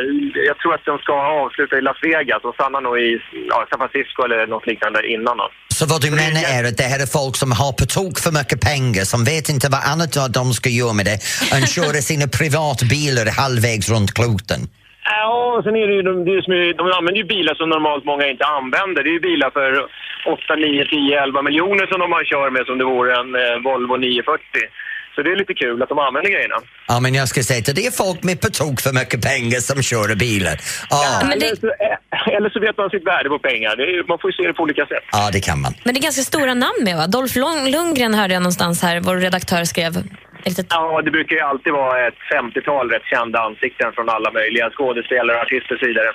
jag 0.48 0.58
tror 0.58 0.74
att 0.74 0.84
de 0.84 0.98
ska 0.98 1.12
avsluta 1.12 1.78
i 1.78 1.80
Las 1.80 2.02
Vegas 2.02 2.44
och 2.44 2.54
stanna 2.54 2.80
nog 2.80 3.00
i 3.00 3.22
ja, 3.48 3.66
San 3.70 3.78
Francisco 3.78 4.22
eller 4.22 4.46
något 4.46 4.66
liknande 4.66 5.08
innan. 5.08 5.36
Då. 5.36 5.48
Så 5.80 5.86
vad 5.94 6.00
du 6.06 6.10
menar 6.22 6.42
är 6.56 6.62
att 6.68 6.78
det 6.82 6.88
här 6.92 7.00
är 7.06 7.10
folk 7.20 7.34
som 7.42 7.50
har 7.60 7.72
på 7.80 7.84
tok 7.96 8.16
för 8.24 8.32
mycket 8.40 8.60
pengar 8.70 9.04
som 9.12 9.20
vet 9.32 9.46
inte 9.54 9.66
vad 9.76 9.82
annat 9.92 10.12
de 10.38 10.44
ska 10.58 10.68
göra 10.80 10.94
med 10.98 11.06
det 11.10 11.16
än 11.54 11.62
köra 11.76 11.98
sina 12.10 12.26
privatbilar 12.38 13.26
halvvägs 13.42 13.86
runt 13.94 14.10
kloten. 14.18 14.60
Ja, 15.14 15.28
och 15.54 15.62
sen 15.64 15.74
är 15.80 15.86
det 15.88 15.94
ju, 15.98 16.02
de, 16.10 16.14
är- 16.58 16.74
de 16.80 16.84
använder 16.98 17.20
ju 17.22 17.26
bilar 17.34 17.54
som 17.60 17.68
normalt 17.74 18.04
många 18.10 18.24
inte 18.32 18.46
använder. 18.58 19.00
Det 19.04 19.10
är 19.12 19.18
ju 19.20 19.24
bilar 19.30 19.50
för 19.58 19.70
8, 20.34 20.54
9, 20.56 20.84
10, 20.84 21.22
11 21.26 21.42
miljoner 21.48 21.84
som 21.90 21.98
de 22.02 22.06
man 22.16 22.24
kör 22.32 22.48
med 22.56 22.62
som 22.68 22.76
det 22.80 22.86
vore 22.94 23.10
en 23.20 23.30
eh, 23.42 23.56
Volvo 23.66 23.94
940. 23.96 24.42
Så 25.14 25.22
det 25.24 25.30
är 25.34 25.36
lite 25.42 25.54
kul 25.54 25.82
att 25.82 25.88
de 25.88 25.98
använder 25.98 26.30
grejerna. 26.30 26.54
Ja, 26.88 27.00
men 27.00 27.14
jag 27.14 27.28
ska 27.28 27.42
säga 27.42 27.58
att 27.58 27.76
det 27.76 27.86
är 27.86 27.90
folk 28.04 28.22
med 28.22 28.40
på 28.40 28.48
tok 28.60 28.80
för 28.80 28.92
mycket 28.92 29.20
pengar 29.22 29.60
som 29.60 29.82
kör 29.82 30.14
bilar. 30.14 30.56
Ja, 30.90 31.20
eller, 31.32 31.56
så, 31.62 31.66
eh, 31.66 32.36
eller 32.36 32.50
så 32.50 32.60
vet 32.60 32.76
man 32.78 32.90
sitt 32.90 33.06
värde 33.06 33.28
på 33.28 33.38
pengar. 33.38 33.76
Det 33.76 33.82
är, 33.82 34.08
man 34.08 34.18
får 34.18 34.30
ju 34.30 34.34
se 34.36 34.42
det 34.48 34.54
på 34.54 34.62
olika 34.62 34.86
sätt. 34.86 35.04
ja 35.12 35.30
det 35.32 35.40
kan 35.40 35.60
man. 35.60 35.74
Men 35.84 35.94
det 35.94 35.98
är 36.00 36.02
ganska 36.02 36.22
stora 36.22 36.54
namn 36.54 36.80
med 36.84 36.96
va? 36.96 37.06
Dolph 37.06 37.36
Lund- 37.38 37.70
Lundgren 37.70 38.14
hörde 38.14 38.34
jag 38.34 38.42
någonstans 38.42 38.82
här, 38.82 39.00
vår 39.00 39.16
redaktör 39.16 39.64
skrev. 39.64 39.92
Ja, 40.68 41.02
det 41.04 41.10
brukar 41.10 41.36
ju 41.36 41.42
alltid 41.42 41.72
vara 41.72 42.06
ett 42.08 42.14
50-tal 42.34 42.90
rätt 42.90 43.02
kända 43.04 43.38
ansikten 43.40 43.92
från 43.94 44.08
alla 44.08 44.30
möjliga 44.32 44.70
skådespelare, 44.70 45.40
artister 45.40 45.74
och 45.74 45.80
så 45.80 45.86
vidare. 45.86 46.10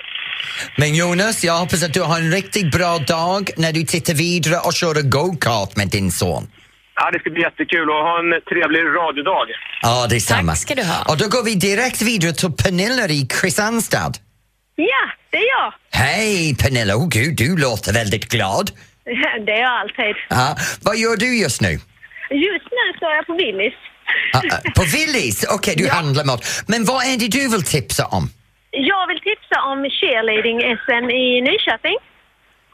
Men 0.76 0.94
Jonas, 0.94 1.44
jag 1.44 1.52
hoppas 1.54 1.84
att 1.84 1.94
du 1.94 2.02
har 2.02 2.16
en 2.18 2.30
riktigt 2.32 2.70
bra 2.72 2.98
dag 2.98 3.50
när 3.56 3.72
du 3.72 3.82
tittar 3.82 4.14
vidare 4.14 4.58
och 4.64 4.72
kör 4.72 5.02
go-kart 5.10 5.76
med 5.76 5.88
din 5.88 6.10
son. 6.10 6.46
Ja, 6.98 7.10
det 7.12 7.18
ska 7.20 7.30
bli 7.30 7.42
jättekul 7.42 7.90
och 7.90 7.96
ha 8.08 8.14
en 8.18 8.30
trevlig 8.50 8.80
radiodag. 9.00 9.46
Ja, 9.82 10.06
det 10.10 10.16
är 10.16 10.20
samma. 10.20 10.54
ska 10.56 10.74
du 10.74 10.84
ha. 10.84 10.98
Och 11.10 11.16
då 11.18 11.28
går 11.28 11.42
vi 11.44 11.54
direkt 11.54 12.02
vidare 12.02 12.32
till 12.32 12.52
Pernilla 12.52 13.04
i 13.08 13.26
Kristianstad. 13.26 14.12
Ja, 14.76 15.04
det 15.30 15.36
är 15.36 15.48
jag. 15.58 15.72
Hej 16.02 16.56
Pernilla, 16.62 16.94
oh 16.96 17.08
gud, 17.08 17.36
du 17.36 17.56
låter 17.56 17.92
väldigt 17.92 18.28
glad. 18.28 18.70
Det 19.46 19.52
är 19.52 19.60
jag 19.60 19.80
alltid. 19.80 20.16
Ja, 20.28 20.56
vad 20.82 20.96
gör 20.96 21.16
du 21.16 21.38
just 21.38 21.60
nu? 21.60 21.72
Just 22.30 22.68
nu 22.78 22.84
står 22.96 23.10
jag 23.18 23.26
på 23.26 23.34
Willys. 23.42 23.74
Ah, 24.32 24.38
ah, 24.38 24.70
på 24.76 24.82
Willys? 24.94 25.44
Okej, 25.56 25.74
du 25.76 25.88
handlar 25.98 26.24
mat. 26.24 26.42
Men 26.68 26.84
vad 26.84 27.04
är 27.10 27.16
det 27.18 27.28
du 27.28 27.48
vill 27.48 27.62
tipsa 27.62 28.06
om? 28.06 28.24
Jag 28.70 29.06
vill 29.10 29.20
tipsa 29.30 29.56
om 29.70 29.78
cheerleading-SM 29.98 31.06
i 31.24 31.40
Nyköping. 31.48 31.96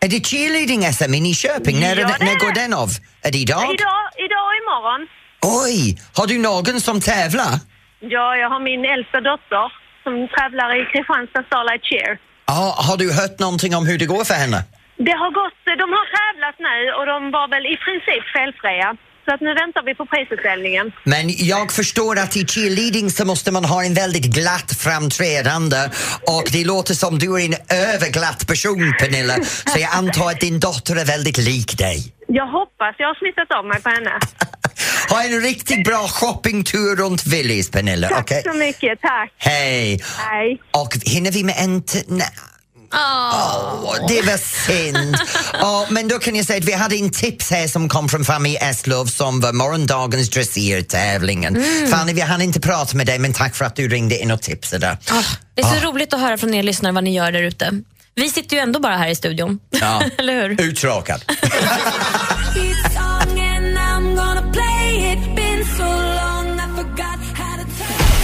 Är 0.05 0.09
det 0.09 0.21
cheerleading-SM 0.31 1.15
i 1.15 1.21
Nyköping? 1.21 1.77
När, 1.81 1.97
Ja, 1.97 2.07
det 2.09 2.25
när 2.25 2.35
är 2.37 2.39
går 2.45 2.53
den 2.63 2.73
av? 2.83 2.89
Är 3.27 3.31
det 3.35 3.39
idag? 3.47 3.63
Idag, 3.77 4.03
idag 4.27 4.45
och 4.51 4.57
imorgon. 4.63 5.01
Oj, 5.63 5.79
har 6.19 6.27
du 6.33 6.37
någon 6.49 6.81
som 6.89 6.97
tävlar? 7.01 7.53
Ja, 8.15 8.27
jag 8.43 8.49
har 8.55 8.61
min 8.71 8.83
äldsta 8.95 9.19
dotter 9.31 9.67
som 10.05 10.15
tävlar 10.37 10.69
i 10.81 10.83
Kristianstad 10.93 11.43
Starlight 11.51 11.85
Cheer. 11.91 12.13
Ja, 12.53 12.63
har 12.89 12.97
du 13.03 13.07
hört 13.21 13.37
någonting 13.45 13.73
om 13.79 13.85
hur 13.91 13.99
det 14.03 14.07
går 14.15 14.25
för 14.31 14.39
henne? 14.45 14.61
Det 15.09 15.17
har 15.23 15.31
gått, 15.43 15.61
de 15.83 15.87
har 15.99 16.07
tävlat 16.21 16.57
nu 16.69 16.77
och 16.99 17.07
de 17.13 17.19
var 17.37 17.47
väl 17.55 17.65
i 17.75 17.77
princip 17.87 18.25
felfria. 18.37 18.89
Så 19.25 19.35
att 19.35 19.41
nu 19.41 19.55
väntar 19.55 19.83
vi 19.85 19.95
på 19.95 20.07
prisutställningen. 20.07 20.93
Men 21.05 21.25
jag 21.29 21.73
förstår 21.73 22.19
att 22.19 22.37
i 22.37 22.47
cheerleading 22.47 23.11
så 23.11 23.25
måste 23.25 23.51
man 23.53 23.65
ha 23.65 23.85
en 23.85 23.95
väldigt 23.95 24.25
glatt 24.25 24.73
framträdande 24.79 25.77
och 26.27 26.45
det 26.53 26.65
låter 26.65 26.95
som 26.95 27.19
du 27.19 27.35
är 27.41 27.45
en 27.45 27.55
överglatt 27.95 28.47
person 28.47 28.95
Pernilla 29.01 29.35
så 29.45 29.79
jag 29.79 29.91
antar 29.95 30.31
att 30.31 30.41
din 30.41 30.61
dotter 30.61 30.97
är 30.97 31.05
väldigt 31.05 31.39
lik 31.39 31.79
dig. 31.79 32.13
Jag 32.27 32.47
hoppas 32.47 32.95
jag 32.99 33.07
har 33.07 33.15
smittat 33.15 33.59
av 33.59 33.65
mig 33.65 33.83
på 33.83 33.89
henne. 33.89 34.13
Ha 35.11 35.25
en 35.25 35.41
riktigt 35.41 35.85
bra 35.85 36.09
shoppingtur 36.09 36.97
runt 36.97 37.27
Willys, 37.27 37.71
Pernilla. 37.71 38.09
Tack 38.09 38.21
okej? 38.21 38.43
så 38.45 38.53
mycket, 38.53 39.01
tack. 39.01 39.33
Hej! 39.37 40.01
Hej. 40.19 40.61
Och 40.71 40.97
hinner 41.05 41.31
vi 41.31 41.45
med 41.45 41.55
en 41.59 41.83
Åh, 42.93 43.95
det 44.09 44.23
var 44.23 44.37
synd. 44.67 45.17
Ja, 45.61 45.87
men 45.91 46.09
då 46.09 46.19
kan 46.19 46.37
jag 46.37 46.47
säga 46.47 46.59
att 46.59 46.65
vi 46.65 46.73
hade 46.73 46.97
en 46.97 47.11
tips 47.11 47.51
här 47.51 47.69
som 47.69 47.89
kom 47.89 48.09
från 48.09 48.25
familj 48.25 48.57
Eslöv 48.57 49.07
som 49.07 49.41
var 49.41 49.53
morgondagens 49.53 50.31
dressyrtävlingen. 50.31 51.57
Mm. 51.57 51.91
Fanny, 51.91 52.13
vi 52.13 52.21
hann 52.21 52.43
inte 52.43 52.61
prata 52.61 52.97
med 52.97 53.07
dig 53.07 53.19
men 53.19 53.33
tack 53.33 53.55
för 53.55 53.65
att 53.65 53.77
du 53.77 53.89
ringde 53.89 54.19
in 54.19 54.31
och 54.31 54.43
tipsade. 54.43 54.99
Ah, 55.11 55.23
det 55.55 55.63
är 55.63 55.67
så 55.67 55.77
Ah. 55.77 55.91
roligt 55.91 56.13
att 56.15 56.21
höra 56.21 56.39
från 56.39 56.55
er 56.55 56.63
lyssnare 56.63 56.93
vad 56.93 57.05
ni 57.05 57.15
gör 57.15 57.33
där 57.33 57.43
ute. 57.43 57.71
Vi 58.15 58.31
sitter 58.31 58.57
ju 58.57 58.63
ändå 58.63 58.81
bara 58.81 58.97
här 58.97 59.09
i 59.09 59.15
studion. 59.15 59.59
Ja. 59.71 60.03
Eller 60.19 60.43
hur? 60.49 60.61
Uttråkad. 60.61 61.25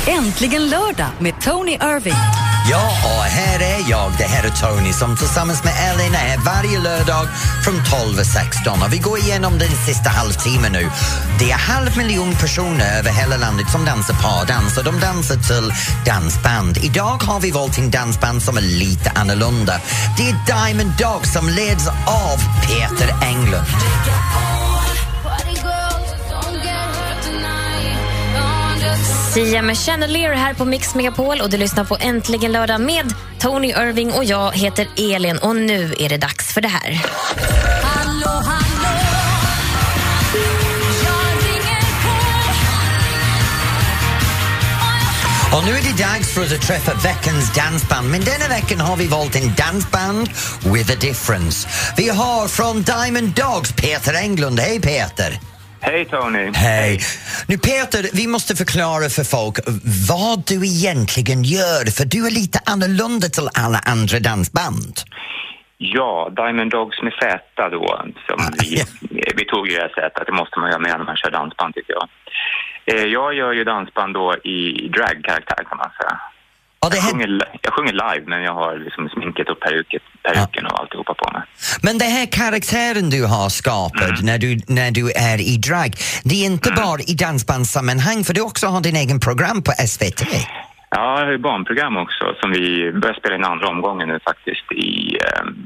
Äntligen 0.06 0.68
lördag 0.68 1.08
med 1.20 1.40
Tony 1.40 1.72
Irving. 1.72 2.14
Ja, 2.70 2.90
och 3.04 3.24
här 3.24 3.60
är 3.60 3.90
jag, 3.90 4.12
det 4.18 4.24
här 4.24 4.44
är 4.44 4.50
Tony 4.50 4.92
som 4.92 5.16
tillsammans 5.16 5.64
med 5.64 5.72
Elin 5.90 6.14
är 6.14 6.18
här 6.18 6.38
varje 6.38 6.78
lördag 6.78 7.26
från 7.64 7.74
12 8.04 8.18
och 8.18 8.26
16 8.26 8.82
och 8.82 8.92
vi 8.92 8.98
går 8.98 9.18
igenom 9.18 9.58
den 9.58 9.68
sista 9.86 10.10
halvtimmen 10.10 10.72
nu. 10.72 10.90
Det 11.38 11.50
är 11.50 11.56
halv 11.56 11.96
miljon 11.96 12.34
personer 12.34 12.98
över 12.98 13.10
hela 13.10 13.36
landet 13.36 13.70
som 13.70 13.84
dansar 13.84 14.14
pardans 14.22 14.78
och 14.78 14.84
de 14.84 15.00
dansar 15.00 15.36
till 15.36 15.72
dansband. 16.06 16.76
Idag 16.76 17.22
har 17.22 17.40
vi 17.40 17.50
valt 17.50 17.78
en 17.78 17.90
dansband 17.90 18.42
som 18.42 18.56
är 18.56 18.62
lite 18.62 19.10
annorlunda. 19.10 19.80
Det 20.16 20.30
är 20.30 20.36
Diamond 20.46 20.92
Dog 20.98 21.26
som 21.26 21.48
leds 21.48 21.88
av 22.06 22.38
Peter 22.66 23.14
Englund. 23.22 23.66
Sia 29.34 29.62
med 29.62 29.76
Chandelier 29.78 30.32
här 30.32 30.54
på 30.54 30.64
Mix 30.64 30.94
Megapol 30.94 31.40
och 31.40 31.50
du 31.50 31.56
lyssnar 31.56 31.84
på 31.84 31.96
Äntligen 32.00 32.52
lördag 32.52 32.80
med 32.80 33.14
Tony 33.38 33.68
Irving 33.68 34.12
och 34.12 34.24
jag 34.24 34.56
heter 34.56 34.88
Elin 34.96 35.38
och 35.38 35.56
nu 35.56 35.94
är 35.98 36.08
det 36.08 36.16
dags 36.16 36.52
för 36.54 36.60
det 36.60 36.68
här. 36.68 37.04
Och 45.52 45.64
nu 45.64 45.70
är 45.70 45.82
det 45.82 46.02
dags 46.02 46.34
för 46.34 46.42
att 46.42 46.62
träffa 46.62 46.94
veckans 46.94 47.54
dansband. 47.54 48.10
Men 48.10 48.20
denna 48.20 48.48
veckan 48.48 48.80
har 48.80 48.96
vi 48.96 49.06
valt 49.06 49.36
en 49.36 49.54
dansband 49.54 50.28
with 50.74 50.92
a 50.92 50.96
difference. 51.00 51.68
Vi 51.96 52.08
har 52.08 52.48
från 52.48 52.82
Diamond 52.82 53.34
Dogs 53.34 53.72
Peter 53.72 54.14
Englund. 54.14 54.60
Hej 54.60 54.80
Peter! 54.80 55.40
Hej 55.80 56.04
Tony! 56.04 56.50
Hej! 56.54 57.00
Nu 57.48 57.58
Peter, 57.58 58.02
vi 58.12 58.26
måste 58.26 58.56
förklara 58.56 59.08
för 59.08 59.24
folk 59.24 59.56
vad 60.10 60.46
du 60.46 60.66
egentligen 60.66 61.44
gör 61.44 61.84
för 61.96 62.04
du 62.04 62.26
är 62.26 62.30
lite 62.30 62.58
annorlunda 62.66 63.26
till 63.28 63.48
alla 63.54 63.78
andra 63.78 64.18
dansband. 64.18 64.94
Ja, 65.78 66.32
Diamond 66.36 66.70
Dogs 66.70 67.02
med 67.02 67.12
Z 67.12 67.68
då, 67.70 68.02
som 68.28 68.38
vi, 68.60 68.82
vi 69.36 69.44
tog 69.44 69.68
ju 69.68 69.74
det 69.74 69.80
här 69.80 69.88
sättet, 70.02 70.22
det 70.26 70.32
måste 70.32 70.58
man 70.58 70.70
göra 70.70 70.78
med 70.80 70.94
när 70.98 71.04
man 71.04 71.16
kör 71.16 71.30
dansband 71.30 71.74
tycker 71.74 71.92
jag. 71.98 72.08
Eh, 72.90 73.04
Jag 73.04 73.34
gör 73.34 73.52
ju 73.52 73.64
dansband 73.64 74.14
då 74.14 74.34
i 74.36 74.88
dragkaraktär 74.96 75.64
kan 75.68 75.78
man 75.78 75.90
säga. 76.00 76.20
Jag, 76.80 77.02
sjunger, 77.02 77.28
jag 77.62 77.72
sjunger 77.74 77.92
live 77.92 78.24
men 78.26 78.42
jag 78.42 78.54
har 78.54 78.78
liksom 78.78 79.08
sminket 79.08 79.48
och 79.48 79.60
peruket, 79.60 80.02
peruken 80.22 80.66
och 80.66 80.80
alltihopa 80.80 81.14
på 81.14 81.30
mig. 81.32 81.42
Men 81.82 81.98
den 81.98 82.10
här 82.10 82.26
karaktären 82.26 83.10
du 83.10 83.26
har 83.26 83.48
skapat 83.48 84.22
när, 84.22 84.38
du, 84.38 84.60
när 84.68 84.90
du 84.90 85.10
är 85.10 85.38
i 85.52 85.56
drag, 85.56 85.90
det 86.24 86.34
är 86.42 86.46
inte 86.46 86.70
bara 86.72 87.00
i 87.00 87.14
dansbandssammanhang 87.14 88.24
för 88.24 88.34
du 88.34 88.40
också 88.40 88.66
har 88.66 88.80
din 88.80 88.96
egen 88.96 89.20
program 89.20 89.62
på 89.62 89.72
SVT. 89.72 90.22
Ja, 90.90 91.18
jag 91.18 91.26
har 91.26 91.32
ju 91.32 91.38
barnprogram 91.38 91.96
också 91.96 92.24
som 92.40 92.50
vi 92.50 92.92
börjar 92.92 93.14
spela 93.20 93.34
in 93.34 93.44
andra 93.44 93.68
omgången 93.68 94.08
nu 94.08 94.18
faktiskt 94.30 94.72
i, 94.72 95.16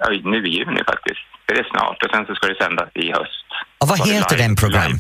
ja, 0.01 0.09
nu 0.25 0.47
i 0.47 0.51
juni 0.51 0.83
faktiskt. 0.93 1.21
Det 1.47 1.55
är 1.59 1.65
snart 1.71 2.03
och 2.03 2.11
sen 2.15 2.27
så 2.27 2.35
ska 2.35 2.47
det 2.47 2.59
sändas 2.65 2.89
i 2.95 3.13
höst. 3.13 3.47
Och 3.81 3.89
vad 3.89 4.09
heter 4.09 4.37
den 4.39 4.57
program? 4.57 4.93
live. 4.93 4.99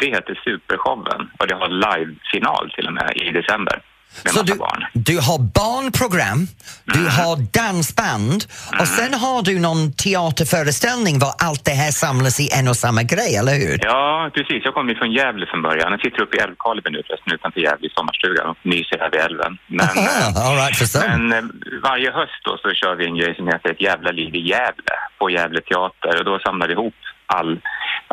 Det 0.00 0.06
heter 0.06 0.34
Supershowen 0.44 1.22
och 1.38 1.46
det 1.48 1.54
har 1.54 1.68
live-final 1.86 2.70
till 2.74 2.86
och 2.86 2.92
med 2.92 3.12
i 3.16 3.30
december. 3.30 3.82
Med 4.24 4.32
Så 4.32 4.42
du, 4.42 4.54
barn. 4.54 4.84
du 4.92 5.16
har 5.18 5.38
barnprogram, 5.38 6.46
du 6.84 6.98
Mm. 6.98 7.10
har 7.12 7.36
dansband 7.60 8.44
och 8.80 8.88
sen 8.88 9.14
har 9.14 9.42
du 9.42 9.58
någon 9.58 9.92
teaterföreställning 9.92 11.18
var 11.18 11.32
allt 11.38 11.64
det 11.64 11.70
här 11.82 11.90
samlas 11.90 12.40
i 12.40 12.48
en 12.58 12.68
och 12.68 12.76
samma 12.76 13.02
grej, 13.02 13.36
eller 13.36 13.54
hur? 13.54 13.78
Ja, 13.82 14.30
precis. 14.34 14.60
Jag 14.64 14.74
kommer 14.74 14.92
ju 14.92 14.98
från 14.98 15.12
Gävle 15.12 15.46
från 15.46 15.62
början. 15.62 15.92
Jag 15.92 16.00
sitter 16.00 16.22
uppe 16.22 16.36
i 16.36 16.40
Älvkarleby 16.40 16.90
nu 16.90 17.02
förresten 17.06 17.32
utanför 17.32 17.60
Gävle 17.60 17.86
i 17.86 17.90
sommarstugan 17.96 18.46
och 18.50 18.56
myser 18.62 18.98
här 18.98 19.10
vid 19.10 19.20
älven. 19.20 19.58
Men, 19.66 19.80
Aha, 19.80 20.48
all 20.48 20.56
right, 20.56 20.94
men 21.08 21.32
eh, 21.32 21.44
varje 21.82 22.10
höst 22.12 22.40
då 22.44 22.52
så 22.62 22.68
kör 22.80 22.94
vi 22.98 23.04
en 23.06 23.16
grej 23.16 23.34
som 23.36 23.46
heter 23.48 23.70
Ett 23.70 23.80
jävla 23.80 24.10
liv 24.10 24.34
i 24.34 24.48
Gävle 24.48 24.94
på 25.18 25.30
Gävle 25.30 25.60
teater 25.60 26.18
och 26.18 26.24
då 26.24 26.38
samlar 26.46 26.66
vi 26.66 26.72
ihop 26.72 26.94
all, 27.26 27.60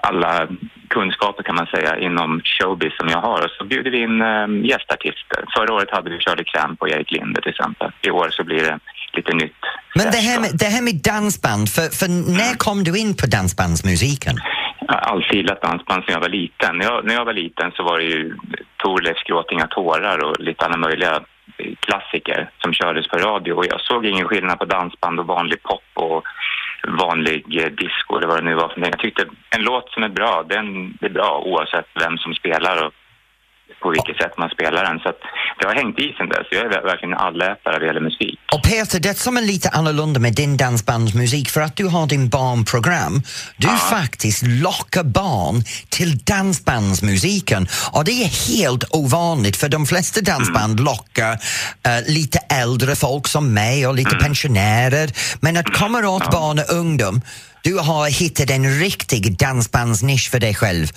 alla 0.09 0.47
kunskaper 0.89 1.43
kan 1.43 1.55
man 1.55 1.67
säga 1.75 1.91
inom 2.07 2.41
showbiz 2.43 2.93
som 2.99 3.07
jag 3.09 3.21
har 3.21 3.39
och 3.45 3.51
så 3.57 3.63
bjuder 3.65 3.91
vi 3.91 3.99
in 4.07 4.21
eh, 4.21 4.69
gästartister. 4.71 5.39
Förra 5.55 5.73
året 5.73 5.91
hade 5.91 6.09
vi 6.09 6.17
Shirley 6.19 6.45
Clamp 6.45 6.81
och 6.81 6.89
Erik 6.89 7.11
Linde 7.11 7.41
till 7.41 7.51
exempel. 7.51 7.91
I 8.01 8.09
år 8.11 8.27
så 8.31 8.43
blir 8.43 8.63
det 8.63 8.79
lite 9.13 9.33
nytt. 9.33 9.61
Men 9.95 10.05
det 10.05 10.17
här, 10.17 10.39
med, 10.39 10.49
det 10.53 10.65
här 10.65 10.81
med 10.81 10.95
dansband, 11.03 11.69
för, 11.69 11.87
för 11.99 12.07
när 12.39 12.53
kom 12.57 12.83
du 12.83 12.99
in 12.99 13.15
på 13.21 13.25
dansbandsmusiken? 13.25 14.35
Jag 14.87 14.93
har 14.93 15.01
alltid 15.01 15.33
gillat 15.33 15.61
dansband 15.61 16.03
sedan 16.03 16.13
jag 16.13 16.21
var 16.27 16.29
liten. 16.29 16.77
När 16.77 16.85
jag, 16.85 17.05
när 17.05 17.13
jag 17.13 17.25
var 17.25 17.33
liten 17.33 17.71
så 17.71 17.83
var 17.83 17.97
det 17.99 18.05
ju 18.05 18.35
Thorleifs 18.83 19.23
Gråt 19.23 19.51
inga 19.51 19.67
tårar 19.67 20.17
och 20.25 20.39
lite 20.39 20.65
alla 20.65 20.77
möjliga 20.77 21.19
klassiker 21.79 22.49
som 22.61 22.73
kördes 22.73 23.07
på 23.07 23.17
radio 23.17 23.53
och 23.53 23.65
jag 23.65 23.81
såg 23.81 24.05
ingen 24.05 24.27
skillnad 24.27 24.59
på 24.59 24.65
dansband 24.65 25.19
och 25.19 25.27
vanlig 25.27 25.63
pop 25.63 25.83
och 25.93 26.23
vanlig 26.97 27.61
eh, 27.61 27.71
disco 27.71 28.17
eller 28.17 28.27
vad 28.27 28.37
det 28.37 28.49
nu 28.49 28.55
var 28.55 28.69
för. 28.69 28.81
Jag 28.81 28.99
tyckte 28.99 29.25
en 29.55 29.63
låt 29.63 29.91
som 29.91 30.03
är 30.03 30.09
bra, 30.09 30.45
den 30.49 30.97
är 31.01 31.09
bra 31.09 31.41
oavsett 31.45 31.87
vem 31.93 32.17
som 32.17 32.33
spelar 32.33 32.85
och 32.85 32.93
på 33.79 33.89
vilket 33.89 34.17
sätt 34.17 34.37
man 34.37 34.49
spelar 34.49 34.83
den. 34.85 34.99
Så 34.99 35.09
att 35.09 35.21
det 35.59 35.65
har 35.65 35.75
hängt 35.75 35.99
i 35.99 36.13
sen 36.17 36.29
dess. 36.29 36.47
Jag 36.51 36.61
är 36.65 36.83
verkligen 36.83 37.13
allätare 37.13 37.79
vad 37.79 37.83
gäller 37.83 38.01
musik. 38.01 38.39
Och 38.53 38.63
Peter, 38.63 38.99
det 38.99 39.17
som 39.17 39.37
är 39.37 39.41
lite 39.41 39.69
annorlunda 39.69 40.19
med 40.19 40.35
din 40.35 40.57
dansbandsmusik, 40.57 41.49
för 41.49 41.61
att 41.61 41.75
du 41.75 41.85
har 41.85 42.07
din 42.07 42.29
barnprogram, 42.29 43.21
du 43.57 43.67
faktiskt 43.67 44.43
lockar 44.47 45.03
barn 45.03 45.63
till 45.89 46.17
dansbandsmusiken. 46.17 47.67
Och 47.91 48.05
det 48.05 48.11
är 48.11 48.51
helt 48.51 48.83
ovanligt, 48.89 49.57
för 49.57 49.69
de 49.69 49.85
flesta 49.85 50.21
dansband 50.21 50.79
lockar 50.79 51.33
eh, 51.85 52.07
lite 52.07 52.39
äldre 52.49 52.95
folk 52.95 53.27
som 53.27 53.53
mig 53.53 53.87
och 53.87 53.95
lite 53.95 54.15
pensionärer. 54.15 55.11
Men 55.41 55.57
att 55.57 55.73
komma 55.73 55.99
åt 56.09 56.31
barn 56.31 56.59
och 56.59 56.75
ungdom, 56.75 57.21
du 57.63 57.77
har 57.77 58.09
hittat 58.09 58.49
en 58.49 58.79
riktig 58.79 59.37
dansbandsnisch 59.37 60.31
för 60.31 60.39
dig 60.39 60.55
själv. 60.55 60.87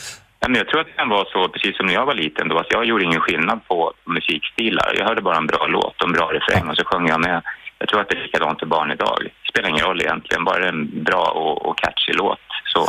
Ja, 0.42 0.48
men 0.48 0.59
jag 0.59 0.68
tror 0.68 0.81
att 0.81 0.87
det 0.87 0.92
kan 1.02 1.09
vara 1.09 1.24
så, 1.24 1.48
precis 1.48 1.76
som 1.76 1.87
när 1.87 1.94
jag 1.94 2.07
var 2.07 2.14
liten, 2.14 2.48
då, 2.48 2.59
att 2.59 2.72
jag 2.76 2.85
gjorde 2.85 3.05
ingen 3.05 3.20
skillnad 3.20 3.59
på 3.68 3.92
musikstilar. 4.05 4.88
Jag 4.98 5.07
hörde 5.07 5.22
bara 5.22 5.37
en 5.37 5.46
bra 5.46 5.66
låt 5.66 6.02
och 6.02 6.09
en 6.09 6.12
bra 6.12 6.26
refräng 6.37 6.68
och 6.68 6.76
så 6.76 6.85
sjöng 6.85 7.09
jag 7.09 7.20
med. 7.20 7.42
Jag 7.78 7.88
tror 7.88 8.00
att 8.00 8.09
det 8.09 8.16
är 8.16 8.22
likadant 8.22 8.59
för 8.59 8.66
barn 8.66 8.90
idag. 8.90 9.16
Det 9.20 9.48
spelar 9.50 9.68
ingen 9.68 9.87
roll 9.87 10.00
egentligen, 10.00 10.44
bara 10.44 10.68
en 10.68 11.05
bra 11.05 11.24
och, 11.42 11.66
och 11.66 11.78
catchy 11.78 12.12
låt. 12.12 12.46
Så 12.72 12.81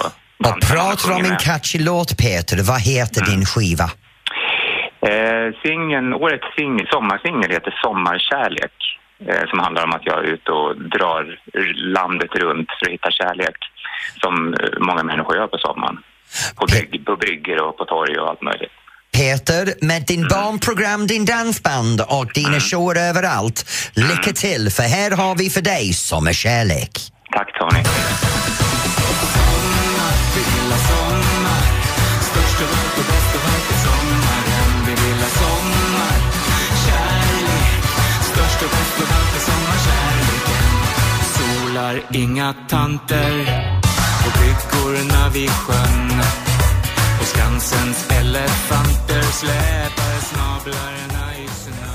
Och 0.49 0.57
pratar 0.71 1.15
om 1.15 1.25
en 1.31 1.37
catchy 1.37 1.79
låt, 1.79 2.17
Peter, 2.17 2.57
vad 2.71 2.81
heter 2.81 3.21
din 3.31 3.45
skiva? 3.45 3.87
Eh, 5.11 5.47
singeln, 5.63 6.13
årets 6.13 6.49
singel, 6.57 6.87
sommarsingel 6.91 7.51
heter 7.51 7.73
Sommarkärlek. 7.83 8.77
Eh, 9.27 9.43
som 9.49 9.59
handlar 9.59 9.83
om 9.83 9.93
att 9.93 10.05
jag 10.05 10.17
är 10.19 10.23
ute 10.23 10.51
och 10.51 10.81
drar 10.81 11.39
landet 11.75 12.35
runt 12.35 12.69
för 12.77 12.85
att 12.85 12.93
hitta 12.93 13.11
kärlek. 13.11 13.57
Som 14.21 14.53
eh, 14.53 14.69
många 14.79 15.03
människor 15.03 15.35
gör 15.35 15.47
på 15.47 15.57
sommaren. 15.57 15.97
På, 16.55 16.65
brygg, 16.65 17.05
på 17.05 17.15
brygger 17.15 17.67
och 17.67 17.77
på 17.77 17.85
torg 17.85 18.19
och 18.19 18.29
allt 18.29 18.41
möjligt. 18.41 18.71
Peter, 19.17 19.73
med 19.81 20.03
din 20.07 20.27
barnprogram, 20.27 21.07
din 21.07 21.25
dansband 21.25 22.01
och 22.01 22.31
dina 22.33 22.59
shower 22.59 23.09
överallt. 23.09 23.65
Lycka 23.93 24.31
till, 24.33 24.69
för 24.71 24.83
här 24.83 25.11
har 25.11 25.35
vi 25.35 25.49
för 25.49 25.61
dig 25.61 25.93
Sommarkärlek. 25.93 26.99
Tack 27.35 27.59
Tony. 27.59 27.83
Solar 41.33 42.01
inga 42.11 42.53
tanter 42.69 43.82
flickorna 44.73 45.29
vid 45.29 45.49
sjön 45.49 46.21
och 47.19 47.25
Skansens 47.27 48.07
elefanter 48.09 49.21
släpar 49.21 50.19
snablarna 50.21 51.37
i 51.37 51.47
snön. 51.47 51.93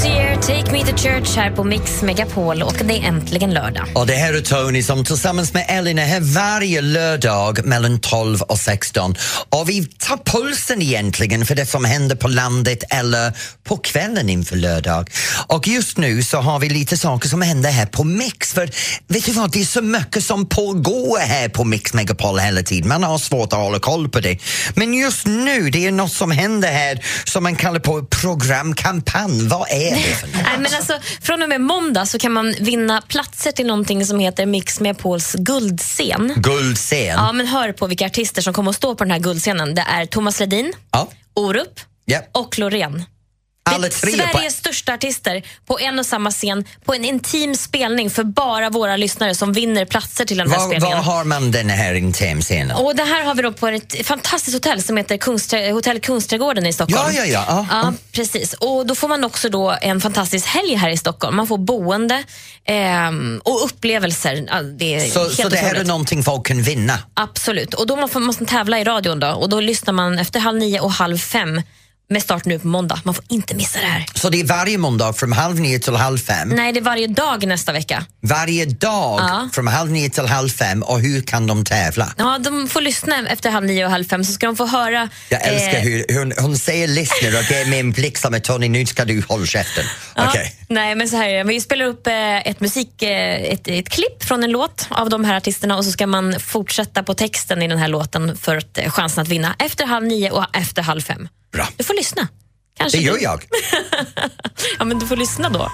Hosier 0.00 0.36
Take 0.36 0.72
Me 0.72 0.84
To 0.84 0.96
Church 0.96 1.36
här 1.36 1.50
på 1.50 1.64
Mix 1.64 2.02
Megapol 2.02 2.62
och 2.62 2.74
det 2.84 2.94
är 2.94 3.02
äntligen 3.02 3.54
lördag. 3.54 3.86
Och 3.94 4.06
det 4.06 4.14
här 4.14 4.34
är 4.34 4.40
Tony 4.40 4.82
som 4.82 5.04
tillsammans 5.04 5.54
med 5.54 5.66
Elin 5.68 5.98
är 5.98 6.06
här 6.06 6.20
varje 6.20 6.80
lördag 6.80 7.64
mellan 7.64 8.00
12 8.00 8.42
och 8.42 8.58
16. 8.58 9.14
Och 9.48 9.68
vi 9.68 9.86
tar 9.86 10.16
pulsen 10.16 10.82
egentligen 10.82 11.46
för 11.46 11.54
det 11.54 11.66
som 11.66 11.84
händer 11.84 12.16
på 12.16 12.28
landet 12.28 12.84
eller 12.90 13.32
på 13.64 13.76
kvällen 13.76 14.28
inför 14.28 14.56
lördag. 14.56 15.10
Och 15.46 15.68
just 15.68 15.96
nu 15.96 16.22
så 16.22 16.38
har 16.38 16.58
vi 16.58 16.68
lite 16.68 16.96
saker 16.96 17.28
som 17.28 17.42
händer 17.42 17.70
här 17.70 17.86
på 17.86 18.04
Mix. 18.04 18.52
För 18.52 18.70
vet 19.06 19.24
du 19.24 19.32
vad, 19.32 19.52
det 19.52 19.60
är 19.60 19.64
så 19.64 19.82
mycket 19.82 20.24
som 20.24 20.46
pågår 20.46 21.18
här 21.18 21.48
på 21.48 21.64
Mix 21.64 21.94
Megapol 21.94 22.38
hela 22.38 22.62
tiden. 22.62 22.88
Man 22.88 23.02
har 23.02 23.18
svårt 23.18 23.52
att 23.52 23.58
hålla 23.58 23.78
koll 23.78 24.08
på 24.08 24.20
det. 24.20 24.38
Men 24.74 24.94
just 24.94 25.26
nu, 25.26 25.70
det 25.70 25.86
är 25.86 25.92
något 25.92 26.12
som 26.12 26.30
händer 26.30 26.68
här 26.68 27.04
som 27.24 27.42
man 27.42 27.56
kallar 27.56 27.80
på 27.80 28.02
programkampanj. 28.02 29.48
Vad 29.48 29.70
är 29.70 29.89
det 29.94 30.00
för 30.16 30.26
något? 30.26 30.36
Nej, 30.36 30.58
men 30.58 30.74
alltså, 30.74 30.98
från 31.22 31.42
och 31.42 31.48
med 31.48 31.60
måndag 31.60 32.06
så 32.06 32.18
kan 32.18 32.32
man 32.32 32.54
vinna 32.60 33.00
platser 33.00 33.52
till 33.52 33.66
någonting 33.66 34.06
som 34.06 34.18
heter 34.18 34.46
Mix 34.46 34.80
Megapols 34.80 35.34
guldscen. 35.38 36.32
Guldscen? 36.36 36.98
Ja, 37.06 37.32
men 37.32 37.46
hör 37.46 37.72
på 37.72 37.86
vilka 37.86 38.06
artister 38.06 38.42
som 38.42 38.52
kommer 38.54 38.70
att 38.70 38.76
stå 38.76 38.94
på 38.94 39.04
den 39.04 39.10
här 39.10 39.18
guldscenen. 39.18 39.74
Det 39.74 39.84
är 39.88 40.06
Thomas 40.06 40.40
Ledin, 40.40 40.72
Ja. 40.90 41.08
Orup 41.34 41.80
Ja. 42.04 42.20
och 42.32 42.58
Loreen. 42.58 43.04
Alla 43.62 43.88
tre. 43.88 44.12
Sveriges 44.12 44.56
största 44.56 44.94
artister 44.94 45.42
på 45.66 45.78
en 45.80 45.98
och 45.98 46.06
samma 46.06 46.30
scen 46.30 46.64
på 46.84 46.94
en 46.94 47.04
intim 47.04 47.54
spelning 47.54 48.10
för 48.10 48.24
bara 48.24 48.70
våra 48.70 48.96
lyssnare 48.96 49.34
som 49.34 49.52
vinner 49.52 49.84
platser 49.84 50.24
till 50.24 50.36
den 50.38 50.50
här 50.50 50.58
Var, 50.58 50.66
spelningen. 50.66 50.96
var 50.98 51.04
har 51.04 51.24
man 51.24 51.50
den 51.50 51.70
här 51.70 51.94
intimscenen? 51.94 52.76
Och 52.76 52.96
det 52.96 53.02
här 53.04 53.24
har 53.24 53.34
vi 53.34 53.42
då 53.42 53.52
på 53.52 53.66
ett 53.68 54.06
fantastiskt 54.06 54.54
hotell 54.54 54.82
som 54.82 54.96
heter 54.96 55.16
Kungsträ 55.16 55.70
Hotell 55.72 56.00
Kungsträdgården 56.00 56.66
i 56.66 56.72
Stockholm. 56.72 57.12
Ja, 57.14 57.24
ja, 57.24 57.26
ja. 57.26 57.44
ja. 57.48 57.66
Ja, 57.70 57.92
precis. 58.12 58.52
Och 58.52 58.86
då 58.86 58.94
får 58.94 59.08
man 59.08 59.24
också 59.24 59.48
då 59.48 59.76
en 59.82 60.00
fantastisk 60.00 60.46
helg 60.46 60.74
här 60.74 60.90
i 60.90 60.96
Stockholm. 60.96 61.36
Man 61.36 61.46
får 61.46 61.58
boende 61.58 62.22
ehm, 62.64 63.40
och 63.44 63.64
upplevelser. 63.64 64.62
Det 64.78 64.94
är 64.94 65.10
Så, 65.10 65.20
helt 65.20 65.34
så 65.34 65.48
det 65.48 65.56
här 65.56 65.74
är 65.74 65.84
någonting 65.84 66.22
folk 66.22 66.46
kan 66.46 66.62
vinna? 66.62 66.98
Absolut. 67.14 67.74
Och 67.74 67.86
då 67.86 67.96
måste 67.96 68.18
man 68.18 68.34
tävla 68.34 68.80
i 68.80 68.84
radion 68.84 69.20
då 69.20 69.28
och 69.28 69.48
då 69.48 69.60
lyssnar 69.60 69.92
man 69.92 70.18
efter 70.18 70.40
halv 70.40 70.58
nio 70.58 70.80
och 70.80 70.92
halv 70.92 71.18
fem 71.18 71.62
med 72.10 72.22
start 72.22 72.44
nu 72.44 72.58
på 72.58 72.66
måndag. 72.66 73.00
Man 73.04 73.14
får 73.14 73.24
inte 73.28 73.54
missa 73.54 73.78
det 73.80 73.86
här. 73.86 74.06
Så 74.14 74.28
det 74.28 74.40
är 74.40 74.44
varje 74.44 74.78
måndag 74.78 75.12
från 75.12 75.32
halv 75.32 75.60
nio 75.60 75.78
till 75.78 75.94
halv 75.96 76.18
fem? 76.18 76.48
Nej, 76.48 76.72
det 76.72 76.78
är 76.80 76.82
varje 76.84 77.06
dag 77.06 77.46
nästa 77.46 77.72
vecka. 77.72 78.04
Varje 78.22 78.64
dag 78.64 79.20
Ja. 79.20 79.48
från 79.52 79.66
halv 79.66 79.90
nio 79.90 80.10
till 80.10 80.26
halv 80.26 80.48
fem 80.48 80.82
och 80.82 81.00
hur 81.00 81.22
kan 81.22 81.46
de 81.46 81.64
tävla? 81.64 82.12
Ja, 82.18 82.38
de 82.38 82.68
får 82.68 82.80
lyssna 82.80 83.28
efter 83.28 83.50
halv 83.50 83.66
nio 83.66 83.84
och 83.84 83.90
halv 83.90 84.04
fem 84.04 84.24
så 84.24 84.32
ska 84.32 84.46
de 84.46 84.56
få 84.56 84.66
höra... 84.66 85.08
Jag 85.28 85.46
älskar 85.46 85.76
eh, 85.78 85.82
hur 85.82 86.18
hon, 86.18 86.32
hon 86.38 86.58
säger 86.58 86.88
lyssnar 86.88 87.38
och 87.38 87.44
ger 87.50 87.66
mig 87.70 87.80
en 87.80 87.92
blick 87.92 88.18
som 88.18 88.34
är 88.34 88.38
Tony, 88.40 88.68
nu 88.68 88.86
ska 88.86 89.04
du 89.04 89.22
hålla 89.28 89.46
käften. 89.46 89.84
Ja, 90.16 90.28
Okej. 90.28 90.56
Nej, 90.68 90.94
men 90.94 91.08
så 91.08 91.16
här 91.16 91.28
är 91.28 91.38
det. 91.38 91.44
Vi 91.44 91.60
spelar 91.60 91.84
upp 91.86 92.06
eh, 92.06 92.38
ett 92.38 92.60
musik, 92.60 93.02
eh, 93.02 93.34
ett, 93.52 93.68
ett 93.68 93.88
klipp 93.88 94.24
från 94.24 94.42
en 94.44 94.50
låt 94.50 94.86
av 94.90 95.10
de 95.10 95.24
här 95.24 95.36
artisterna 95.36 95.76
och 95.76 95.84
så 95.84 95.90
ska 95.92 96.06
man 96.06 96.40
fortsätta 96.40 97.02
på 97.02 97.14
texten 97.14 97.62
i 97.62 97.68
den 97.68 97.78
här 97.78 97.88
låten 97.88 98.36
för 98.36 98.56
att, 98.56 98.78
eh, 98.78 98.90
chansen 98.90 99.22
att 99.22 99.28
vinna 99.28 99.54
efter 99.58 99.86
halv 99.86 100.06
nio 100.06 100.30
och 100.30 100.56
efter 100.56 100.82
halv 100.82 101.00
fem. 101.00 101.28
Bra. 101.52 101.68
Du 101.76 101.84
får 101.84 101.94
lyssna. 101.94 102.28
Kanske 102.78 102.98
Det 102.98 103.04
gör 103.04 103.14
du... 103.14 103.22
jag. 103.22 103.44
Ja, 104.78 104.84
men 104.84 104.98
du 104.98 105.06
får 105.06 105.16
lyssna 105.16 105.48
då. 105.48 105.70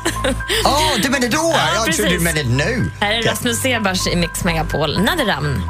Åh, 0.65 0.93
du 1.03 1.11
menar 1.11 1.29
då? 1.29 1.53
Ja, 1.57 1.75
jag 1.87 1.97
trodde 1.97 2.11
du 2.11 2.21
menade 2.21 2.45
nu. 2.49 2.91
Här 3.01 3.13
är 3.13 3.23
Rasmus 3.23 3.61
Sebars 3.63 4.07
i 4.07 4.17
Mix 4.17 4.45
Megapol, 4.45 4.99
Naderamn. 5.03 5.63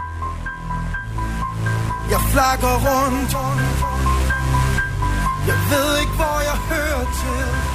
Jag 2.10 2.32
flaggar 2.32 2.74
runt 2.74 3.32
Jag 5.48 5.54
vet 5.54 6.02
inte 6.02 6.18
vad 6.18 6.44
jag 6.44 6.56
hör 6.76 7.00
till 7.00 7.65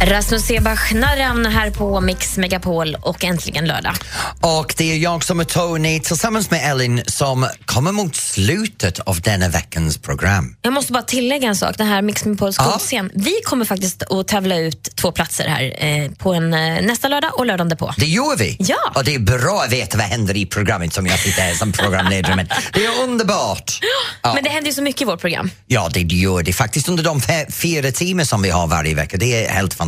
Rasmus 0.00 0.42
Sebach, 0.46 0.92
Naderamn 0.92 1.46
här 1.46 1.70
på 1.70 2.00
Mix 2.00 2.36
Megapol 2.36 2.96
och 3.00 3.24
äntligen 3.24 3.64
lördag. 3.64 3.94
Och 4.40 4.74
det 4.76 4.92
är 4.92 4.96
jag 4.96 5.24
som 5.24 5.40
är 5.40 5.44
Tony 5.44 6.00
tillsammans 6.00 6.50
med 6.50 6.70
Ellen 6.70 7.02
som 7.06 7.46
kommer 7.64 7.92
mot 7.92 8.16
slutet 8.16 8.98
av 8.98 9.20
denna 9.20 9.48
veckans 9.48 9.98
program. 9.98 10.56
Jag 10.62 10.72
måste 10.72 10.92
bara 10.92 11.02
tillägga 11.02 11.48
en 11.48 11.56
sak, 11.56 11.74
det 11.78 11.84
här 11.84 12.02
Mix 12.02 12.24
Megapols 12.24 12.56
Ja. 12.58 12.64
golfscen. 12.64 13.10
Vi 13.14 13.34
kommer 13.44 13.64
faktiskt 13.64 14.02
att 14.02 14.28
tävla 14.28 14.56
ut 14.56 14.88
två 14.96 15.12
platser 15.12 15.48
här 15.48 15.84
eh, 15.86 16.10
på 16.10 16.34
en, 16.34 16.54
eh, 16.54 16.82
nästa 16.82 17.08
lördag 17.08 17.30
och 17.38 17.46
lördagen 17.46 17.68
därpå. 17.68 17.94
Det 17.96 18.06
gör 18.06 18.36
vi! 18.36 18.56
Ja. 18.58 18.76
Och 18.94 19.04
det 19.04 19.14
är 19.14 19.18
bra 19.18 19.62
att 19.66 19.72
veta 19.72 19.98
vad 19.98 20.06
händer 20.06 20.36
i 20.36 20.46
programmet 20.46 20.92
som 20.94 21.06
jag 21.06 21.18
sitter 21.18 21.42
här 21.42 21.54
som 21.54 21.72
programledare 21.72 22.36
med. 22.36 22.52
Det 22.72 22.84
är 22.84 23.02
underbart! 23.02 23.78
Ja. 24.22 24.34
Men 24.34 24.44
det 24.44 24.50
händer 24.50 24.70
ju 24.70 24.74
så 24.74 24.82
mycket 24.82 25.02
i 25.02 25.04
vårt 25.04 25.20
program. 25.20 25.50
Ja, 25.66 25.90
det 25.92 26.00
gör 26.00 26.42
det 26.42 26.52
faktiskt 26.52 26.88
under 26.88 27.04
de 27.04 27.20
fyra 27.52 27.90
timmar 27.92 28.24
som 28.24 28.42
vi 28.42 28.50
har 28.50 28.66
varje 28.66 28.94
vecka. 28.94 29.16
Det 29.16 29.44
är 29.46 29.50
helt 29.50 29.74
fantastiskt. 29.74 29.85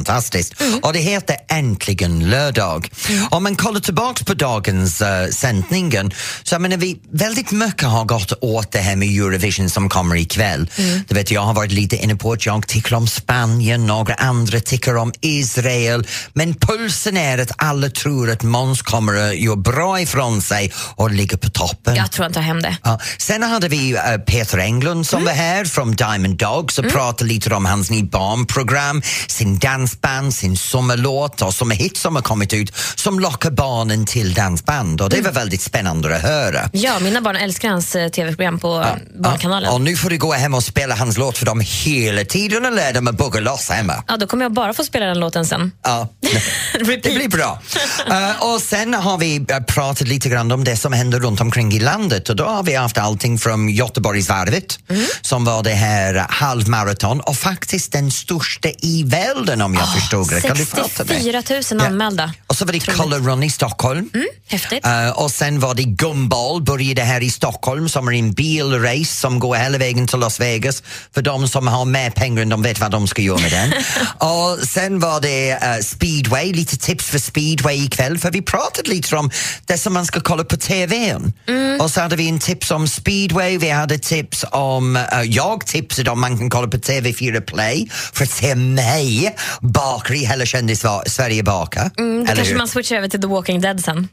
Mm. 0.61 0.79
Och 0.79 0.93
det 0.93 0.99
heter 0.99 1.37
Äntligen 1.49 2.31
lördag. 2.31 2.91
Om 3.31 3.43
man 3.43 3.57
kollar 3.57 3.81
tillbaks 3.81 4.23
på 4.23 4.35
dagens 4.35 5.03
uh, 5.03 5.07
sändningen 5.31 6.11
så 6.43 6.55
jag 6.55 6.63
menar 6.63 6.77
vi 6.77 7.01
väldigt 7.13 7.51
mycket 7.51 7.89
har 7.89 8.05
gått 8.05 8.33
åt 8.41 8.73
det 8.73 8.79
här 8.79 8.97
med 8.97 9.09
Eurovision 9.09 9.71
som 9.71 9.89
kommer 9.89 10.17
ikväll. 10.17 10.71
Mm. 10.77 11.01
Du 11.09 11.15
vet, 11.15 11.31
jag 11.31 11.41
har 11.41 11.55
varit 11.55 11.73
lite 11.73 11.97
inne 11.97 12.17
på 12.17 12.33
att 12.33 12.47
jag 12.47 12.67
tycker 12.67 12.95
om 12.95 13.07
Spanien, 13.07 13.87
några 13.87 14.15
andra 14.15 14.61
tycker 14.61 14.97
om 14.97 15.13
Israel. 15.21 16.07
Men 16.33 16.55
pulsen 16.55 17.17
är 17.17 17.39
att 17.39 17.51
alla 17.57 17.91
tror 17.91 18.31
att 18.31 18.43
Måns 18.43 18.83
kommer 18.83 19.29
att 19.29 19.39
göra 19.39 19.57
bra 19.57 20.01
ifrån 20.01 20.43
sig 20.43 20.73
och 20.95 21.11
ligga 21.11 21.39
på 21.39 21.51
toppen. 21.51 21.97
Jag 21.97 22.11
tror 22.11 22.23
han 22.23 22.33
tar 22.33 22.41
hem 22.41 22.63
det. 22.63 22.77
Ja. 22.85 23.01
Sen 23.19 23.43
hade 23.43 23.69
vi 23.69 23.91
eh, 23.91 24.17
Peter 24.27 24.59
Englund 24.59 25.07
som 25.07 25.25
var 25.25 25.33
här 25.33 25.65
från 25.65 25.93
Diamond 25.93 26.39
Dogs 26.39 26.79
och 26.79 26.89
pratade 26.89 27.29
lite 27.31 27.55
om 27.55 27.65
hans 27.65 27.91
nya 27.91 28.05
barnprogram, 28.05 29.03
sin 29.27 29.59
dansband, 29.89 30.35
sin 30.35 30.57
sommarlåt 30.57 31.43
och 31.43 31.55
som 31.55 31.71
hit 31.71 31.97
som 31.97 32.15
har 32.15 32.23
kommit 32.23 32.53
ut 32.53 32.73
som 32.95 33.21
lockar 33.21 33.51
barnen 33.51 34.07
till 34.07 34.35
dansband 34.35 35.01
och 35.01 35.11
det 35.11 35.21
var 35.21 35.33
väldigt 35.33 35.63
spännande 35.63 36.17
att 36.17 36.23
höra. 36.23 36.71
Ja, 36.73 36.99
mina 37.01 37.21
barn 37.21 37.37
älskar 37.37 37.69
hans 37.69 37.95
eh, 37.95 38.09
tv-program 38.09 38.59
på 38.59 38.87
Barnkanalen. 39.19 39.73
Och 39.73 39.81
nu 39.81 39.97
får 39.97 40.11
du 40.11 40.19
gå 40.19 40.33
hem 40.33 40.55
och 40.55 40.65
spela 40.65 40.95
hans 40.95 41.19
låt 41.19 41.39
för 41.39 41.47
dem 41.47 41.63
hela 41.65 42.25
tiden 42.25 42.67
och 42.67 42.73
lära 42.73 42.93
dem 42.93 43.09
att 43.09 43.17
bugga 43.17 43.41
loss 43.41 43.71
hemma. 43.71 44.05
Ja, 44.09 44.17
då 44.17 44.27
kommer 44.27 44.45
jag 44.45 44.53
bara 44.53 44.75
få 44.75 44.85
spela 44.85 45.07
den 45.07 45.21
låten 45.21 45.47
sen. 45.47 45.73
Ja, 45.83 46.09
det 46.79 46.85
blir 46.85 47.29
bra. 47.29 47.63
Eh, 48.11 48.43
och 48.55 48.61
sen 48.61 48.95
har 48.95 49.19
vi 49.19 49.37
eh, 49.49 49.61
pratat 49.61 50.09
lite 50.09 50.29
grann 50.29 50.53
om 50.53 50.65
det 50.65 50.77
som 50.77 50.93
händer 50.93 51.21
runt 51.21 51.41
omkring 51.41 51.73
i 51.73 51.81
landet 51.81 52.29
och 52.29 52.37
då 52.37 52.45
har 52.45 52.63
vi 52.63 52.75
haft 52.75 52.99
allting 52.99 53.39
från 53.39 53.69
Göteborgsvarvet 53.69 54.79
som 55.21 55.45
var 55.45 55.63
det 55.63 55.71
här 55.71 56.27
halvmaraton 56.29 57.21
och 57.21 57.37
faktiskt 57.37 57.93
den 57.93 58.11
största 58.11 58.69
i 58.79 59.05
världen 59.07 59.63
om 59.63 59.78
jag 59.79 59.93
förstod. 59.93 60.43
Kan 60.43 60.57
du 60.57 60.67
prata 60.67 61.05
med? 61.05 61.23
64 61.23 61.43
000 61.73 61.81
anmälda. 61.87 62.33
Och 62.47 62.57
så 62.57 62.65
var 62.65 62.73
det 62.73 62.81
Color 62.81 63.19
Run 63.19 63.43
i 63.43 63.51
Stockholm. 63.51 64.11
Häftigt. 64.49 64.87
Eh, 64.87 65.11
och 65.11 65.31
sen 65.31 65.61
var 65.61 65.75
det 65.75 65.83
Gumball, 65.83 66.63
började 66.63 67.03
här 67.03 67.21
i 67.21 67.31
Stockholm 67.31 67.89
som 67.89 68.09
är 68.09 68.13
en 68.13 68.33
bilrace 68.33 69.05
som 69.05 69.39
går 69.39 69.57
hela 69.57 69.79
vägen 69.79 70.07
till 70.07 70.19
Las 70.19 70.41
Vegas. 70.41 70.83
För 71.15 71.23
de 71.23 71.49
som 71.49 71.67
har 71.67 71.85
mer 71.85 72.11
pengar 72.11 72.43
än 72.43 72.49
de 72.49 72.63
vet 72.63 72.81
vad 72.81 72.91
de 72.91 73.09
ska 73.09 73.23
göra 73.23 73.39
med 73.39 73.51
den. 73.51 73.73
och 74.29 74.69
sen 74.69 74.99
var 75.01 75.21
det 75.21 75.51
eh, 75.51 75.77
speedway, 75.83 76.53
lite 76.53 76.77
tips 76.77 77.05
för 77.07 77.19
speedway 77.19 77.85
ikväll 77.85 78.19
för 78.19 78.31
vi 78.31 78.43
pratade 78.43 78.91
lite 78.91 79.17
om 79.17 79.31
det 79.67 79.79
som 79.79 79.95
man 79.95 80.07
ska 80.07 80.21
kolla 80.21 80.45
på 80.45 80.57
TVn. 80.57 81.33
Och 81.81 81.91
så 81.91 82.01
hade 82.01 82.17
vi 82.17 82.29
en 82.29 82.39
tips 82.39 82.71
om 82.71 82.89
speedway, 82.89 83.59
vi 83.59 83.71
hade 83.71 83.99
tips 83.99 84.45
om, 84.53 84.97
eh, 84.97 85.23
jag 85.23 85.67
tipsade 85.67 86.11
om 86.11 86.21
man 86.21 86.39
kan 86.39 86.51
kolla 86.51 86.69
på 86.69 86.77
TV4 86.77 87.41
Play 87.41 87.89
för 88.13 88.25
att 88.25 88.31
se 88.31 88.55
mig 88.55 89.37
baka 89.73 90.15
i 90.15 90.25
hela 90.27 90.47
kändis-Sverige 90.47 91.43
baka. 91.43 91.91
Mm, 91.99 92.21
då 92.21 92.27
kanske 92.27 92.45
hur? 92.45 92.59
man 92.59 92.69
switchar 92.69 92.97
över 92.97 93.09
till 93.09 93.21
The 93.21 93.27
Walking 93.27 93.61
Dead 93.61 93.85
sen. 93.85 94.09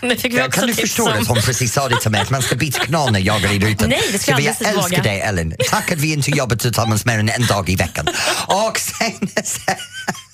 det 0.00 0.16
fick 0.16 0.32
vi 0.32 0.36
Ja, 0.38 0.50
kan 0.50 0.66
du 0.66 0.74
förstå 0.74 1.06
om. 1.12 1.22
att 1.22 1.28
hon 1.28 1.36
precis 1.42 1.72
sa 1.72 1.88
det 1.88 2.00
till 2.00 2.10
mig 2.10 2.20
att 2.20 2.30
man 2.30 2.42
ska 2.42 2.54
byta 2.56 2.78
kanal 2.84 3.12
när 3.12 3.20
jag 3.20 3.44
är 3.44 3.52
i 3.52 3.58
rutan? 3.58 3.88
Nej, 3.88 4.00
det 4.12 4.18
ska 4.18 4.30
jag 4.30 4.40
Jag 4.40 4.48
älskar 4.48 4.74
våga. 4.82 5.02
dig 5.02 5.20
Ellen. 5.20 5.54
Tack 5.70 5.92
att 5.92 5.98
vi 5.98 6.12
inte 6.12 6.30
jobbar 6.30 6.56
tillsammans 6.56 7.04
mer 7.04 7.18
än 7.18 7.28
en 7.28 7.46
dag 7.46 7.68
i 7.70 7.76
veckan. 7.76 8.06
Och 8.46 8.78
sen, 8.78 9.28
sen, 9.44 9.74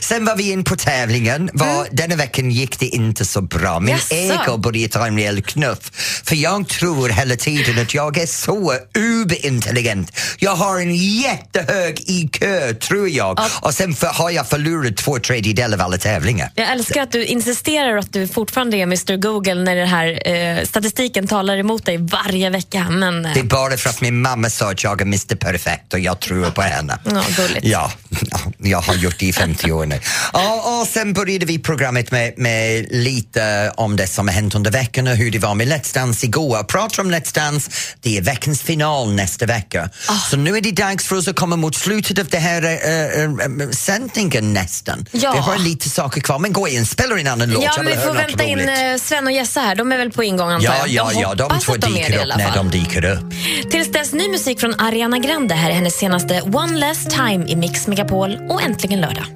sen 0.00 0.24
var 0.24 0.36
vi 0.36 0.50
in 0.50 0.64
på 0.64 0.76
tävlingen. 0.76 1.50
Var, 1.52 1.86
Denna 1.92 2.16
veckan 2.16 2.50
gick 2.50 2.78
det 2.78 2.86
inte 2.86 3.24
så 3.24 3.40
bra. 3.40 3.80
Min 3.80 3.94
Jaså? 3.94 4.14
ego 4.14 4.56
började 4.56 4.88
ta 4.92 5.06
en 5.06 5.16
rejäl 5.16 5.42
knuff. 5.42 5.90
För 6.24 6.36
jag 6.36 6.68
tror 6.68 7.08
hela 7.08 7.36
tiden 7.36 7.78
att 7.82 7.94
jag 7.94 8.18
är 8.18 8.26
så 8.26 8.74
uberintelligent. 8.98 10.12
Jag 10.38 10.56
har 10.56 10.80
en 10.80 10.94
jättehög 10.96 12.00
IQ, 12.06 12.40
tror 12.80 13.08
jag. 13.08 13.40
Och 13.60 13.74
sen 13.74 13.94
för, 13.94 14.06
har 14.06 14.30
jag 14.30 14.48
förlorat 14.48 14.96
två 14.96 15.18
tredjedelar 15.18 15.76
av 15.78 15.82
alla 15.84 15.98
tävlingar. 15.98 16.50
Jag 16.54 16.70
älskar 16.72 17.02
att 17.02 17.12
du 17.12 17.24
insisterar 17.24 17.96
att 17.96 18.12
du 18.12 18.28
fortfarande 18.28 18.76
är 18.76 18.82
Mr 18.82 19.16
Google 19.16 19.54
när 19.54 19.76
den 19.76 19.88
här 19.88 20.28
eh, 20.28 20.64
statistiken 20.64 21.26
talar 21.26 21.56
emot 21.56 21.84
dig 21.86 21.96
varje 21.98 22.50
vecka. 22.50 22.86
Men, 22.90 23.26
eh, 23.26 23.34
Det 23.34 23.40
är 23.40 23.44
bara 23.44 23.76
för 23.76 23.90
att 23.90 24.00
min 24.00 24.22
mamma 24.22 24.50
sa 24.50 24.70
att 24.70 24.84
jag 24.84 25.00
är 25.00 25.04
Mr 25.06 25.36
Perfect 25.36 25.92
och 25.94 26.00
jag 26.00 26.20
tror 26.20 26.50
på 26.50 26.62
henne. 26.62 26.98
Ja, 27.04 27.22
gulligt. 27.36 27.66
Ja, 27.66 27.92
Jag 28.62 28.80
har 28.80 28.94
gjort 28.94 29.18
det 29.18 29.26
i 29.26 29.32
50 29.32 29.72
år 29.72 29.86
nu. 29.86 30.00
Och, 30.32 30.80
och 30.80 30.86
sen 30.86 31.12
började 31.12 31.46
vi 31.46 31.58
programmet 31.58 32.10
med, 32.10 32.32
med 32.36 32.86
lite 32.90 33.72
om 33.76 33.96
det 33.96 34.06
som 34.06 34.28
har 34.28 34.34
hänt 34.34 34.54
under 34.54 34.70
veckan 34.70 35.06
och 35.06 35.16
hur 35.16 35.30
det 35.30 35.38
var 35.38 35.54
med 35.54 35.68
Let's 35.68 35.94
Dance 35.94 36.26
igår. 36.26 36.62
Pratar 36.62 37.02
om 37.02 37.10
Let's 37.10 37.34
Dance, 37.34 37.70
det 38.00 38.18
är 38.18 38.22
veckans 38.22 38.62
final 38.62 39.12
nästa 39.14 39.46
vecka. 39.46 39.90
Ah. 40.08 40.14
Så 40.30 40.36
nu 40.36 40.56
är 40.56 40.60
det 40.60 40.72
dags 40.72 41.06
för 41.06 41.16
oss 41.16 41.28
att 41.28 41.36
komma 41.36 41.56
mot 41.56 41.74
slutet 41.76 42.18
av 42.18 42.26
den 42.26 42.42
här 42.42 42.62
äh, 42.64 43.24
äh, 43.24 43.70
sändningen 43.70 44.52
nästan. 44.52 45.06
Ja. 45.10 45.32
Vi 45.32 45.38
har 45.38 45.58
lite 45.58 45.88
saker 45.90 46.20
kvar, 46.20 46.38
men 46.38 46.52
gå 46.52 46.68
in, 46.68 46.86
spela 46.86 47.18
en 47.18 47.26
annan 47.26 47.50
låt 47.50 47.64
Ja, 47.64 47.72
men 47.76 47.86
vi 47.86 47.96
får 47.96 48.14
vänta 48.14 48.44
in 48.44 48.58
roligt. 48.58 49.02
Sven 49.02 49.26
och 49.26 49.32
Jessa 49.32 49.60
här. 49.60 49.74
De 49.74 49.92
är 49.92 49.98
väl 49.98 50.10
på 50.10 50.24
ingång 50.24 50.50
antar 50.50 50.64
Ja, 50.64 50.86
jag. 50.86 51.12
ja, 51.14 51.20
ja, 51.20 51.34
de 51.34 51.60
två 51.60 51.72
att 51.72 51.80
de 51.80 51.92
det 51.92 52.00
i 52.00 52.02
dyker 52.02 52.26
upp 52.26 52.36
när 52.36 52.54
de 52.54 52.70
dyker 52.70 53.04
upp. 53.04 53.20
Tills 53.70 53.92
dess 53.92 54.12
ny 54.12 54.28
musik 54.28 54.60
från 54.60 54.80
Ariana 54.80 55.18
Grande. 55.18 55.54
Här 55.54 55.70
är 55.70 55.74
hennes 55.74 55.94
senaste 55.94 56.40
One 56.42 56.78
Last 56.78 57.10
Time 57.10 57.44
i 57.48 57.56
Mix 57.56 57.86
Megapol 57.86 58.38
och 58.50 58.62
äntligen 58.62 59.00
lördag. 59.00 59.26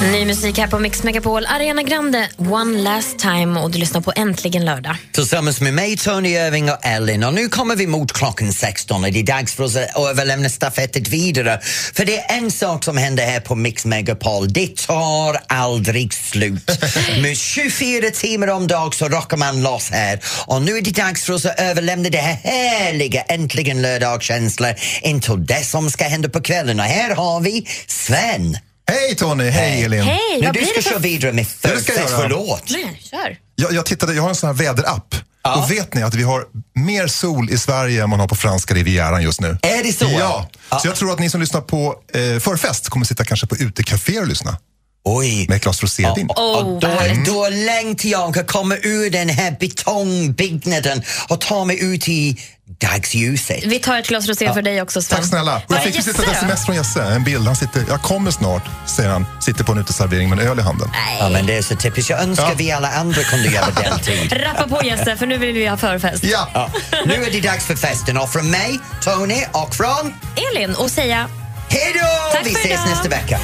Ny 0.00 0.24
musik 0.24 0.58
här 0.58 0.66
på 0.66 0.78
Mix 0.78 1.02
Megapol. 1.02 1.46
Ariana 1.46 1.82
Grande, 1.82 2.28
One 2.36 2.78
Last 2.78 3.18
Time 3.18 3.60
och 3.60 3.70
du 3.70 3.78
lyssnar 3.78 4.00
på 4.00 4.12
Äntligen 4.16 4.64
lördag. 4.64 4.96
Tillsammans 5.12 5.60
med 5.60 5.74
mig, 5.74 5.96
Tony 5.96 6.28
Irving 6.28 6.70
och 6.70 6.76
Ellen. 6.82 7.24
Och 7.24 7.34
nu 7.34 7.48
kommer 7.48 7.76
vi 7.76 7.86
mot 7.86 8.12
klockan 8.12 8.52
16 8.52 9.04
och 9.04 9.12
det 9.12 9.18
är 9.18 9.26
dags 9.26 9.54
för 9.54 9.64
oss 9.64 9.76
att 9.76 9.98
överlämna 9.98 10.48
stafettet 10.48 11.08
vidare. 11.08 11.60
För 11.94 12.04
det 12.04 12.18
är 12.18 12.36
en 12.36 12.50
sak 12.50 12.84
som 12.84 12.96
händer 12.96 13.24
här 13.24 13.40
på 13.40 13.54
Mix 13.54 13.84
Megapol. 13.84 14.52
Det 14.52 14.76
tar 14.76 15.40
aldrig 15.46 16.14
slut. 16.14 16.70
med 17.22 17.36
24 17.36 18.10
timmar 18.10 18.48
om 18.48 18.66
dag 18.66 18.94
så 18.94 19.08
rockar 19.08 19.36
man 19.36 19.62
loss 19.62 19.90
här. 19.90 20.20
Och 20.46 20.62
nu 20.62 20.76
är 20.76 20.82
det 20.82 20.96
dags 20.96 21.24
för 21.24 21.32
oss 21.32 21.46
att 21.46 21.60
överlämna 21.60 22.08
det 22.08 22.18
här 22.18 22.34
härliga 22.34 23.22
Äntligen 23.22 23.82
lördag-känslan 23.82 24.74
intill 25.02 25.46
det 25.46 25.64
som 25.64 25.90
ska 25.90 26.04
hända 26.04 26.28
på 26.28 26.40
kvällen. 26.40 26.80
Och 26.80 26.86
här 26.86 27.14
har 27.14 27.40
vi 27.40 27.66
Sven. 27.86 28.56
Hej 28.90 29.14
Tony, 29.16 29.44
hej 29.50 29.84
Elin. 29.84 30.02
Hej, 30.02 30.18
Nu 30.40 30.46
vad 30.46 30.54
du 30.54 30.58
blir 30.58 30.66
ska 30.68 30.74
det 30.76 30.82
för- 30.82 30.90
köra 30.90 30.98
vidare 30.98 31.32
med 31.32 31.46
Ja, 31.62 31.70
ska 31.80 31.92
jag 31.92 32.10
göra. 32.10 32.18
för 32.20 32.28
låt. 32.28 32.70
Nej, 32.70 33.00
kör. 33.10 33.38
Jag, 33.54 33.72
jag, 33.72 33.86
tittade, 33.86 34.14
jag 34.14 34.22
har 34.22 34.28
en 34.28 34.34
sån 34.34 34.46
här 34.46 34.54
väderapp. 34.54 35.14
Och 35.56 35.70
vet 35.70 35.94
ni 35.94 36.02
att 36.02 36.14
vi 36.14 36.22
har 36.22 36.44
mer 36.74 37.06
sol 37.06 37.50
i 37.50 37.58
Sverige 37.58 38.02
än 38.02 38.10
man 38.10 38.20
har 38.20 38.28
på 38.28 38.34
franska 38.36 38.74
rivieran 38.74 39.22
just 39.22 39.40
nu? 39.40 39.58
Är 39.62 39.82
det 39.82 39.92
så? 39.92 40.06
Ja. 40.18 40.48
Så 40.82 40.88
jag 40.88 40.96
tror 40.96 41.12
att 41.12 41.18
ni 41.18 41.30
som 41.30 41.40
lyssnar 41.40 41.60
på 41.60 41.94
eh, 42.14 42.38
förfest 42.40 42.88
kommer 42.88 43.06
sitta 43.06 43.24
kanske 43.24 43.46
på 43.46 43.56
utekaféer 43.56 44.20
och 44.20 44.26
lyssna. 44.26 44.56
Oj. 45.04 45.46
Med 45.48 45.56
ett 45.56 45.62
glas 45.62 45.82
rosévin. 45.82 46.28
och 46.30 46.80
då, 46.80 46.88
då 47.26 47.48
längtar 47.48 48.08
jag 48.08 48.38
att 48.38 48.46
komma 48.46 48.76
ur 48.82 49.10
den 49.10 49.28
här 49.28 49.56
betongbyggnaden 49.60 51.02
och 51.28 51.40
ta 51.40 51.64
mig 51.64 51.82
ut 51.84 52.08
i 52.08 52.36
dagsljuset. 52.80 53.64
Vi 53.64 53.78
tar 53.78 53.98
ett 53.98 54.08
glas 54.08 54.28
rosé 54.28 54.52
för 54.52 54.62
dig 54.62 54.82
också 54.82 55.02
Sven. 55.02 55.18
Tack 55.18 55.28
snälla. 55.28 55.56
Och 55.56 55.74
jag 55.74 55.82
fick 55.82 55.96
precis 55.96 56.18
ett 56.18 56.28
sms 56.28 56.66
från 56.66 56.76
Jesse, 56.76 57.02
en 57.02 57.24
bild. 57.24 57.46
Han 57.46 57.56
sitter, 57.56 57.84
jag 57.88 58.02
kommer 58.02 58.30
snart, 58.30 58.62
säger 58.96 59.10
han. 59.10 59.26
Sitter 59.40 59.64
på 59.64 59.72
en 59.72 59.78
uteservering 59.78 60.28
med 60.30 60.38
en 60.40 60.48
öl 60.48 60.58
i 60.58 60.62
handen. 60.62 60.90
Ja, 61.20 61.28
men 61.28 61.46
det 61.46 61.56
är 61.56 61.62
så 61.62 61.76
typiskt. 61.76 62.10
Jag 62.10 62.20
önskar 62.22 62.44
Ja. 62.48 62.54
vi 62.56 62.70
alla 62.72 62.88
andra 62.90 63.22
kunde 63.22 63.48
göra 63.48 63.66
deltid. 63.70 64.32
Rappa 64.46 64.68
på 64.68 64.84
Jesse, 64.86 65.16
för 65.16 65.26
nu 65.26 65.38
vill 65.38 65.52
vi 65.54 65.66
ha 65.66 65.76
förfest. 65.76 66.24
Ja. 66.24 66.70
Nu 67.06 67.14
är 67.14 67.30
det 67.30 67.40
dags 67.40 67.66
för 67.66 67.76
festen 67.76 68.18
och 68.18 68.30
från 68.32 68.50
mig, 68.50 68.78
Tony 69.04 69.44
och 69.52 69.74
från... 69.74 70.14
Elin 70.54 70.74
och 70.74 70.90
säga 70.90 71.28
Hej 71.68 71.94
då! 71.94 72.38
Vi 72.44 72.50
ses 72.50 72.66
idag. 72.66 72.86
nästa 72.88 73.08
vecka. 73.08 73.40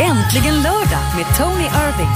Äntligen 0.00 0.54
lördag 0.54 1.16
med 1.16 1.36
Tony 1.36 1.64
Irving. 1.64 2.10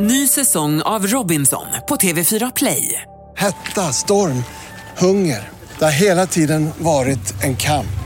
Ny 0.00 0.28
säsong 0.28 0.82
av 0.82 1.06
Robinson 1.06 1.66
på 1.88 1.96
TV4 1.96 2.52
Play. 2.56 3.02
Hetta, 3.36 3.80
storm, 3.80 4.44
hunger. 4.98 5.48
Det 5.78 5.84
har 5.84 5.92
hela 5.92 6.26
tiden 6.26 6.70
varit 6.78 7.42
en 7.42 7.56
kamp. 7.56 8.05